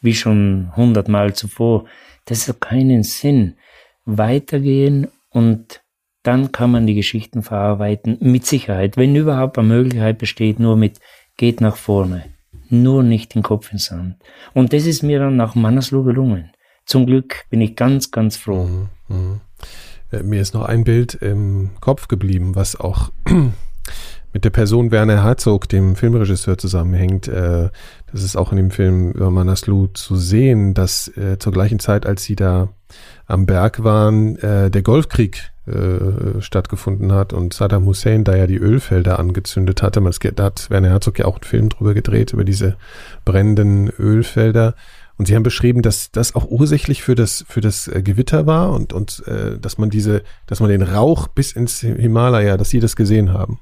[0.00, 1.86] wie schon hundertmal zuvor.
[2.26, 3.56] Das hat keinen Sinn.
[4.04, 5.82] Weitergehen und
[6.22, 11.00] dann kann man die Geschichten verarbeiten, mit Sicherheit, wenn überhaupt eine Möglichkeit besteht, nur mit
[11.36, 12.24] geht nach vorne,
[12.70, 14.16] nur nicht den Kopf ins Sand.
[14.54, 16.50] Und das ist mir dann nach Mannesloh gelungen.
[16.84, 18.64] Zum Glück bin ich ganz, ganz froh.
[18.64, 19.40] Mhm, mh.
[20.12, 23.10] Äh, mir ist noch ein Bild im Kopf geblieben, was auch
[24.32, 27.28] mit der Person Werner Herzog, dem Filmregisseur, zusammenhängt.
[27.28, 27.70] Äh,
[28.10, 32.06] das ist auch in dem Film über Manaslu zu sehen, dass äh, zur gleichen Zeit,
[32.06, 32.68] als sie da
[33.28, 35.52] am Berg waren, der Golfkrieg
[36.40, 40.00] stattgefunden hat und Saddam Hussein da ja die Ölfelder angezündet hatte.
[40.34, 42.76] Da hat Werner Herzog ja auch einen Film drüber gedreht, über diese
[43.26, 44.74] brennenden Ölfelder.
[45.18, 48.72] Und Sie haben beschrieben, dass das auch ursächlich für das, für das äh, Gewitter war
[48.72, 52.78] und, und äh, dass man diese, dass man den Rauch bis ins Himalaya, dass Sie
[52.78, 53.58] das gesehen haben.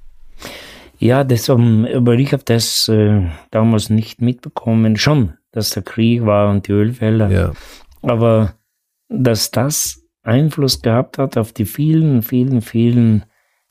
[0.98, 4.96] Ja, das, um, aber ich habe das äh, damals nicht mitbekommen.
[4.96, 7.30] Schon, dass der Krieg war und die Ölfelder.
[7.30, 7.52] Ja.
[8.02, 8.52] Aber
[9.08, 13.24] dass das Einfluss gehabt hat auf die vielen, vielen, vielen,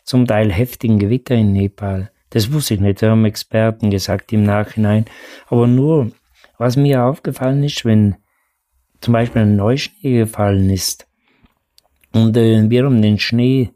[0.04, 2.12] zum Teil heftigen Gewitter in Nepal.
[2.30, 5.06] Das wusste ich nicht, da haben Experten gesagt im Nachhinein.
[5.48, 6.12] Aber nur
[6.58, 8.16] was mir aufgefallen ist, wenn
[9.02, 11.08] zum Beispiel ein Neuschnee gefallen ist
[12.16, 13.72] und äh, wir haben den Schnee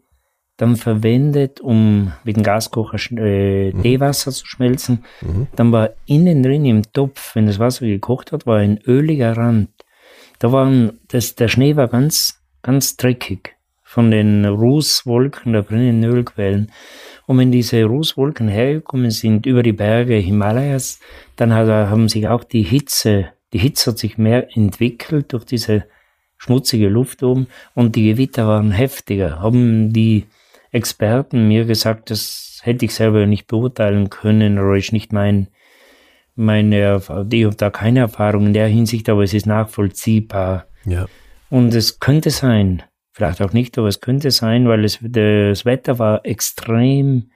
[0.55, 3.81] dann verwendet, um mit dem Gaskocher äh, mhm.
[3.81, 5.47] Teewasser zu schmelzen, mhm.
[5.55, 9.69] dann war innen drin im Topf, wenn das Wasser gekocht hat, war ein öliger Rand.
[10.39, 16.71] Da waren, das, der Schnee war ganz, ganz dreckig von den Rußwolken der brennenden Ölquellen.
[17.25, 20.99] Und wenn diese Rußwolken hergekommen sind über die Berge Himalayas,
[21.35, 25.85] dann hat, haben sich auch die Hitze, die Hitze hat sich mehr entwickelt durch diese
[26.37, 29.41] schmutzige Luft oben und die Gewitter waren heftiger.
[29.41, 30.25] Haben die
[30.71, 35.47] Experten mir gesagt, das hätte ich selber nicht beurteilen können oder ist nicht mein,
[36.39, 37.09] meine, ich
[37.45, 40.65] habe da keine Erfahrung in der Hinsicht, aber es ist nachvollziehbar.
[40.85, 41.05] Ja.
[41.49, 42.83] Und es könnte sein,
[43.19, 47.31] Vielleicht auch nicht, aber es könnte sein, weil es, das Wetter war extrem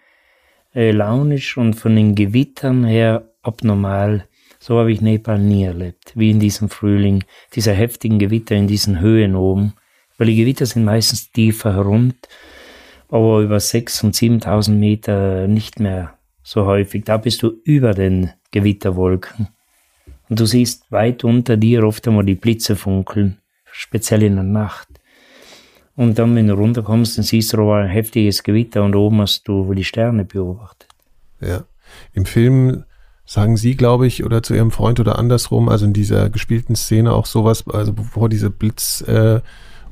[0.73, 4.29] äh, launisch und von den Gewittern her abnormal.
[4.59, 9.01] So habe ich Nepal nie erlebt, wie in diesem Frühling, dieser heftigen Gewitter in diesen
[9.01, 9.73] Höhen oben.
[10.17, 12.15] Weil die Gewitter sind meistens tiefer rund,
[13.09, 17.03] aber über 6.000 und 7.000 Meter nicht mehr so häufig.
[17.03, 19.49] Da bist du über den Gewitterwolken.
[20.29, 23.39] Und du siehst weit unter dir oft einmal die Blitze funkeln,
[23.69, 24.87] speziell in der Nacht.
[25.95, 29.73] Und dann, wenn du runterkommst, dann siehst du ein heftiges Gewitter und oben hast du
[29.73, 30.87] die Sterne beobachtet.
[31.41, 31.65] Ja.
[32.13, 32.85] Im Film
[33.25, 37.13] sagen Sie, glaube ich, oder zu Ihrem Freund oder andersrum, also in dieser gespielten Szene
[37.13, 39.41] auch sowas, also bevor diese Blitz- äh,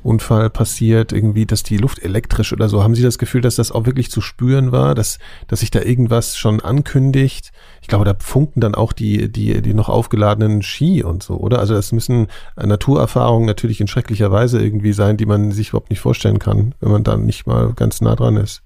[0.02, 2.82] Unfall passiert, irgendwie, dass die Luft elektrisch oder so.
[2.82, 5.18] Haben Sie das Gefühl, dass das auch wirklich zu spüren war, dass,
[5.48, 7.52] dass sich da irgendwas schon ankündigt?
[7.80, 11.58] Ich glaube, da funken dann auch die, die, die noch aufgeladenen Ski und so, oder?
[11.58, 16.00] Also das müssen Naturerfahrungen natürlich in schrecklicher Weise irgendwie sein, die man sich überhaupt nicht
[16.00, 18.62] vorstellen kann, wenn man dann nicht mal ganz nah dran ist.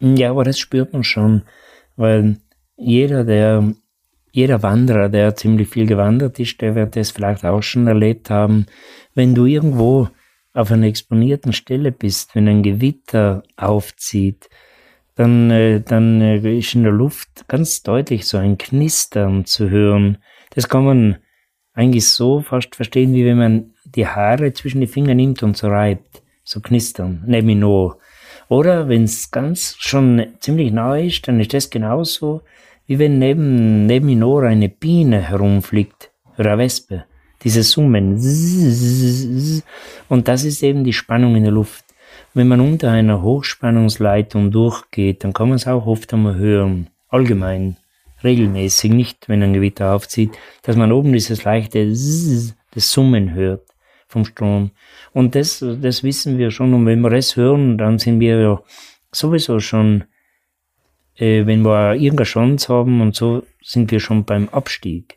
[0.00, 1.42] Ja, aber das spürt man schon,
[1.96, 2.36] weil
[2.76, 3.74] jeder, der
[4.36, 8.66] jeder Wanderer, der ziemlich viel gewandert ist, der wird das vielleicht auch schon erlebt haben.
[9.14, 10.08] Wenn du irgendwo
[10.56, 14.48] auf einer exponierten Stelle bist, wenn ein Gewitter aufzieht,
[15.14, 20.18] dann, äh, dann äh, ist in der Luft ganz deutlich so ein Knistern zu hören.
[20.54, 21.16] Das kann man
[21.72, 25.68] eigentlich so fast verstehen, wie wenn man die Haare zwischen die Finger nimmt und so
[25.68, 26.22] reibt.
[26.44, 27.96] So knistern, Nemino.
[28.48, 32.42] Oder wenn es ganz schon ziemlich nahe ist, dann ist das genauso,
[32.86, 37.04] wie wenn neben, neben Inora eine Biene herumfliegt oder eine Wespe.
[37.46, 38.16] Diese Summen.
[40.08, 41.84] Und das ist eben die Spannung in der Luft.
[42.34, 46.90] Wenn man unter einer Hochspannungsleitung durchgeht, dann kann man es auch oft einmal hören.
[47.08, 47.76] Allgemein,
[48.22, 50.32] regelmäßig, nicht wenn ein Gewitter aufzieht,
[50.62, 53.62] dass man oben dieses leichte das Summen hört
[54.08, 54.72] vom Strom.
[55.12, 56.74] Und das, das wissen wir schon.
[56.74, 58.60] Und wenn wir das hören, dann sind wir ja
[59.12, 60.04] sowieso schon
[61.16, 65.15] äh, wenn wir irgendeine Chance haben und so, sind wir schon beim Abstieg.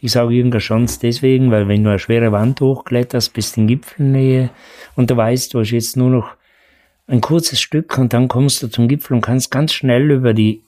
[0.00, 4.50] Ich sage irgendeine Chance deswegen, weil wenn du eine schwere Wand hochkletterst bis in Gipfelnähe
[4.94, 6.36] und du weißt, du hast jetzt nur noch
[7.06, 10.62] ein kurzes Stück und dann kommst du zum Gipfel und kannst ganz schnell über die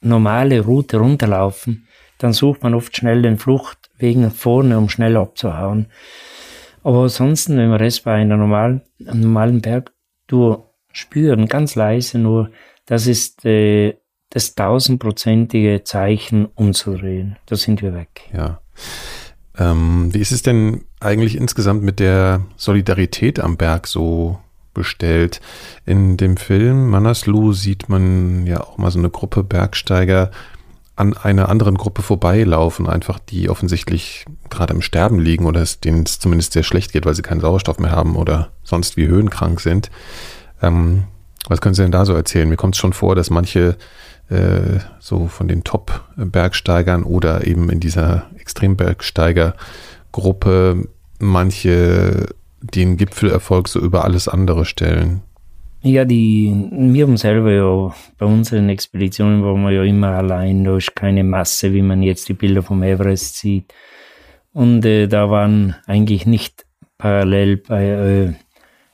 [0.00, 1.86] normale Route runterlaufen,
[2.18, 5.86] dann sucht man oft schnell den Fluchtweg nach vorne, um schnell abzuhauen.
[6.82, 12.50] Aber ansonsten, wenn wir das bei einer normalen, einem normalen Bergtour spüren, ganz leise nur,
[12.86, 13.96] das ist äh,
[14.30, 17.36] das tausendprozentige Zeichen umzudrehen.
[17.46, 18.22] Da sind wir weg.
[18.32, 18.60] Ja.
[19.58, 24.38] Ähm, wie ist es denn eigentlich insgesamt mit der Solidarität am Berg so
[24.74, 25.40] bestellt?
[25.84, 30.30] In dem Film Manaslu sieht man ja auch mal so eine Gruppe Bergsteiger
[30.96, 36.02] an einer anderen Gruppe vorbeilaufen, einfach die offensichtlich gerade im Sterben liegen oder es denen
[36.02, 39.60] es zumindest sehr schlecht geht, weil sie keinen Sauerstoff mehr haben oder sonst wie höhenkrank
[39.60, 39.90] sind.
[40.60, 41.04] Ähm,
[41.48, 42.48] was können Sie denn da so erzählen?
[42.48, 43.76] Mir kommt es schon vor, dass manche
[44.30, 50.88] äh, so von den Top-Bergsteigern oder eben in dieser Extrembergsteiger-Gruppe
[51.18, 52.28] manche
[52.60, 55.22] den Gipfelerfolg so über alles andere stellen.
[55.82, 60.76] Ja, die, wir haben selber ja bei unseren Expeditionen waren wir ja immer allein, da
[60.76, 63.72] ist keine Masse, wie man jetzt die Bilder vom Everest sieht.
[64.52, 66.66] Und äh, da waren eigentlich nicht
[66.98, 68.34] parallel bei, äh,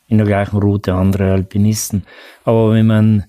[0.08, 2.04] in der gleichen Route andere Alpinisten.
[2.44, 3.24] Aber wenn man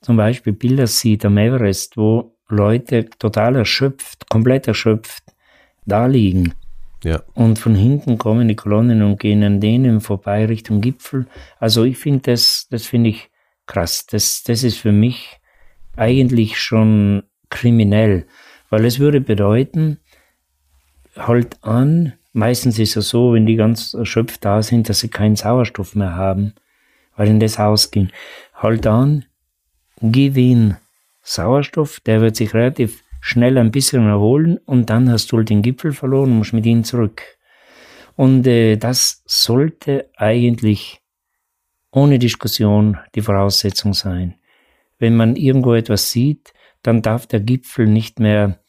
[0.00, 5.24] zum Beispiel Bilder sieht am Everest, wo Leute total erschöpft, komplett erschöpft
[5.84, 6.54] da liegen.
[7.02, 7.22] Ja.
[7.34, 11.26] Und von hinten kommen die Kolonnen und gehen an denen vorbei Richtung Gipfel.
[11.58, 13.30] Also ich finde das, das finde ich
[13.66, 14.06] krass.
[14.06, 15.38] Das, das ist für mich
[15.96, 18.26] eigentlich schon kriminell,
[18.70, 19.98] weil es würde bedeuten,
[21.16, 25.36] halt an, Meistens ist es so, wenn die ganz erschöpft da sind, dass sie keinen
[25.36, 26.52] Sauerstoff mehr haben,
[27.16, 28.10] weil ihnen das ausging.
[28.52, 29.24] Halt an,
[30.00, 30.76] gib ihnen
[31.22, 35.62] Sauerstoff, der wird sich relativ schnell ein bisschen erholen und dann hast du halt den
[35.62, 37.22] Gipfel verloren und musst mit ihnen zurück.
[38.14, 41.00] Und äh, das sollte eigentlich
[41.90, 44.36] ohne Diskussion die Voraussetzung sein.
[44.98, 46.52] Wenn man irgendwo etwas sieht,
[46.82, 48.60] dann darf der Gipfel nicht mehr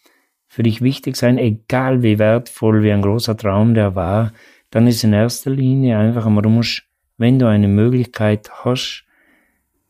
[0.48, 4.34] für dich wichtig sein, egal wie wertvoll, wie ein großer Traum der war,
[4.72, 6.84] dann ist in erster Linie einfach einmal, du musst,
[7.18, 9.06] wenn du eine Möglichkeit hast,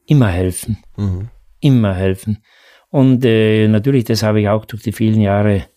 [0.07, 0.77] immer helfen.
[0.95, 1.29] Mhm.
[1.59, 2.43] Immer helfen.
[2.89, 5.67] Und äh, natürlich, das habe ich auch durch die vielen Jahre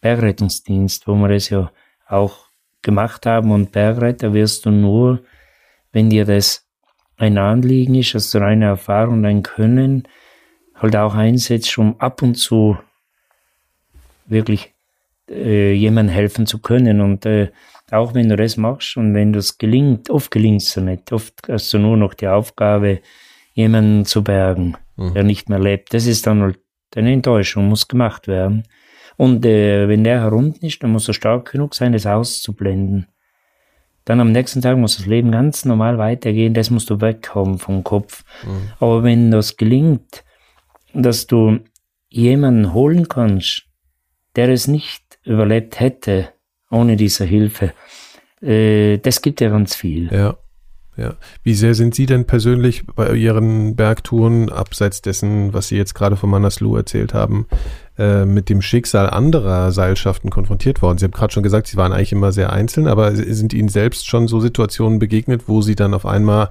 [0.00, 1.70] Bergrettungsdienst, wo wir das ja
[2.08, 2.48] auch
[2.82, 3.52] gemacht haben.
[3.52, 5.20] Und Bergretter wirst du nur,
[5.92, 6.66] wenn dir das
[7.16, 10.08] ein Anliegen ist, dass du eine Erfahrung und ein Können
[10.74, 12.76] halt auch einsetzt, um ab und zu
[14.26, 14.74] wirklich
[15.28, 17.00] äh, jemandem helfen zu können.
[17.00, 17.50] Und äh,
[17.90, 21.12] auch wenn du das machst und wenn das gelingt, oft gelingt es so nicht.
[21.12, 23.00] Oft hast du nur noch die Aufgabe,
[23.54, 25.14] jemanden zu bergen, mhm.
[25.14, 25.94] der nicht mehr lebt.
[25.94, 26.58] Das ist dann halt
[26.94, 28.64] eine Enttäuschung, muss gemacht werden.
[29.16, 33.06] Und äh, wenn der herunten ist, dann muss er stark genug sein, das auszublenden.
[34.04, 37.84] Dann am nächsten Tag muss das Leben ganz normal weitergehen, das musst du wegkommen vom
[37.84, 38.24] Kopf.
[38.44, 38.72] Mhm.
[38.80, 40.24] Aber wenn das gelingt,
[40.92, 41.60] dass du
[42.08, 43.66] jemanden holen kannst,
[44.36, 46.28] der es nicht überlebt hätte
[46.70, 47.72] ohne diese Hilfe.
[48.42, 50.12] Äh, das gibt ja ganz viel.
[50.12, 50.36] Ja.
[50.96, 51.14] Ja.
[51.42, 56.16] Wie sehr sind Sie denn persönlich bei Ihren Bergtouren, abseits dessen, was Sie jetzt gerade
[56.16, 57.46] von Manaslu erzählt haben,
[57.98, 60.98] äh, mit dem Schicksal anderer Seilschaften konfrontiert worden?
[60.98, 64.06] Sie haben gerade schon gesagt, Sie waren eigentlich immer sehr einzeln, aber sind Ihnen selbst
[64.06, 66.50] schon so Situationen begegnet, wo Sie dann auf einmal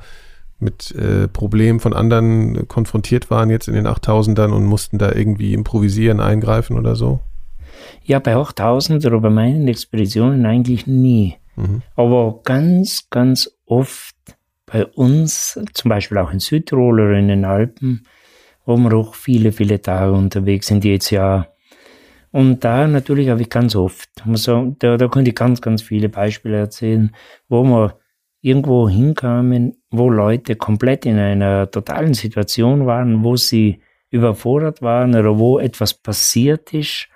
[0.60, 5.54] mit äh, Problemen von anderen konfrontiert waren jetzt in den 8000ern und mussten da irgendwie
[5.54, 7.20] improvisieren, eingreifen oder so?
[8.04, 11.36] Ja, bei 8000 oder bei meinen Expeditionen eigentlich nie.
[11.56, 11.82] Mhm.
[11.96, 14.16] Aber ganz, ganz oft
[14.74, 18.08] bei uns, zum Beispiel auch in Südtirol oder in den Alpen,
[18.66, 21.48] wo wir auch viele, viele Tage unterwegs sind jetzt ja.
[22.32, 26.10] Und da natürlich habe ich ganz oft, also da, da könnte ich ganz, ganz viele
[26.10, 27.16] Beispiele erzählen,
[27.48, 28.00] wo wir
[28.42, 33.80] irgendwo hinkamen, wo Leute komplett in einer totalen Situation waren, wo sie
[34.10, 37.10] überfordert waren oder wo etwas passiert ist.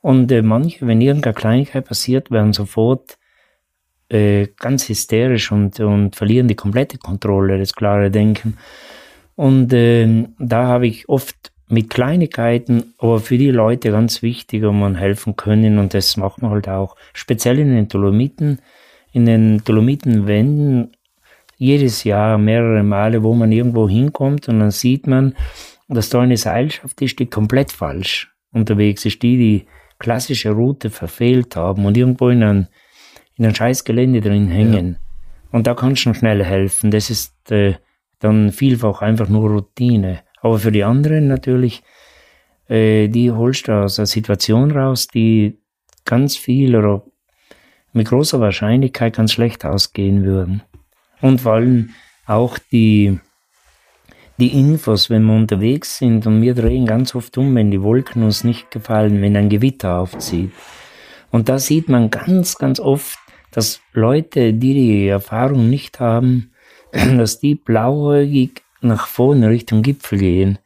[0.00, 3.18] Und äh, manche, wenn irgendeine Kleinigkeit passiert, werden sofort
[4.12, 8.56] äh, ganz hysterisch und, und verlieren die komplette Kontrolle, das klare Denken.
[9.34, 14.80] Und äh, da habe ich oft mit Kleinigkeiten, aber für die Leute ganz wichtig, um
[14.80, 15.78] man helfen können.
[15.78, 16.96] Und das macht man halt auch.
[17.14, 18.60] Speziell in den Dolomiten,
[19.12, 20.92] in den Dolomitenwänden
[21.56, 25.34] jedes Jahr mehrere Male, wo man irgendwo hinkommt und dann sieht man,
[25.88, 29.66] dass da eine Seilschaft ist, die komplett falsch unterwegs ist, die die
[29.98, 32.68] klassische Route verfehlt haben und irgendwo in ein,
[33.36, 34.92] in ein scheiß Gelände drin hängen.
[34.92, 34.98] Ja.
[35.52, 36.90] Und da kannst du schnell helfen.
[36.90, 37.74] Das ist äh,
[38.18, 40.20] dann vielfach einfach nur Routine.
[40.40, 41.82] Aber für die anderen natürlich,
[42.68, 45.58] äh, die holst du aus einer Situation raus, die
[46.04, 47.04] ganz viel oder
[47.92, 50.62] mit großer Wahrscheinlichkeit ganz schlecht ausgehen würden.
[51.20, 51.90] Und vor allem
[52.26, 53.20] auch die,
[54.38, 58.22] die Infos, wenn wir unterwegs sind und wir drehen ganz oft um, wenn die Wolken
[58.22, 60.52] uns nicht gefallen, wenn ein Gewitter aufzieht.
[61.30, 63.18] Und da sieht man ganz, ganz oft,
[63.52, 66.50] dass Leute, die die Erfahrung nicht haben,
[66.92, 70.58] dass die blauäugig nach vorne Richtung Gipfel gehen.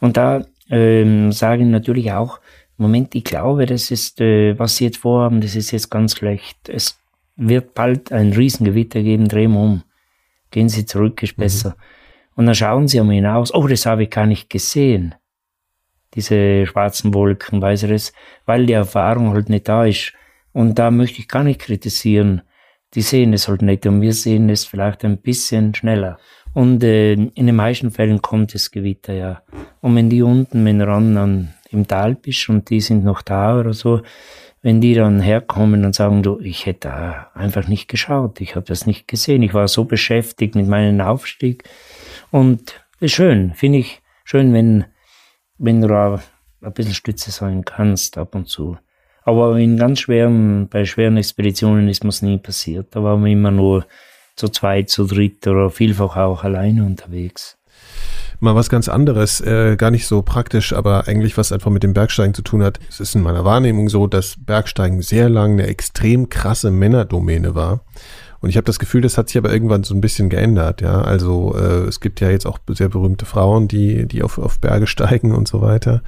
[0.00, 2.40] Und da ähm, sagen natürlich auch,
[2.76, 6.68] Moment, ich glaube, das ist, äh, was Sie jetzt vorhaben, das ist jetzt ganz schlecht.
[6.68, 7.00] Es
[7.34, 9.82] wird bald ein Riesengewitter geben, drehen wir um.
[10.52, 11.42] Gehen Sie zurück, ist mhm.
[11.42, 11.70] besser.
[11.70, 11.74] Mhm.
[12.36, 15.16] Und dann schauen Sie einmal hinaus, oh, das habe ich gar nicht gesehen.
[16.14, 18.12] Diese schwarzen Wolken, weiß er es,
[18.46, 20.12] weil die Erfahrung halt nicht da ist.
[20.58, 22.42] Und da möchte ich gar nicht kritisieren
[22.94, 26.18] die sehen es halt nicht und wir sehen es vielleicht ein bisschen schneller.
[26.54, 29.42] Und äh, in den meisten Fällen kommt das Gewitter ja.
[29.80, 33.60] Und wenn die unten, wenn du an, im Tal bist und die sind noch da
[33.60, 34.00] oder so,
[34.62, 38.86] wenn die dann herkommen und sagen, du, ich hätte einfach nicht geschaut, ich habe das
[38.86, 41.64] nicht gesehen, ich war so beschäftigt mit meinem Aufstieg.
[42.30, 44.86] Und ist schön, finde ich schön, wenn,
[45.58, 46.20] wenn du da
[46.62, 48.78] ein bisschen Stütze sein kannst ab und zu.
[49.28, 52.86] Aber in ganz schweren, bei schweren Expeditionen ist mir nie passiert.
[52.92, 53.84] Da waren wir immer nur
[54.36, 57.58] zu zweit, zu dritt oder vielfach auch alleine unterwegs.
[58.40, 61.92] Mal was ganz anderes, äh, gar nicht so praktisch, aber eigentlich was einfach mit dem
[61.92, 62.80] Bergsteigen zu tun hat.
[62.88, 67.80] Es ist in meiner Wahrnehmung so, dass Bergsteigen sehr lang eine extrem krasse Männerdomäne war.
[68.40, 71.00] Und ich habe das Gefühl, das hat sich aber irgendwann so ein bisschen geändert, ja.
[71.00, 74.86] Also äh, es gibt ja jetzt auch sehr berühmte Frauen, die, die auf, auf Berge
[74.88, 76.02] steigen und so weiter.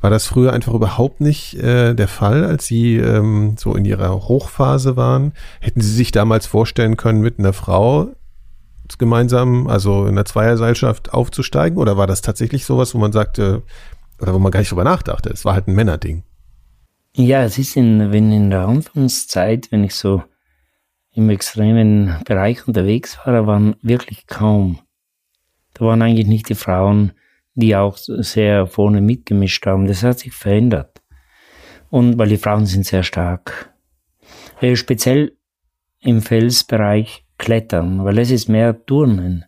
[0.00, 4.28] War das früher einfach überhaupt nicht äh, der Fall, als Sie ähm, so in Ihrer
[4.28, 5.32] Hochphase waren?
[5.60, 8.08] Hätten Sie sich damals vorstellen können, mit einer Frau
[8.98, 11.78] gemeinsam, also in einer Zweierseilschaft aufzusteigen?
[11.78, 13.62] Oder war das tatsächlich sowas, wo man sagte,
[14.20, 15.30] oder wo man gar nicht drüber nachdachte?
[15.30, 16.22] Es war halt ein Männerding.
[17.14, 20.22] Ja, es ist in, wenn in der Anfangszeit, wenn ich so
[21.14, 24.80] im extremen Bereich unterwegs war, waren wirklich kaum.
[25.74, 27.12] Da waren eigentlich nicht die Frauen,
[27.54, 29.86] die auch sehr vorne mitgemischt haben.
[29.86, 31.02] Das hat sich verändert.
[31.90, 33.72] Und weil die Frauen sind sehr stark.
[34.60, 35.36] Äh, speziell
[36.00, 39.44] im Felsbereich Klettern, weil es ist mehr Turnen.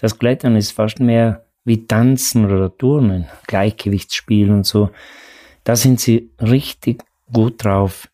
[0.00, 4.90] Das Klettern ist fast mehr wie Tanzen oder Turnen, Gleichgewichtsspiel und so.
[5.64, 7.02] Da sind sie richtig
[7.32, 8.08] gut drauf.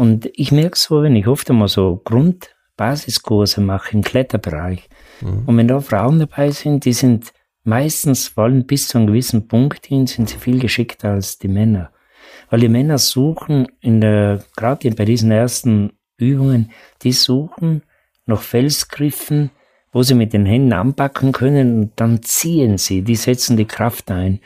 [0.00, 4.88] Und ich merke so, wenn ich oft einmal so Grundbasiskurse mache im Kletterbereich,
[5.20, 5.42] mhm.
[5.44, 9.84] und wenn da Frauen dabei sind, die sind meistens, wollen bis zu einem gewissen Punkt
[9.84, 11.90] hin, sind sie viel geschickter als die Männer.
[12.48, 16.70] Weil die Männer suchen in der, gerade bei diesen ersten Übungen,
[17.02, 17.82] die suchen
[18.24, 19.50] nach Felsgriffen,
[19.92, 24.10] wo sie mit den Händen anpacken können und dann ziehen sie, die setzen die Kraft
[24.10, 24.40] ein.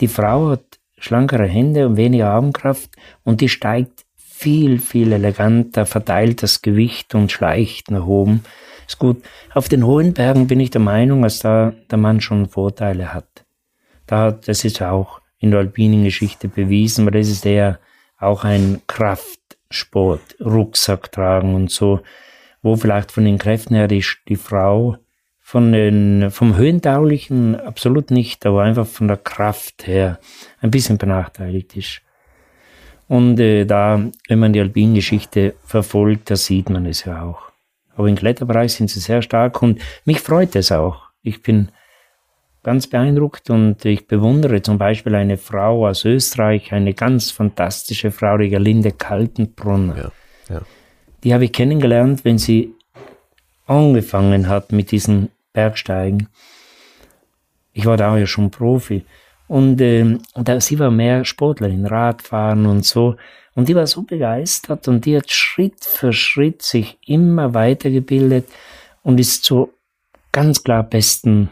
[0.00, 2.90] Die Frau hat schlankere Hände und weniger Armkraft
[3.22, 4.05] und die steigt
[4.36, 8.44] viel, viel eleganter, verteilt das Gewicht und schleicht nach oben.
[8.86, 9.22] Ist gut.
[9.54, 13.46] Auf den hohen Bergen bin ich der Meinung, dass da der Mann schon Vorteile hat.
[14.06, 17.78] Da, das ist auch in der alpinen Geschichte bewiesen, weil das ist eher
[18.18, 22.00] auch ein Kraftsport, Rucksack tragen und so,
[22.62, 24.98] wo vielleicht von den Kräften her die, die Frau
[25.40, 30.18] von den, vom Höhentaulichen absolut nicht, aber einfach von der Kraft her
[30.60, 32.02] ein bisschen benachteiligt ist.
[33.08, 37.42] Und äh, da, wenn man die Alpingeschichte verfolgt, da sieht man es ja auch.
[37.94, 41.08] Aber im Kletterbereich sind sie sehr stark und mich freut es auch.
[41.22, 41.70] Ich bin
[42.62, 48.36] ganz beeindruckt und ich bewundere zum Beispiel eine Frau aus Österreich, eine ganz fantastische Frau,
[48.38, 49.96] die Gerlinde Kaltenbrunner.
[49.96, 50.62] Ja, ja.
[51.22, 52.74] Die habe ich kennengelernt, wenn sie
[53.66, 56.28] angefangen hat mit diesen Bergsteigen.
[57.72, 59.04] Ich war da ja schon Profi.
[59.48, 63.16] Und, äh, da, sie war mehr Sportlerin, Radfahren und so.
[63.54, 68.46] Und die war so begeistert und die hat Schritt für Schritt sich immer weitergebildet
[69.02, 69.70] und ist zur
[70.30, 71.48] ganz klar besten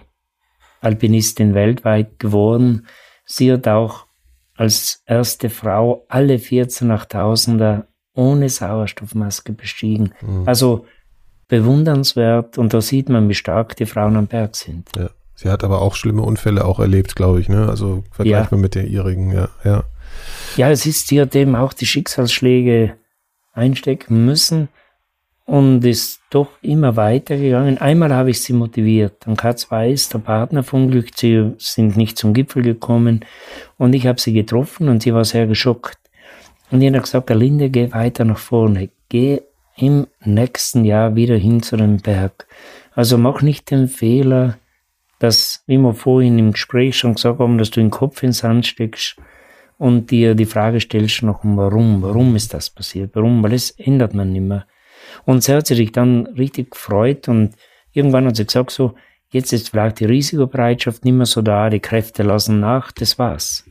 [0.83, 2.87] Alpinistin weltweit geworden.
[3.25, 4.07] Sie hat auch
[4.57, 10.13] als erste Frau alle 14 Achttausender ohne Sauerstoffmaske bestiegen.
[10.21, 10.47] Mhm.
[10.47, 10.87] Also
[11.49, 14.89] bewundernswert und da sieht man, wie stark die Frauen am Berg sind.
[14.97, 15.11] Ja.
[15.45, 17.69] Sie hat aber auch schlimme Unfälle auch erlebt, glaube ich, ne?
[17.69, 18.63] Also vergleichbar ja.
[18.63, 19.85] mit der ihrigen, ja, ja.
[20.57, 22.95] Ja, es ist, hat eben auch die Schicksalsschläge
[23.53, 24.69] einstecken müssen
[25.45, 27.77] und ist doch immer weitergegangen.
[27.77, 29.29] Einmal habe ich sie motiviert.
[29.29, 31.09] An K2 ist der Partner vom Glück.
[31.15, 33.23] Sie sind nicht zum Gipfel gekommen
[33.77, 35.99] und ich habe sie getroffen und sie war sehr geschockt.
[36.71, 38.89] Und ich habe gesagt, Linde, geh weiter nach vorne.
[39.11, 39.43] Geh
[39.77, 42.47] im nächsten Jahr wieder hin zu dem Berg.
[42.95, 44.57] Also mach nicht den Fehler,
[45.19, 48.67] dass, wie wir vorhin im Gespräch schon gesagt haben, dass du den Kopf ins Sand
[48.67, 49.17] steckst
[49.79, 54.15] und dir die Frage stellst noch, warum, warum ist das passiert, warum, weil es ändert
[54.15, 54.67] man nicht mehr.
[55.25, 57.55] Und sie hat sich dann richtig gefreut und
[57.93, 58.95] irgendwann hat sie gesagt so,
[59.31, 63.65] jetzt ist vielleicht die Risikobereitschaft nicht mehr so da, die Kräfte lassen nach, das war's.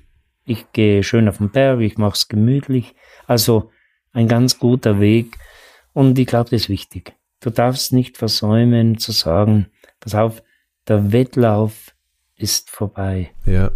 [0.45, 2.95] Ich gehe schön auf den Berg, ich mache es gemütlich.
[3.27, 3.71] Also
[4.11, 5.37] ein ganz guter Weg.
[5.93, 7.13] Und ich glaube, das ist wichtig.
[7.39, 9.67] Du darfst nicht versäumen zu sagen,
[9.99, 10.43] pass auf,
[10.87, 11.93] der Wettlauf
[12.35, 13.31] ist vorbei.
[13.45, 13.71] Ja.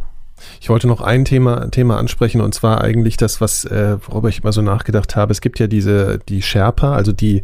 [0.62, 4.42] Ich wollte noch ein Thema, Thema ansprechen und zwar eigentlich das, was, äh, worüber ich
[4.42, 5.32] immer so nachgedacht habe.
[5.32, 7.42] Es gibt ja diese, die Sherpa, also die,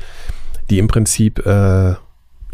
[0.70, 1.96] die im Prinzip äh,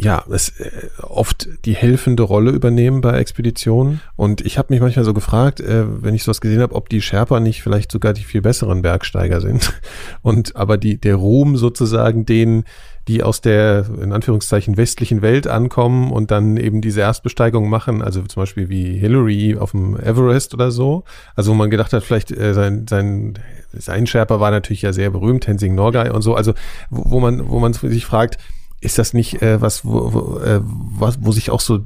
[0.00, 0.70] ja, es äh,
[1.02, 4.00] oft die helfende Rolle übernehmen bei Expeditionen.
[4.16, 7.02] Und ich habe mich manchmal so gefragt, äh, wenn ich sowas gesehen habe, ob die
[7.02, 9.74] Sherpa nicht vielleicht sogar die viel besseren Bergsteiger sind.
[10.22, 12.64] Und aber die, der Ruhm sozusagen denen,
[13.08, 18.22] die aus der, in Anführungszeichen, westlichen Welt ankommen und dann eben diese Erstbesteigung machen, also
[18.22, 21.04] zum Beispiel wie Hillary auf dem Everest oder so.
[21.34, 23.38] Also wo man gedacht hat, vielleicht äh, sein, sein,
[23.72, 26.34] sein Sherpa war natürlich ja sehr berühmt, Tenzing Norgay und so.
[26.34, 26.54] Also
[26.90, 28.38] wo, wo man, wo man sich fragt,
[28.80, 31.80] ist das nicht äh, was, wo, wo, äh, was, wo sich auch so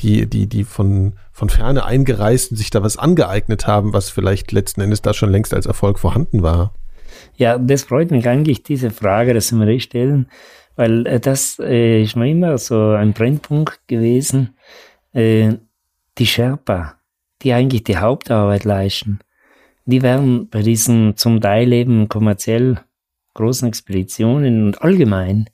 [0.00, 4.80] die, die, die von, von Ferne eingereisten sich da was angeeignet haben, was vielleicht letzten
[4.80, 6.72] Endes da schon längst als Erfolg vorhanden war?
[7.36, 10.28] Ja, das freut mich eigentlich, diese Frage, dass Sie mir die stellen,
[10.74, 14.56] weil äh, das äh, ist mir immer so ein Brennpunkt gewesen.
[15.12, 15.54] Äh,
[16.18, 16.96] die Sherpa,
[17.42, 19.20] die eigentlich die Hauptarbeit leisten,
[19.84, 22.80] die werden bei diesen zum Teil eben kommerziell
[23.34, 25.48] großen Expeditionen und allgemein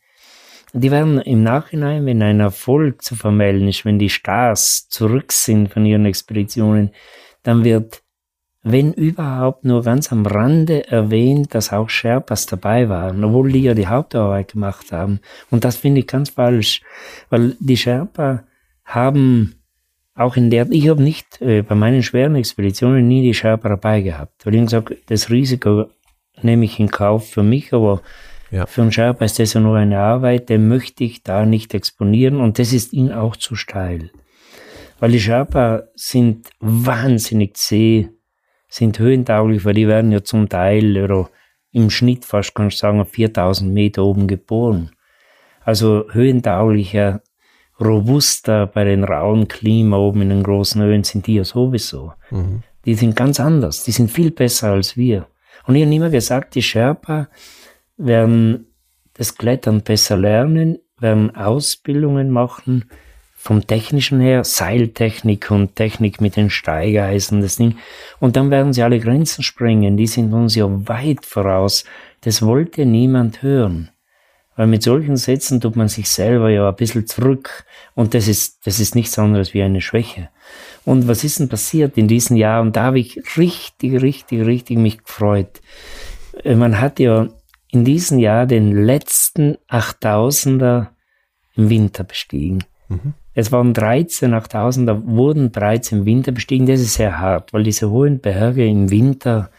[0.73, 5.71] die werden im Nachhinein, wenn ein Erfolg zu vermelden ist, wenn die Stars zurück sind
[5.71, 6.93] von ihren Expeditionen,
[7.43, 8.02] dann wird,
[8.63, 13.75] wenn überhaupt, nur ganz am Rande erwähnt, dass auch Sherpas dabei waren, obwohl die ja
[13.75, 15.21] die Hauptarbeit gemacht haben.
[15.51, 16.81] Und das finde ich ganz falsch,
[17.29, 18.45] weil die Sherpa
[18.85, 19.57] haben
[20.15, 24.03] auch in der, ich habe nicht äh, bei meinen schweren Expeditionen nie die Sherpa dabei
[24.03, 25.87] gehabt, weil ich gesagt das Risiko
[26.43, 28.03] nehme ich in Kauf für mich, aber
[28.53, 28.67] ja.
[28.67, 32.39] Für einen Sherpa ist das ja nur eine Arbeit, den möchte ich da nicht exponieren
[32.39, 34.11] und das ist ihnen auch zu steil.
[35.01, 38.11] Weil die Sherpa sind wahnsinnig zäh,
[38.73, 41.29] sind höhentauglich, weil die werden ja zum Teil oder
[41.73, 44.93] im Schnitt fast, kannst du sagen, 4000 Meter oben geboren.
[45.63, 47.21] Also höhentauglicher,
[47.79, 52.15] robuster bei den rauen Klima oben in den großen Höhen sind die ja sowieso.
[52.31, 52.63] Mhm.
[52.87, 55.27] Die sind ganz anders, die sind viel besser als wir.
[55.67, 57.29] Und ich habe immer gesagt, die Sherpa,
[57.99, 58.69] werden
[59.13, 62.87] das Klettern besser lernen, werden Ausbildungen machen,
[63.43, 67.77] vom Technischen her, Seiltechnik und Technik mit den Steigeisen, das Ding.
[68.21, 71.85] Und dann werden sie alle Grenzen sprengen, die sind uns ja weit voraus.
[72.21, 73.91] Das wollte niemand hören.
[74.55, 77.65] Weil mit solchen Sätzen tut man sich selber ja ein bisschen zurück.
[77.97, 80.29] Und das ist, das ist nichts anderes wie eine Schwäche.
[80.85, 82.71] Und was ist denn passiert in diesen Jahren?
[82.71, 85.61] Da habe ich richtig, richtig, richtig mich gefreut.
[86.45, 87.27] Man hat ja
[87.71, 90.89] in diesem Jahr den letzten 8000er
[91.57, 92.63] im Winter bestiegen.
[92.89, 93.15] Mhm.
[93.35, 96.67] Es waren 13 8000er, wurden bereits im Winter bestiegen.
[96.67, 99.51] Das ist sehr hart, weil diese hohen Berge im Winter,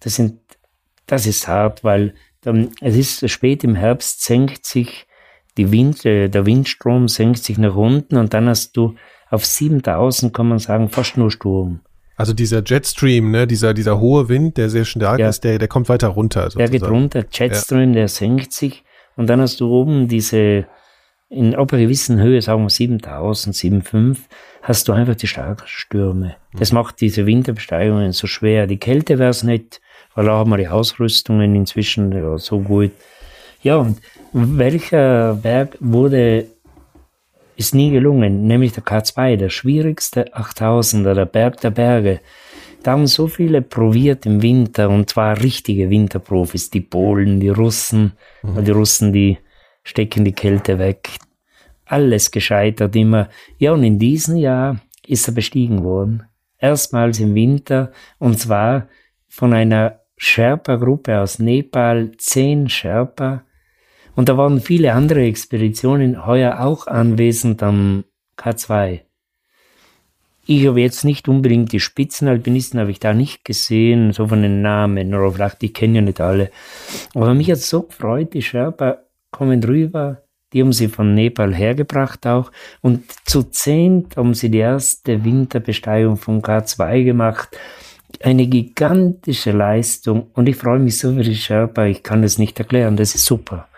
[0.00, 0.38] das sind,
[1.06, 5.06] das ist hart, weil dann, es ist spät im Herbst, senkt sich
[5.56, 8.94] die Wind, äh, der Windstrom senkt sich nach unten und dann hast du
[9.30, 11.80] auf 7000, kann man sagen, fast nur Sturm.
[12.16, 15.28] Also dieser Jetstream, ne, dieser, dieser hohe Wind, der sehr stark ja.
[15.28, 16.44] ist, der, der kommt weiter runter.
[16.44, 16.70] Sozusagen.
[16.70, 17.94] Der geht runter, Jetstream, ja.
[17.94, 18.84] der senkt sich
[19.16, 20.66] und dann hast du oben diese,
[21.36, 24.18] in ab einer gewissen Höhe, sagen wir 7000, 7,5,
[24.62, 26.36] hast du einfach die starken Stürme.
[26.58, 26.78] Das mhm.
[26.78, 28.66] macht diese Winterbesteigungen so schwer.
[28.66, 29.80] Die Kälte wäre es nicht,
[30.14, 32.92] weil da haben wir die Ausrüstungen inzwischen ja, so gut.
[33.62, 34.00] Ja, und
[34.32, 36.46] welcher Berg wurde,
[37.56, 42.20] ist nie gelungen, nämlich der K2, der schwierigste 8000er, der Berg der Berge.
[42.82, 48.12] Da haben so viele probiert im Winter und zwar richtige Winterprofis, die Polen, die Russen,
[48.42, 48.64] mhm.
[48.64, 49.38] die Russen, die
[49.82, 51.10] stecken die Kälte weg.
[51.86, 53.28] Alles gescheitert immer.
[53.58, 56.24] Ja, und in diesem Jahr ist er bestiegen worden.
[56.58, 58.88] Erstmals im Winter und zwar
[59.28, 63.44] von einer Sherpa-Gruppe aus Nepal, zehn Sherpa.
[64.14, 68.04] Und da waren viele andere Expeditionen heuer auch anwesend am
[68.38, 69.00] K2.
[70.48, 74.62] Ich habe jetzt nicht unbedingt die Spitzenalpinisten, habe ich da nicht gesehen, so von den
[74.62, 76.50] Namen, oder vielleicht, die kennen ja nicht alle.
[77.14, 78.98] Aber mich hat so gefreut, die Sherpa
[79.32, 82.52] kommen rüber, die haben sie von Nepal hergebracht auch.
[82.80, 87.56] Und zu zehnt haben sie die erste Winterbesteigung vom K2 gemacht.
[88.22, 90.28] Eine gigantische Leistung.
[90.34, 93.24] Und ich freue mich so für die Sherpa, ich kann das nicht erklären, das ist
[93.24, 93.68] super.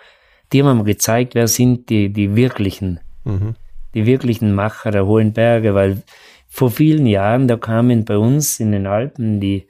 [0.53, 3.55] Die haben mir gezeigt, wer sind die, die wirklichen, mhm.
[3.95, 6.03] die wirklichen Macher der hohen Berge, weil
[6.49, 9.69] vor vielen Jahren, da kamen bei uns in den Alpen die,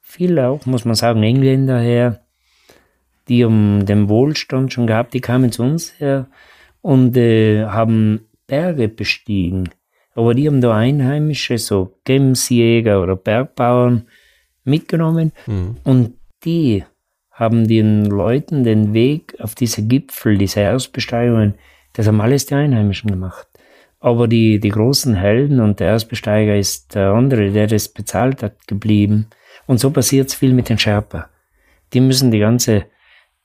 [0.00, 2.20] viele auch, muss man sagen, Engländer her,
[3.28, 6.28] die um den Wohlstand schon gehabt, die kamen zu uns her
[6.80, 9.70] und äh, haben Berge bestiegen.
[10.14, 14.08] Aber die haben da Einheimische, so Gemsjäger oder Bergbauern
[14.64, 15.76] mitgenommen mhm.
[15.84, 16.14] und
[16.44, 16.84] die
[17.30, 21.54] haben den Leuten den Weg auf diese Gipfel, diese Erstbesteigungen,
[21.92, 23.46] das haben alles die Einheimischen gemacht.
[24.00, 28.66] Aber die, die großen Helden und der Erstbesteiger ist der andere, der das bezahlt hat,
[28.66, 29.28] geblieben.
[29.66, 31.28] Und so passiert es viel mit den Sherpa.
[31.92, 32.86] Die müssen die ganze,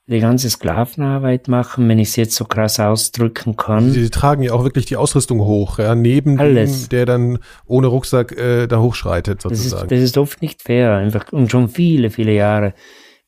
[0.06, 3.90] die ganze Sklavenarbeit machen, wenn ich es jetzt so krass ausdrücken kann.
[3.90, 6.88] Sie tragen ja auch wirklich die Ausrüstung hoch, ja, neben Alles.
[6.88, 9.88] dem, der dann ohne Rucksack äh, da hochschreitet sozusagen.
[9.88, 12.74] Das ist, das ist oft nicht fair, einfach und schon viele, viele Jahre.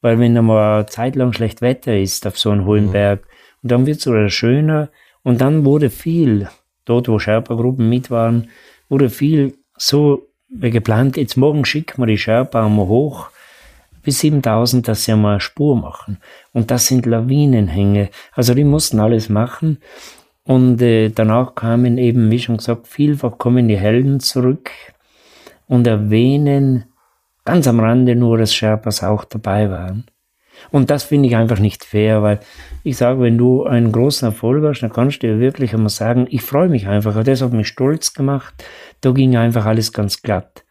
[0.02, 2.92] Weil wenn einmal zeitlang schlecht Wetter ist auf so einem hohen mhm.
[2.92, 3.26] Berg,
[3.62, 4.90] und dann wird es wieder schöner
[5.22, 6.48] und dann wurde viel
[6.86, 8.48] dort wo Sherpa-Gruppen mit waren,
[8.88, 13.28] wurde viel so geplant, jetzt morgen schicken wir die Sherpa einmal hoch
[14.06, 16.18] bis 7000, dass sie einmal eine Spur machen.
[16.52, 18.08] Und das sind Lawinenhänge.
[18.32, 19.78] Also die mussten alles machen.
[20.44, 24.70] Und äh, danach kamen eben, wie schon gesagt, vielfach kommen die Helden zurück
[25.66, 26.84] und erwähnen
[27.44, 30.04] ganz am Rande nur, dass Sherpas auch dabei waren.
[30.70, 32.38] Und das finde ich einfach nicht fair, weil
[32.84, 36.28] ich sage, wenn du einen großen Erfolg hast, dann kannst du dir wirklich einmal sagen,
[36.30, 37.24] ich freue mich einfach.
[37.24, 38.54] Das hat mich stolz gemacht.
[39.00, 40.64] Da ging einfach alles ganz glatt.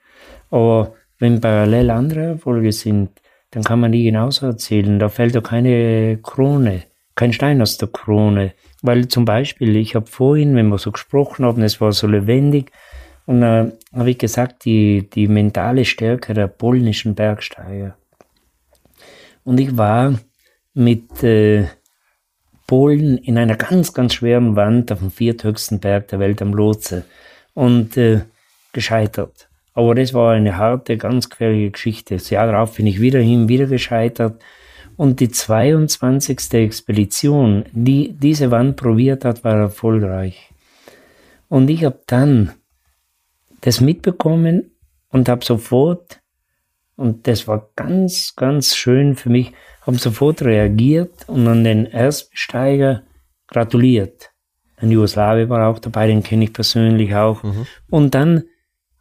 [0.50, 3.10] Aber wenn parallel andere Erfolge sind,
[3.56, 5.00] dann kann man die genauso erzählen.
[5.00, 6.84] Da fällt doch keine Krone,
[7.16, 8.52] kein Stein aus der Krone.
[8.82, 12.72] Weil zum Beispiel, ich habe vorhin, wenn wir so gesprochen haben, es war so lebendig,
[13.26, 17.96] und äh, habe ich gesagt, die, die mentale Stärke der polnischen Bergsteiger.
[19.46, 20.20] Und ich war
[20.74, 21.68] mit äh,
[22.68, 27.06] Polen in einer ganz, ganz schweren Wand auf dem vierthöchsten Berg der Welt am Lotse
[27.54, 28.26] und äh,
[28.74, 29.48] gescheitert.
[29.76, 32.16] Aber das war eine harte, ganz gefährliche Geschichte.
[32.16, 34.42] Das Jahr darauf bin ich wieder hin, wieder gescheitert.
[34.98, 36.54] Und die 22.
[36.54, 40.50] Expedition, die diese Wand probiert hat, war erfolgreich.
[41.50, 42.54] Und ich habe dann
[43.62, 44.72] das mitbekommen
[45.10, 46.22] und habe sofort
[46.96, 49.52] und das war ganz, ganz schön für mich.
[49.82, 53.04] Haben sofort reagiert und an den Erstbesteiger
[53.48, 54.32] gratuliert.
[54.78, 57.44] Ein Jugoslawie war auch dabei, den kenne ich persönlich auch.
[57.44, 57.68] Mhm.
[57.90, 58.44] Und dann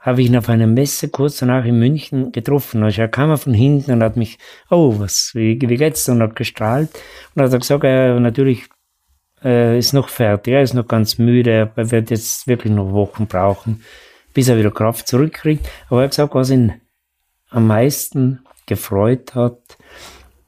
[0.05, 2.82] habe ich ihn auf einer Messe kurz danach in München getroffen.
[2.82, 4.39] Also er kam von hinten und hat mich,
[4.70, 6.09] oh, was, wie, wie geht's?
[6.10, 6.90] Und hat gestrahlt.
[7.35, 8.66] Und hat gesagt, er natürlich
[9.43, 13.26] äh, ist noch fertig, er ist noch ganz müde, er wird jetzt wirklich noch Wochen
[13.26, 13.82] brauchen,
[14.35, 15.66] bis er wieder Kraft zurückkriegt.
[15.89, 16.74] Aber er hat gesagt, was ihn
[17.48, 19.78] am meisten gefreut hat,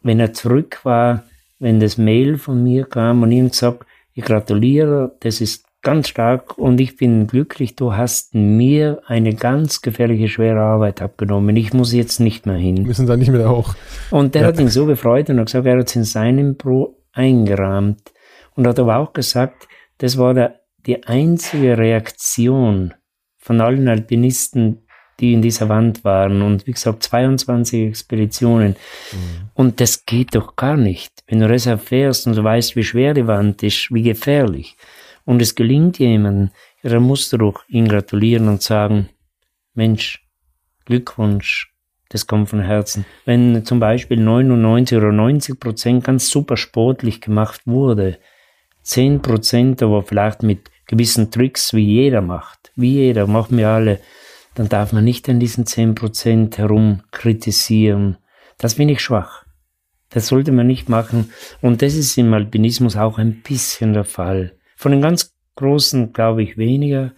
[0.02, 1.24] wenn er zurück war,
[1.58, 6.58] wenn das Mail von mir kam und ihm gesagt, ich gratuliere, das ist ganz stark
[6.58, 11.54] und ich bin glücklich, du hast mir eine ganz gefährliche, schwere Arbeit abgenommen.
[11.54, 12.82] Ich muss jetzt nicht mehr hin.
[12.82, 13.76] Müssen da nicht mehr hoch.
[14.10, 14.48] Und der ja.
[14.48, 18.00] hat ihn so gefreut und hat gesagt, er hat es in seinem Pro eingerahmt
[18.56, 19.68] und hat aber auch gesagt,
[19.98, 22.92] das war der, die einzige Reaktion
[23.38, 24.88] von allen Alpinisten,
[25.20, 28.74] die in dieser Wand waren und wie gesagt 22 Expeditionen.
[29.12, 29.50] Mhm.
[29.54, 31.12] Und das geht doch gar nicht.
[31.28, 34.76] Wenn du das erfährst und du weißt, wie schwer die Wand ist, wie gefährlich,
[35.26, 36.50] und es gelingt jemandem,
[37.00, 39.10] musst du doch ihn gratulieren und sagen,
[39.74, 40.24] Mensch,
[40.86, 41.72] Glückwunsch.
[42.08, 43.04] Das kommt von Herzen.
[43.24, 48.18] Wenn zum Beispiel 99 oder 90 Prozent ganz super sportlich gemacht wurde,
[48.82, 54.00] 10 Prozent aber vielleicht mit gewissen Tricks, wie jeder macht, wie jeder, machen wir alle,
[54.54, 58.18] dann darf man nicht an diesen 10 Prozent herum kritisieren.
[58.58, 59.44] Das finde ich schwach.
[60.10, 61.32] Das sollte man nicht machen.
[61.60, 64.56] Und das ist im Alpinismus auch ein bisschen der Fall.
[64.76, 67.12] Von den ganz Großen glaube ich weniger,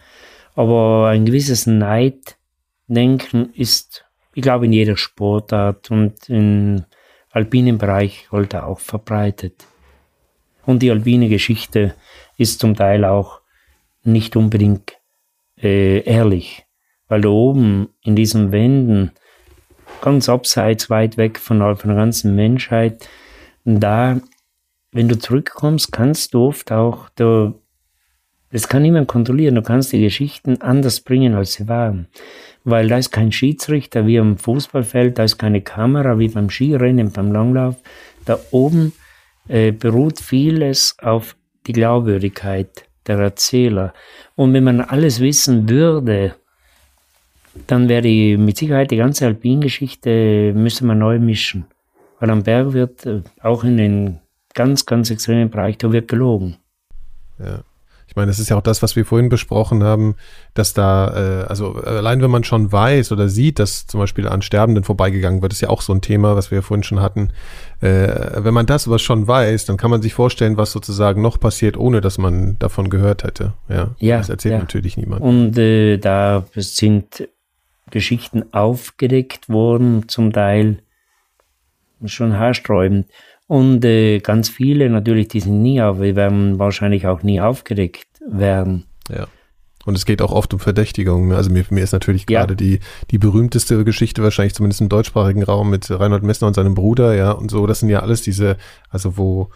[0.54, 6.84] aber ein gewisses Neiddenken ist, ich glaube, in jeder Sportart und im
[7.30, 9.66] alpinen Bereich heute auch verbreitet.
[10.64, 11.94] Und die alpine Geschichte
[12.36, 13.40] ist zum Teil auch
[14.04, 14.96] nicht unbedingt
[15.60, 16.64] äh, ehrlich,
[17.08, 19.10] weil da oben in diesen Wänden
[20.00, 23.08] ganz abseits, weit weg von, von der ganzen Menschheit.
[23.64, 24.20] da,
[24.92, 27.52] wenn du zurückkommst, kannst du oft auch, da,
[28.50, 32.08] das kann niemand kontrollieren, du kannst die Geschichten anders bringen, als sie waren.
[32.64, 37.12] Weil da ist kein Schiedsrichter wie am Fußballfeld, da ist keine Kamera wie beim Skirennen,
[37.12, 37.76] beim Langlauf.
[38.24, 38.92] Da oben
[39.48, 41.36] äh, beruht vieles auf
[41.66, 43.94] die Glaubwürdigkeit der Erzähler.
[44.36, 46.34] Und wenn man alles wissen würde,
[47.66, 51.66] dann wäre die mit Sicherheit die ganze Alpingeschichte müsste man neu mischen.
[52.20, 54.18] Weil am Berg wird äh, auch in den
[54.54, 56.56] ganz, ganz extremen Bereich, da wird gelogen.
[57.38, 57.60] Ja.
[58.08, 60.16] Ich meine, das ist ja auch das, was wir vorhin besprochen haben,
[60.54, 64.40] dass da, äh, also allein wenn man schon weiß oder sieht, dass zum Beispiel an
[64.40, 67.32] Sterbenden vorbeigegangen wird, ist ja auch so ein Thema, was wir vorhin schon hatten.
[67.80, 71.38] Äh, wenn man das aber schon weiß, dann kann man sich vorstellen, was sozusagen noch
[71.38, 73.52] passiert, ohne dass man davon gehört hätte.
[73.68, 74.58] Ja, ja das erzählt ja.
[74.58, 75.20] natürlich niemand.
[75.20, 77.28] Und äh, da sind
[77.90, 80.78] Geschichten aufgedeckt worden, zum Teil
[82.06, 83.06] schon haarsträubend.
[83.48, 88.84] Und äh, ganz viele natürlich, die sind nie auf, werden wahrscheinlich auch nie aufgedeckt werden.
[89.08, 89.26] Ja.
[89.86, 91.32] Und es geht auch oft um Verdächtigung.
[91.32, 92.40] Also mir, mir ist natürlich ja.
[92.40, 92.80] gerade die,
[93.10, 97.30] die berühmteste Geschichte wahrscheinlich zumindest im deutschsprachigen Raum mit Reinhold Messner und seinem Bruder, ja,
[97.30, 97.66] und so.
[97.66, 98.58] Das sind ja alles diese,
[98.90, 99.48] also wo,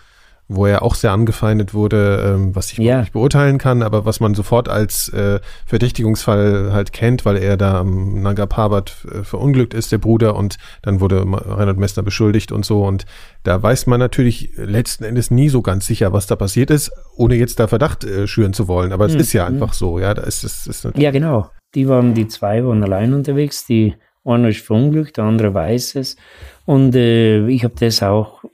[0.49, 3.01] wo er auch sehr angefeindet wurde, ähm, was ich ja.
[3.01, 7.81] nicht beurteilen kann, aber was man sofort als äh, Verdächtigungsfall halt kennt, weil er da
[7.81, 12.65] am Nanga Parbat äh, verunglückt ist, der Bruder, und dann wurde Reinhard Messner beschuldigt und
[12.65, 12.85] so.
[12.85, 13.07] Und
[13.45, 17.37] da weiß man natürlich letzten Endes nie so ganz sicher, was da passiert ist, ohne
[17.37, 18.93] jetzt da Verdacht äh, schüren zu wollen.
[18.93, 19.21] Aber es hm.
[19.21, 19.55] ist ja hm.
[19.55, 20.13] einfach so, ja.
[20.15, 21.51] Da ist, ist, ist ja, genau.
[21.75, 23.95] Die waren, die zwei waren allein unterwegs, die
[24.25, 26.17] eine ist verunglückt, der andere weiß es.
[26.65, 28.45] Und äh, ich habe das auch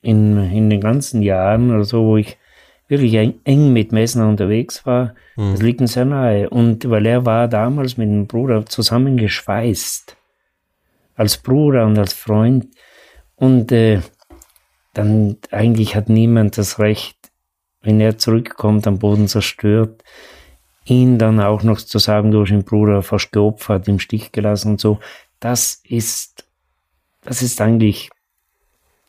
[0.00, 2.38] in, in den ganzen Jahren oder so, wo ich
[2.88, 3.14] wirklich
[3.44, 5.52] eng mit Messner unterwegs war, mhm.
[5.52, 6.48] das liegt mir sehr nahe.
[6.48, 10.16] Und weil er war damals mit dem Bruder zusammengeschweißt.
[11.14, 12.68] Als Bruder und als Freund.
[13.36, 14.00] Und äh,
[14.94, 17.16] dann eigentlich hat niemand das Recht,
[17.82, 20.02] wenn er zurückkommt, am Boden zerstört,
[20.84, 24.72] ihn dann auch noch zu sagen, du hast den Bruder fast geopfert, im Stich gelassen
[24.72, 24.98] und so.
[25.40, 26.46] Das ist,
[27.22, 28.10] das ist eigentlich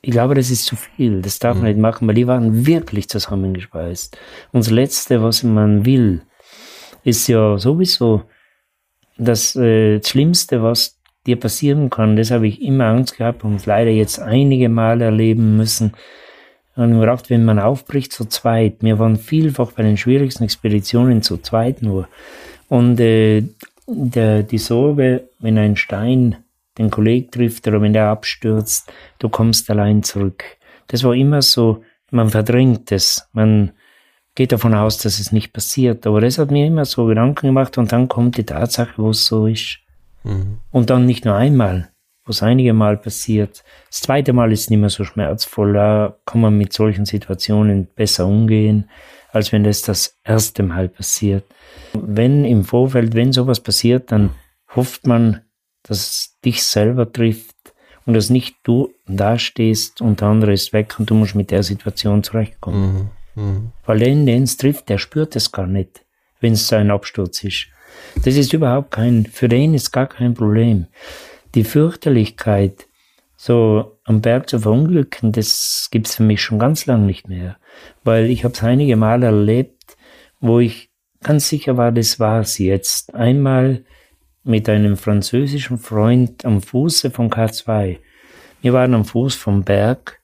[0.02, 1.22] ich glaube, das ist zu viel.
[1.22, 1.62] Das darf mhm.
[1.62, 4.18] man nicht machen, weil die waren wirklich zusammengespeist.
[4.52, 6.22] Und das Letzte, was man will,
[7.04, 8.24] ist ja sowieso
[9.18, 12.16] das, äh, das Schlimmste, was dir passieren kann.
[12.16, 15.94] Das habe ich immer Angst gehabt und leider jetzt einige Mal erleben müssen.
[16.76, 21.22] Und ich gedacht, wenn man aufbricht zu zweit, wir waren vielfach bei den schwierigsten Expeditionen
[21.22, 22.08] zu zweit nur.
[22.70, 23.44] Und äh,
[23.86, 26.38] der, die Sorge, wenn ein Stein
[26.80, 30.44] den Kollegen trifft oder wenn der abstürzt, du kommst allein zurück.
[30.88, 33.74] Das war immer so, man verdrängt es, man
[34.36, 36.08] geht davon aus, dass es nicht passiert.
[36.08, 39.26] Aber das hat mir immer so Gedanken gemacht und dann kommt die Tatsache, wo es
[39.26, 39.80] so ist.
[40.24, 40.60] Mhm.
[40.72, 41.90] Und dann nicht nur einmal,
[42.26, 43.64] wo es einige Mal passiert.
[43.90, 48.28] Das zweite Mal ist nicht mehr so schmerzvoll, da kann man mit solchen Situationen besser
[48.28, 48.90] umgehen,
[49.32, 51.44] als wenn das das erste Mal passiert.
[51.94, 54.32] Wenn im Vorfeld, wenn sowas passiert, dann
[54.76, 55.42] hofft man,
[55.90, 57.56] dass es dich selber trifft
[58.06, 61.64] und dass nicht du dastehst und der andere ist weg und du musst mit der
[61.64, 63.12] Situation zurechtkommen.
[63.36, 63.44] Mhm.
[63.44, 63.72] Mhm.
[63.86, 66.06] Weil den, den es trifft, der spürt es gar nicht,
[66.40, 67.68] wenn es so ein Absturz ist.
[68.24, 70.88] Das ist überhaupt kein, für den ist gar kein Problem.
[71.56, 72.88] Die Fürchterlichkeit,
[73.36, 77.58] so am Berg zu verunglücken, das gibt's für mich schon ganz lang nicht mehr.
[78.04, 79.98] Weil ich habe es einige Mal erlebt,
[80.40, 80.92] wo ich
[81.24, 83.16] ganz sicher war, das war's jetzt.
[83.16, 83.84] Einmal
[84.50, 87.98] mit einem französischen Freund am Fuße von K2.
[88.62, 90.20] Wir waren am Fuß vom Berg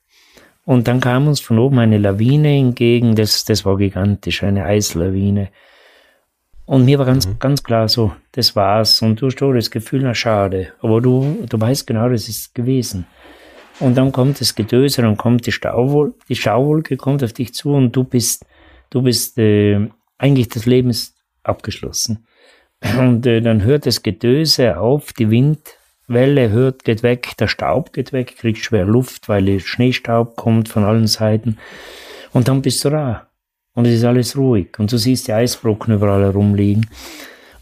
[0.64, 5.48] und dann kam uns von oben eine Lawine entgegen, das, das war gigantisch, eine Eislawine.
[6.66, 7.38] Und mir war ganz, mhm.
[7.38, 9.00] ganz klar so, das war's.
[9.00, 10.72] Und du hast das Gefühl, na schade.
[10.80, 13.06] Aber du, du weißt genau, das ist gewesen.
[13.78, 17.72] Und dann kommt das Gedöse, dann kommt die Stauwolke, die Schauwolke kommt auf dich zu
[17.74, 18.44] und du bist,
[18.90, 19.88] du bist, äh,
[20.18, 22.26] eigentlich das Leben ist abgeschlossen.
[22.98, 25.60] Und äh, dann hört das Gedöse auf, die Wind
[26.08, 30.84] Welle hört, geht weg, der Staub geht weg, kriegst schwer Luft, weil Schneestaub kommt von
[30.84, 31.58] allen Seiten.
[32.32, 33.28] Und dann bist du da.
[33.74, 34.78] Und es ist alles ruhig.
[34.78, 36.88] Und du siehst die Eisbrocken überall herumliegen.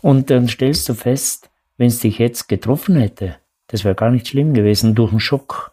[0.03, 3.37] Und dann stellst du fest, wenn es dich jetzt getroffen hätte,
[3.69, 5.73] das wäre gar nicht schlimm gewesen durch den Schock.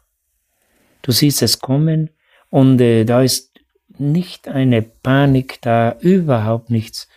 [1.01, 2.09] Du siehst es kommen
[2.49, 3.51] und äh, da ist
[3.97, 7.07] nicht eine Panik da, überhaupt nichts.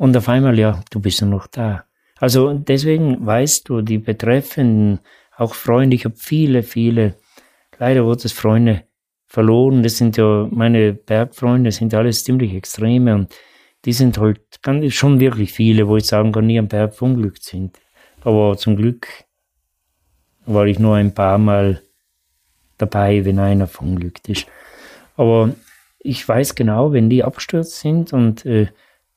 [0.00, 1.84] Und auf einmal, ja, du bist ja noch da.
[2.16, 5.00] Also deswegen weißt du, die Betreffenden,
[5.36, 7.16] auch Freunde, ich habe viele, viele,
[7.78, 8.84] leider Gottes Freunde
[9.26, 9.82] verloren.
[9.82, 13.34] Das sind ja meine Bergfreunde, sind alles ziemlich extreme und
[13.84, 14.40] die sind halt
[14.88, 17.78] schon wirklich viele, wo ich sagen kann, nie am Berg verunglückt sind.
[18.22, 19.06] Aber zum Glück
[20.46, 21.82] war ich nur ein paar Mal
[22.78, 24.46] dabei, wenn einer verunglückt ist.
[25.18, 25.54] Aber
[25.98, 28.68] ich weiß genau, wenn die abgestürzt sind und äh,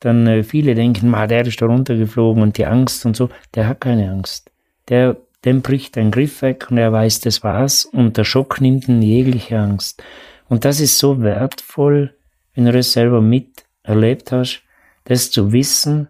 [0.04, 3.68] dann äh, viele denken, ma, der ist da runtergeflogen und die Angst und so, der
[3.68, 4.50] hat keine Angst.
[4.88, 8.86] Der, dem bricht ein Griff weg und er weiß, das war's und der Schock nimmt
[8.86, 10.02] ihn jegliche Angst.
[10.48, 12.14] Und das ist so wertvoll,
[12.54, 14.62] wenn du das selber miterlebt hast,
[15.04, 16.08] das zu wissen,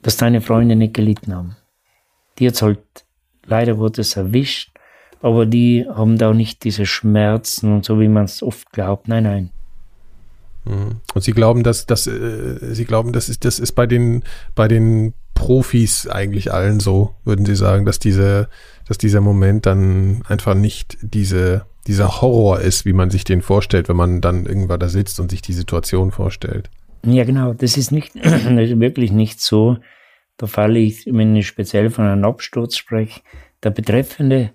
[0.00, 1.56] dass deine Freunde nicht gelitten haben.
[2.38, 2.80] Die hat's halt
[3.44, 4.70] leider Gottes erwischt,
[5.20, 9.08] aber die haben da auch nicht diese Schmerzen und so, wie man es oft glaubt.
[9.08, 9.50] Nein, nein.
[10.66, 11.00] Mhm.
[11.14, 14.22] Und Sie glauben, dass, dass äh, Sie glauben, das ist, das ist bei den,
[14.54, 18.48] bei den Profis eigentlich allen so, würden Sie sagen, dass diese,
[18.88, 23.88] dass dieser Moment dann einfach nicht diese, dieser Horror ist, wie man sich den vorstellt,
[23.88, 26.70] wenn man dann irgendwann da sitzt und sich die Situation vorstellt.
[27.04, 27.52] Ja, genau.
[27.52, 29.78] Das ist nicht, wirklich nicht so.
[30.38, 33.20] Da falle ich, wenn ich speziell von einem Absturz spreche,
[33.62, 34.52] der Betreffende,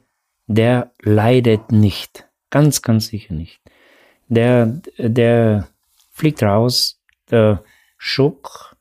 [0.48, 2.28] der leidet nicht.
[2.50, 3.62] Ganz, ganz sicher nicht.
[4.28, 5.68] Der, der
[6.22, 7.64] fliegt raus, der
[7.98, 8.78] Schock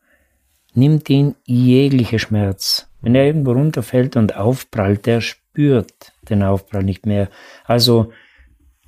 [0.75, 2.91] nimmt ihn jegliche Schmerz.
[3.01, 7.31] Wenn er irgendwo runterfällt und aufprallt, der spürt den Aufprall nicht mehr.
[7.65, 8.13] Also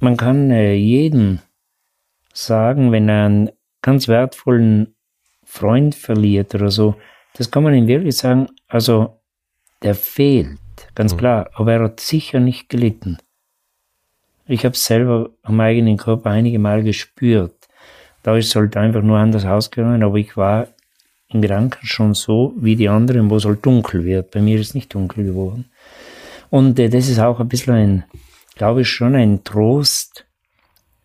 [0.00, 1.40] man kann äh, jeden
[2.34, 3.50] sagen, wenn er einen
[3.80, 4.96] ganz wertvollen
[5.44, 6.96] Freund verliert oder so,
[7.38, 9.18] das kann man ihm wirklich sagen, also
[9.82, 10.58] der fehlt,
[10.94, 11.18] ganz mhm.
[11.18, 13.16] klar, aber er hat sicher nicht gelitten.
[14.46, 17.61] Ich habe es selber am eigenen Körper einige Mal gespürt.
[18.22, 20.68] Da ist es halt einfach nur anders ausgegangen, aber ich war
[21.28, 24.30] in Gedanken schon so wie die anderen, wo es halt dunkel wird.
[24.30, 25.70] Bei mir ist es nicht dunkel geworden.
[26.50, 28.04] Und äh, das ist auch ein bisschen ein,
[28.54, 30.26] glaube ich, schon ein Trost,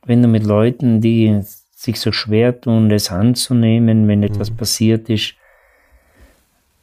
[0.05, 1.41] wenn du mit Leuten, die
[1.75, 4.57] sich so schwer tun, das anzunehmen, wenn etwas mhm.
[4.57, 5.35] passiert ist,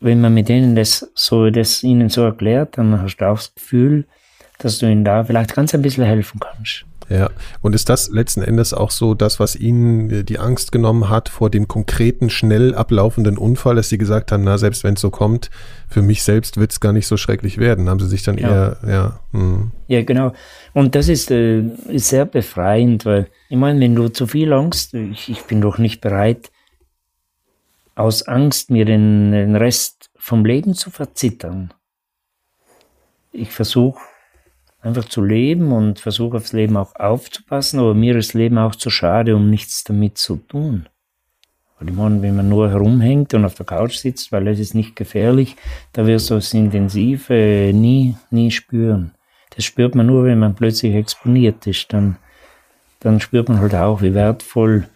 [0.01, 3.55] wenn man mit denen das so, das ihnen so erklärt, dann hast du auch das
[3.55, 4.07] Gefühl,
[4.59, 6.85] dass du ihnen da vielleicht ganz ein bisschen helfen kannst.
[7.09, 11.09] Ja, und ist das letzten Endes auch so das, was Ihnen äh, die Angst genommen
[11.09, 15.01] hat vor dem konkreten, schnell ablaufenden Unfall, dass Sie gesagt haben, na, selbst wenn es
[15.01, 15.51] so kommt,
[15.89, 17.89] für mich selbst wird es gar nicht so schrecklich werden.
[17.89, 18.49] Haben Sie sich dann ja.
[18.49, 19.21] eher, ja.
[19.33, 19.73] Hm.
[19.89, 20.33] Ja, genau.
[20.73, 24.95] Und das ist, äh, ist sehr befreiend, weil ich meine, wenn du zu viel Angst,
[24.95, 26.51] ich, ich bin doch nicht bereit,
[27.95, 31.73] aus Angst mir den, den Rest vom Leben zu verzittern.
[33.31, 34.01] Ich versuche
[34.85, 38.91] einfach zu leben und versuche aufs Leben auch aufzupassen, aber mir ist Leben auch zu
[38.91, 40.87] schade, um nichts damit zu tun.
[41.79, 44.75] Weil ich meine, wenn man nur herumhängt und auf der Couch sitzt, weil es ist
[44.75, 45.57] nicht gefährlich,
[45.93, 49.13] da wirst du das Intensive nie, nie spüren.
[49.57, 51.93] Das spürt man nur, wenn man plötzlich exponiert ist.
[51.93, 52.17] Dann,
[53.01, 54.87] dann spürt man halt auch, wie wertvoll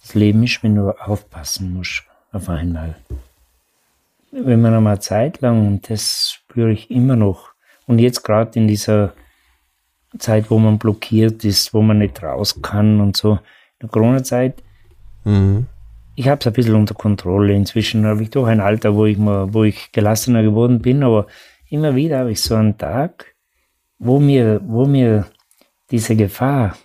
[0.00, 2.96] das Leben ist, wenn du aufpassen musst auf einmal.
[4.30, 7.47] Wenn man einmal Zeit lang, und das spüre ich immer noch,
[7.88, 9.14] und jetzt gerade in dieser
[10.18, 13.38] Zeit, wo man blockiert ist, wo man nicht raus kann und so, in
[13.80, 14.62] der Corona-Zeit,
[15.24, 15.66] mhm.
[16.14, 17.54] ich habe es ein bisschen unter Kontrolle.
[17.54, 21.26] Inzwischen habe ich doch ein Alter, wo ich, mal, wo ich gelassener geworden bin, aber
[21.70, 23.34] immer wieder habe ich so einen Tag,
[23.98, 25.26] wo mir, wo mir
[25.90, 26.76] diese Gefahr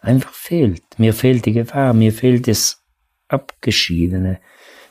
[0.00, 0.82] einfach fehlt.
[0.98, 2.84] Mir fehlt die Gefahr, mir fehlt das
[3.28, 4.38] Abgeschiedene,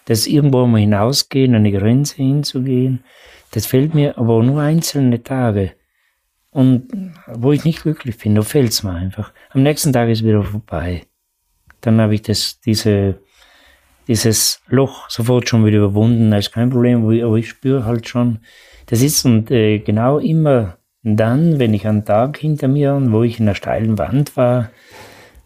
[0.06, 3.04] das irgendwo mal hinausgehen, eine Grenze hinzugehen,
[3.56, 5.72] das fällt mir aber nur einzelne Tage.
[6.52, 9.32] Und wo ich nicht glücklich bin, da fällt es mir einfach.
[9.52, 11.04] Am nächsten Tag ist wieder vorbei.
[11.80, 13.22] Dann habe ich das, diese,
[14.10, 16.32] dieses Loch sofort schon wieder überwunden.
[16.32, 18.40] Da ist kein Problem, aber ich spüre halt schon,
[18.88, 23.24] das ist und äh, genau immer dann, wenn ich einen Tag hinter mir und wo
[23.24, 24.70] ich in einer steilen Wand war,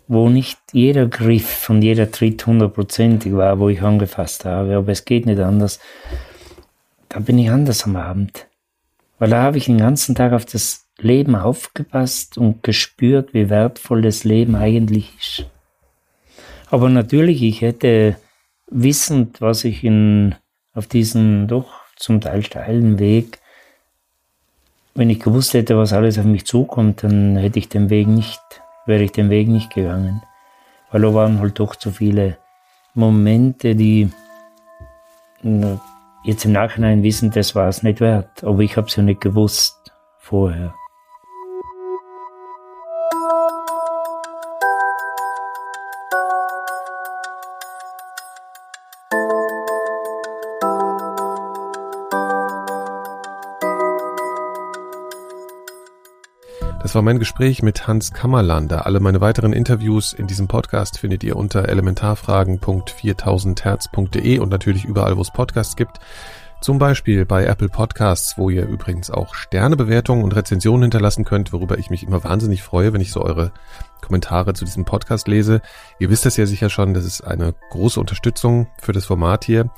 [0.07, 5.05] wo nicht jeder Griff und jeder Tritt hundertprozentig war, wo ich angefasst habe, aber es
[5.05, 5.79] geht nicht anders
[7.09, 8.47] da bin ich anders am Abend.
[9.17, 14.01] Weil da habe ich den ganzen Tag auf das Leben aufgepasst und gespürt, wie wertvoll
[14.01, 15.45] das Leben eigentlich ist.
[16.69, 18.15] Aber natürlich, ich hätte
[18.67, 20.35] wissend, was ich in,
[20.73, 23.39] auf diesem doch zum Teil steilen Weg
[24.95, 28.41] Wenn ich gewusst hätte, was alles auf mich zukommt, dann hätte ich den Weg nicht,
[28.85, 30.21] wäre ich den Weg nicht gegangen.
[30.91, 32.37] Weil da waren halt doch zu viele
[32.93, 34.09] Momente, die
[36.23, 38.43] jetzt im Nachhinein wissen, das war es nicht wert.
[38.43, 40.73] Aber ich habe es ja nicht gewusst vorher.
[56.89, 58.87] Das war mein Gespräch mit Hans Kammerlander.
[58.87, 65.21] Alle meine weiteren Interviews in diesem Podcast findet ihr unter elementarfragen.4000herz.de und natürlich überall, wo
[65.21, 65.99] es Podcasts gibt.
[66.61, 71.77] Zum Beispiel bei Apple Podcasts, wo ihr übrigens auch Sternebewertungen und Rezensionen hinterlassen könnt, worüber
[71.77, 73.51] ich mich immer wahnsinnig freue, wenn ich so eure
[74.01, 75.61] Kommentare zu diesem Podcast lese.
[75.99, 79.69] Ihr wisst das ja sicher schon, das ist eine große Unterstützung für das Format hier.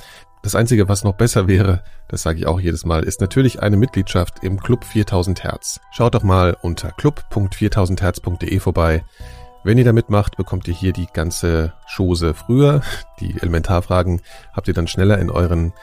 [0.44, 3.78] Das Einzige, was noch besser wäre, das sage ich auch jedes Mal, ist natürlich eine
[3.78, 5.80] Mitgliedschaft im Club 4000 Hertz.
[5.92, 9.04] Schaut doch mal unter club.4000herz.de vorbei.
[9.64, 12.82] Wenn ihr da mitmacht, bekommt ihr hier die ganze Chose früher.
[13.20, 15.74] Die Elementarfragen habt ihr dann schneller in euren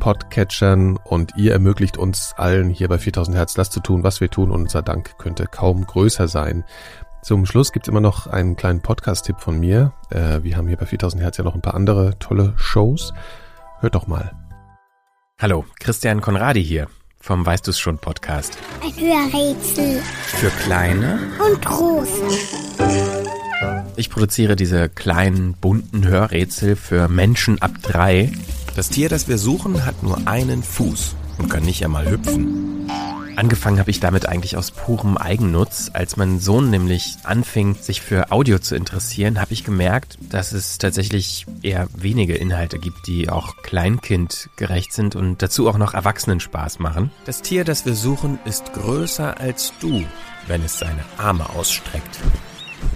[0.00, 4.30] Podcatchern und ihr ermöglicht uns allen hier bei 4000 Hertz das zu tun, was wir
[4.30, 6.64] tun und unser Dank könnte kaum größer sein.
[7.22, 9.92] Zum Schluss gibt's immer noch einen kleinen Podcast-Tipp von mir.
[10.10, 13.12] Äh, wir haben hier bei 4000 Hertz ja noch ein paar andere tolle Shows.
[13.80, 14.32] Hört doch mal.
[15.38, 16.88] Hallo, Christian Konradi hier
[17.20, 18.56] vom Weißt du's schon Podcast.
[18.82, 20.00] Ein Hörrätsel.
[20.00, 22.22] Für kleine und große.
[23.96, 28.32] Ich produziere diese kleinen bunten Hörrätsel für Menschen ab drei.
[28.76, 32.88] Das Tier, das wir suchen, hat nur einen Fuß und kann nicht einmal hüpfen.
[33.36, 35.90] Angefangen habe ich damit eigentlich aus purem Eigennutz.
[35.92, 40.78] Als mein Sohn nämlich anfing, sich für Audio zu interessieren, habe ich gemerkt, dass es
[40.78, 46.78] tatsächlich eher wenige Inhalte gibt, die auch kleinkindgerecht sind und dazu auch noch Erwachsenen Spaß
[46.78, 47.10] machen.
[47.26, 50.02] Das Tier, das wir suchen, ist größer als du,
[50.46, 52.18] wenn es seine Arme ausstreckt.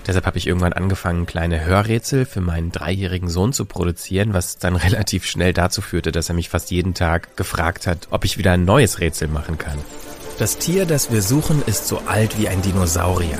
[0.06, 4.76] Deshalb habe ich irgendwann angefangen, kleine Hörrätsel für meinen dreijährigen Sohn zu produzieren, was dann
[4.76, 8.52] relativ schnell dazu führte, dass er mich fast jeden Tag gefragt hat, ob ich wieder
[8.52, 9.78] ein neues Rätsel machen kann.
[10.40, 13.38] Das Tier, das wir suchen, ist so alt wie ein Dinosaurier.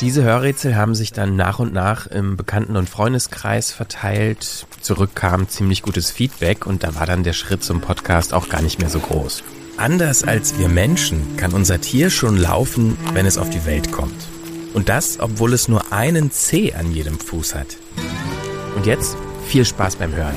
[0.00, 4.68] Diese Hörrätsel haben sich dann nach und nach im Bekannten- und Freundeskreis verteilt.
[4.80, 8.62] Zurück kam ziemlich gutes Feedback und da war dann der Schritt zum Podcast auch gar
[8.62, 9.42] nicht mehr so groß.
[9.76, 14.28] Anders als wir Menschen kann unser Tier schon laufen, wenn es auf die Welt kommt.
[14.72, 17.76] Und das, obwohl es nur einen Zeh an jedem Fuß hat.
[18.76, 19.16] Und jetzt
[19.48, 20.36] viel Spaß beim Hören.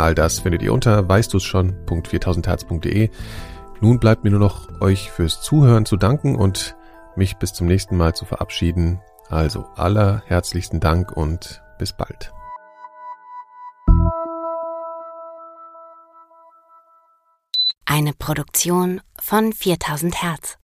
[0.00, 3.10] All das findet ihr unter weißt du's schon.4000herz.de.
[3.82, 6.74] Nun bleibt mir nur noch euch fürs Zuhören zu danken und
[7.16, 9.02] mich bis zum nächsten Mal zu verabschieden.
[9.28, 12.32] Also allerherzlichsten Dank und bis bald.
[17.84, 20.59] Eine Produktion von 4000 Hertz.